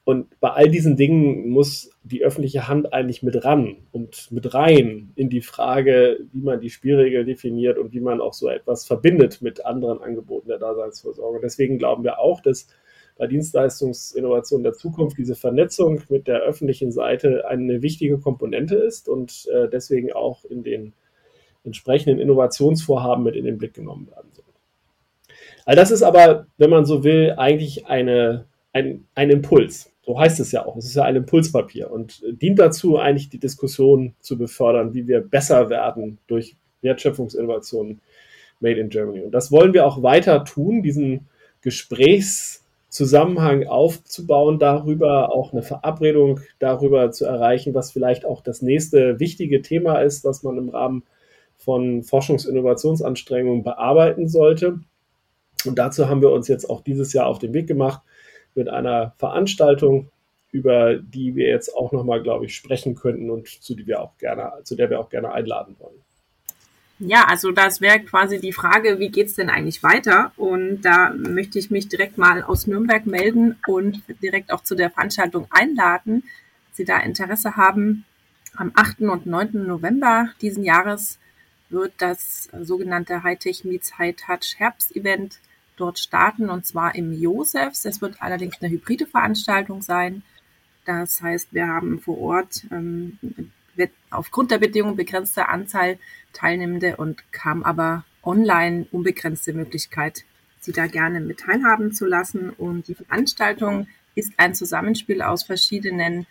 Und 0.06 0.40
bei 0.40 0.50
all 0.50 0.70
diesen 0.70 0.96
Dingen 0.96 1.50
muss 1.50 1.92
die 2.04 2.24
öffentliche 2.24 2.68
Hand 2.68 2.94
eigentlich 2.94 3.22
mit 3.22 3.44
ran 3.46 3.78
und 3.92 4.32
mit 4.32 4.54
rein 4.56 5.12
in 5.16 5.30
die 5.30 5.42
Frage, 5.42 6.20
wie 6.32 6.42
man 6.42 6.62
die 6.62 6.72
Spielregeln 6.72 7.28
definiert 7.28 7.78
und 7.78 7.94
wie 7.94 8.00
man 8.00 8.20
auch 8.20 8.34
so 8.34 8.50
etwas 8.50 8.88
verbindet 8.88 9.42
mit 9.42 9.66
anderen 9.66 10.02
Angeboten 10.02 10.48
der 10.48 10.58
Daseinsvorsorge. 10.58 11.40
Deswegen 11.44 11.78
glauben 11.78 12.04
wir 12.04 12.18
auch, 12.18 12.42
dass 12.42 12.68
bei 13.20 13.28
Dienstleistungsinnovation 13.28 14.64
der 14.64 14.74
Zukunft 14.74 15.18
diese 15.18 15.36
Vernetzung 15.36 16.02
mit 16.10 16.28
der 16.28 16.40
öffentlichen 16.40 16.92
Seite 16.92 17.48
eine 17.48 17.82
wichtige 17.82 18.18
Komponente 18.18 18.78
ist 18.78 19.10
und 19.10 19.48
äh, 19.54 19.70
deswegen 19.70 20.14
auch 20.14 20.46
in 20.46 20.64
den 20.64 20.94
entsprechenden 21.64 22.20
Innovationsvorhaben 22.20 23.24
mit 23.24 23.36
in 23.36 23.46
den 23.46 23.58
Blick 23.58 23.74
genommen 23.74 24.08
werden. 24.08 24.29
All 25.70 25.76
das 25.76 25.92
ist 25.92 26.02
aber, 26.02 26.48
wenn 26.58 26.72
man 26.72 26.86
so 26.86 27.04
will, 27.04 27.36
eigentlich 27.38 27.86
eine, 27.86 28.46
ein, 28.74 29.06
ein 29.14 29.30
Impuls. 29.30 29.94
So 30.02 30.20
heißt 30.20 30.40
es 30.40 30.52
ja 30.52 30.66
auch. 30.66 30.76
Es 30.78 30.86
ist 30.86 30.96
ja 30.96 31.04
ein 31.04 31.16
Impulspapier 31.16 31.92
und 31.92 32.24
dient 32.42 32.58
dazu, 32.58 32.98
eigentlich 32.98 33.30
die 33.30 33.38
Diskussion 33.38 34.16
zu 34.20 34.36
befördern, 34.36 34.96
wie 34.96 35.08
wir 35.08 35.22
besser 35.22 35.70
werden 35.70 36.18
durch 36.26 36.56
Wertschöpfungsinnovationen 36.82 38.02
made 38.60 38.80
in 38.80 38.90
Germany. 38.90 39.22
Und 39.22 39.30
das 39.30 39.52
wollen 39.52 39.76
wir 39.76 39.86
auch 39.86 40.02
weiter 40.02 40.44
tun, 40.44 40.82
diesen 40.82 41.28
Gesprächszusammenhang 41.62 43.68
aufzubauen, 43.68 44.58
darüber 44.58 45.32
auch 45.32 45.54
eine 45.54 45.62
Verabredung 45.62 46.40
darüber 46.58 47.12
zu 47.12 47.26
erreichen, 47.26 47.76
was 47.76 47.92
vielleicht 47.92 48.26
auch 48.26 48.42
das 48.42 48.64
nächste 48.64 49.20
wichtige 49.20 49.62
Thema 49.62 50.00
ist, 50.00 50.26
was 50.26 50.42
man 50.42 50.58
im 50.58 50.70
Rahmen 50.70 51.04
von 51.58 52.02
Forschungsinnovationsanstrengungen 52.02 53.62
bearbeiten 53.62 54.30
sollte. 54.30 54.80
Und 55.66 55.78
dazu 55.78 56.08
haben 56.08 56.22
wir 56.22 56.32
uns 56.32 56.48
jetzt 56.48 56.70
auch 56.70 56.82
dieses 56.82 57.14
Jahr 57.14 57.28
auf 57.28 57.40
den 57.40 57.54
Weg 57.54 57.68
gemacht 57.68 58.02
mit 58.56 58.70
einer 58.70 59.14
Veranstaltung, 59.18 60.10
über 60.52 60.96
die 60.96 61.36
wir 61.36 61.48
jetzt 61.48 61.76
auch 61.76 61.92
nochmal, 61.92 62.24
glaube 62.24 62.46
ich, 62.46 62.56
sprechen 62.56 62.96
könnten 62.96 63.30
und 63.30 63.48
zu, 63.48 63.76
die 63.76 63.86
wir 63.86 64.02
auch 64.02 64.18
gerne, 64.18 64.52
zu 64.64 64.76
der 64.76 64.90
wir 64.90 65.00
auch 65.00 65.10
gerne 65.10 65.32
einladen 65.32 65.76
wollen. 65.80 66.02
Ja, 67.00 67.26
also 67.30 67.52
das 67.52 67.80
wäre 67.80 68.02
quasi 68.02 68.42
die 68.42 68.52
Frage, 68.52 69.00
wie 69.00 69.10
geht 69.10 69.28
es 69.28 69.36
denn 69.36 69.50
eigentlich 69.50 69.84
weiter? 69.84 70.34
Und 70.36 70.82
da 70.82 71.12
möchte 71.12 71.58
ich 71.58 71.72
mich 71.72 71.88
direkt 71.88 72.18
mal 72.18 72.44
aus 72.44 72.68
Nürnberg 72.68 73.06
melden 73.06 73.56
und 73.68 74.04
direkt 74.22 74.52
auch 74.52 74.64
zu 74.64 74.76
der 74.76 74.90
Veranstaltung 74.90 75.48
einladen. 75.50 76.24
Sie 76.74 76.84
da 76.84 77.00
Interesse 77.00 77.56
haben, 77.56 78.04
am 78.56 78.72
8. 78.76 79.02
und 79.02 79.26
9. 79.26 79.66
November 79.66 80.30
diesen 80.42 80.64
Jahres 80.64 81.20
wird 81.70 81.94
das 82.00 82.50
sogenannte 82.62 83.24
Hightech 83.24 83.64
Meets 83.64 83.98
High 83.98 84.16
Touch 84.16 84.56
Herbst-Event 84.58 85.40
dort 85.80 86.00
starten 86.00 86.50
und 86.50 86.66
zwar 86.66 86.96
im 86.96 87.14
Josefs. 87.14 87.86
Es 87.86 88.02
wird 88.02 88.22
allerdings 88.22 88.62
eine 88.62 88.72
hybride 88.72 89.06
Veranstaltung 89.06 89.82
sein. 89.82 90.24
Das 90.86 91.22
heißt, 91.22 91.54
wir 91.54 91.68
haben 91.68 92.00
vor 92.00 92.18
Ort 92.20 92.66
ähm, 92.72 93.18
aufgrund 94.10 94.52
der 94.52 94.58
Bedingungen 94.58 94.96
begrenzte 94.96 95.48
Anzahl 95.50 95.98
Teilnehmende 96.34 96.98
und 96.98 97.32
kam 97.32 97.64
aber 97.64 98.06
online 98.24 98.88
unbegrenzte 98.92 99.54
Möglichkeit, 99.54 100.26
Sie 100.60 100.74
da 100.74 100.88
gerne 100.88 101.22
mit 101.22 101.40
teilhaben 101.40 101.94
zu 101.94 102.06
lassen. 102.06 102.50
Und 102.50 102.88
die 102.88 102.96
Veranstaltung 102.96 103.88
ist 104.16 104.34
ein 104.38 104.54
Zusammenspiel 104.54 105.22
aus 105.22 105.44
verschiedenen 105.44 106.28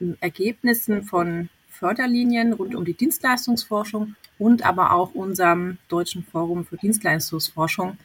ähm, 0.00 0.16
Ergebnissen 0.20 1.04
von 1.04 1.48
Förderlinien 1.68 2.52
rund 2.52 2.74
um 2.74 2.84
die 2.84 2.94
Dienstleistungsforschung 2.94 4.16
und 4.38 4.64
aber 4.64 4.92
auch 4.92 5.14
unserem 5.14 5.78
Deutschen 5.88 6.24
Forum 6.24 6.64
für 6.64 6.76
Dienstleistungsforschung, 6.76 7.96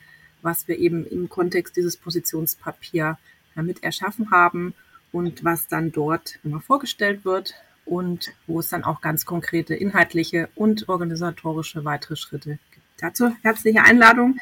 was 0.41 0.67
wir 0.67 0.77
eben 0.77 1.05
im 1.05 1.29
Kontext 1.29 1.75
dieses 1.75 1.97
Positionspapier 1.97 3.17
mit 3.55 3.83
erschaffen 3.83 4.31
haben 4.31 4.73
und 5.11 5.43
was 5.43 5.67
dann 5.67 5.91
dort 5.91 6.39
immer 6.43 6.61
vorgestellt 6.61 7.25
wird 7.25 7.53
und 7.85 8.31
wo 8.47 8.59
es 8.59 8.69
dann 8.69 8.83
auch 8.83 9.01
ganz 9.01 9.25
konkrete 9.25 9.75
inhaltliche 9.75 10.49
und 10.55 10.89
organisatorische 10.89 11.85
weitere 11.85 12.15
Schritte 12.15 12.57
gibt. 12.71 12.85
Dazu 12.99 13.35
herzliche 13.41 13.83
Einladung. 13.83 14.39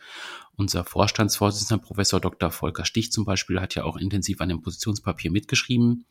Unser 0.56 0.84
Vorstandsvorsitzender 0.84 1.84
Professor 1.84 2.20
Dr. 2.20 2.50
Volker 2.50 2.86
Stich 2.86 3.12
zum 3.12 3.24
Beispiel 3.24 3.62
hat 3.62 3.76
ja 3.76 3.84
auch 3.84 3.98
intensiv 3.98 4.42
an 4.42 4.50
dem 4.50 4.64
Positionspapier 4.64 5.30
mitgeschrieben. 5.30 6.06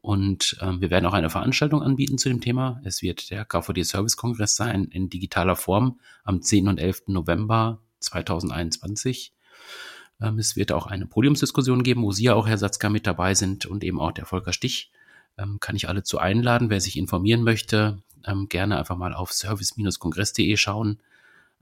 Und 0.00 0.58
ähm, 0.60 0.80
wir 0.80 0.90
werden 0.90 1.06
auch 1.06 1.12
eine 1.12 1.30
Veranstaltung 1.30 1.80
anbieten 1.80 2.18
zu 2.18 2.28
dem 2.28 2.40
Thema. 2.40 2.80
Es 2.82 3.00
wird 3.00 3.30
der 3.30 3.44
KVD 3.44 3.84
Service 3.84 4.16
Kongress 4.16 4.56
sein 4.56 4.86
in 4.86 5.10
digitaler 5.10 5.54
Form 5.54 6.00
am 6.24 6.42
10. 6.42 6.66
und 6.66 6.80
11. 6.80 7.04
November 7.06 7.80
2021. 8.00 9.32
Ähm, 10.20 10.40
es 10.40 10.56
wird 10.56 10.72
auch 10.72 10.88
eine 10.88 11.06
Podiumsdiskussion 11.06 11.84
geben, 11.84 12.02
wo 12.02 12.10
Sie 12.10 12.24
ja 12.24 12.34
auch, 12.34 12.48
Herr 12.48 12.58
Satzka, 12.58 12.88
mit 12.88 13.06
dabei 13.06 13.34
sind 13.34 13.64
und 13.64 13.84
eben 13.84 14.00
auch 14.00 14.10
der 14.10 14.26
Volker 14.26 14.52
Stich. 14.52 14.90
Ähm, 15.38 15.60
kann 15.60 15.76
ich 15.76 15.88
alle 15.88 16.02
zu 16.02 16.18
einladen. 16.18 16.70
Wer 16.70 16.80
sich 16.80 16.96
informieren 16.96 17.42
möchte, 17.42 18.02
ähm, 18.26 18.48
gerne 18.48 18.78
einfach 18.78 18.96
mal 18.96 19.14
auf 19.14 19.32
service-kongress.de 19.32 20.56
schauen 20.56 21.00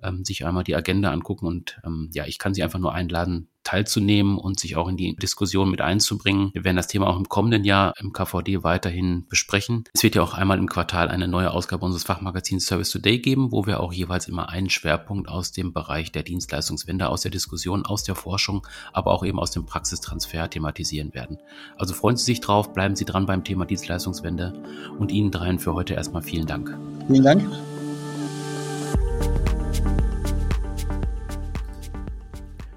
ähm, 0.02 0.24
sich 0.24 0.46
einmal 0.46 0.64
die 0.64 0.76
Agenda 0.76 1.10
angucken 1.12 1.46
und 1.46 1.80
ähm, 1.84 2.10
ja, 2.12 2.26
ich 2.26 2.38
kann 2.38 2.54
Sie 2.54 2.62
einfach 2.62 2.78
nur 2.78 2.92
einladen, 2.92 3.48
teilzunehmen 3.66 4.38
und 4.38 4.60
sich 4.60 4.76
auch 4.76 4.88
in 4.88 4.96
die 4.96 5.16
Diskussion 5.16 5.68
mit 5.70 5.80
einzubringen. 5.80 6.50
Wir 6.54 6.64
werden 6.64 6.76
das 6.76 6.86
Thema 6.86 7.08
auch 7.08 7.16
im 7.16 7.28
kommenden 7.28 7.64
Jahr 7.64 7.94
im 7.98 8.12
KVD 8.12 8.62
weiterhin 8.62 9.26
besprechen. 9.28 9.84
Es 9.92 10.04
wird 10.04 10.14
ja 10.14 10.22
auch 10.22 10.34
einmal 10.34 10.58
im 10.58 10.68
Quartal 10.68 11.08
eine 11.08 11.26
neue 11.26 11.50
Ausgabe 11.50 11.84
unseres 11.84 12.04
Fachmagazins 12.04 12.66
Service 12.66 12.90
Today 12.90 13.18
geben, 13.18 13.50
wo 13.50 13.66
wir 13.66 13.80
auch 13.80 13.92
jeweils 13.92 14.28
immer 14.28 14.48
einen 14.50 14.70
Schwerpunkt 14.70 15.28
aus 15.28 15.50
dem 15.50 15.72
Bereich 15.72 16.12
der 16.12 16.22
Dienstleistungswende, 16.22 17.08
aus 17.08 17.22
der 17.22 17.32
Diskussion, 17.32 17.84
aus 17.84 18.04
der 18.04 18.14
Forschung, 18.14 18.64
aber 18.92 19.10
auch 19.10 19.24
eben 19.24 19.40
aus 19.40 19.50
dem 19.50 19.66
Praxistransfer 19.66 20.48
thematisieren 20.48 21.12
werden. 21.12 21.38
Also 21.76 21.92
freuen 21.92 22.16
Sie 22.16 22.24
sich 22.24 22.40
drauf, 22.40 22.72
bleiben 22.72 22.94
Sie 22.94 23.04
dran 23.04 23.26
beim 23.26 23.42
Thema 23.42 23.66
Dienstleistungswende 23.66 24.52
und 24.98 25.10
Ihnen 25.10 25.32
dreien 25.32 25.58
für 25.58 25.74
heute 25.74 25.94
erstmal 25.94 26.22
vielen 26.22 26.46
Dank. 26.46 26.78
Vielen 27.08 27.24
Dank. 27.24 27.75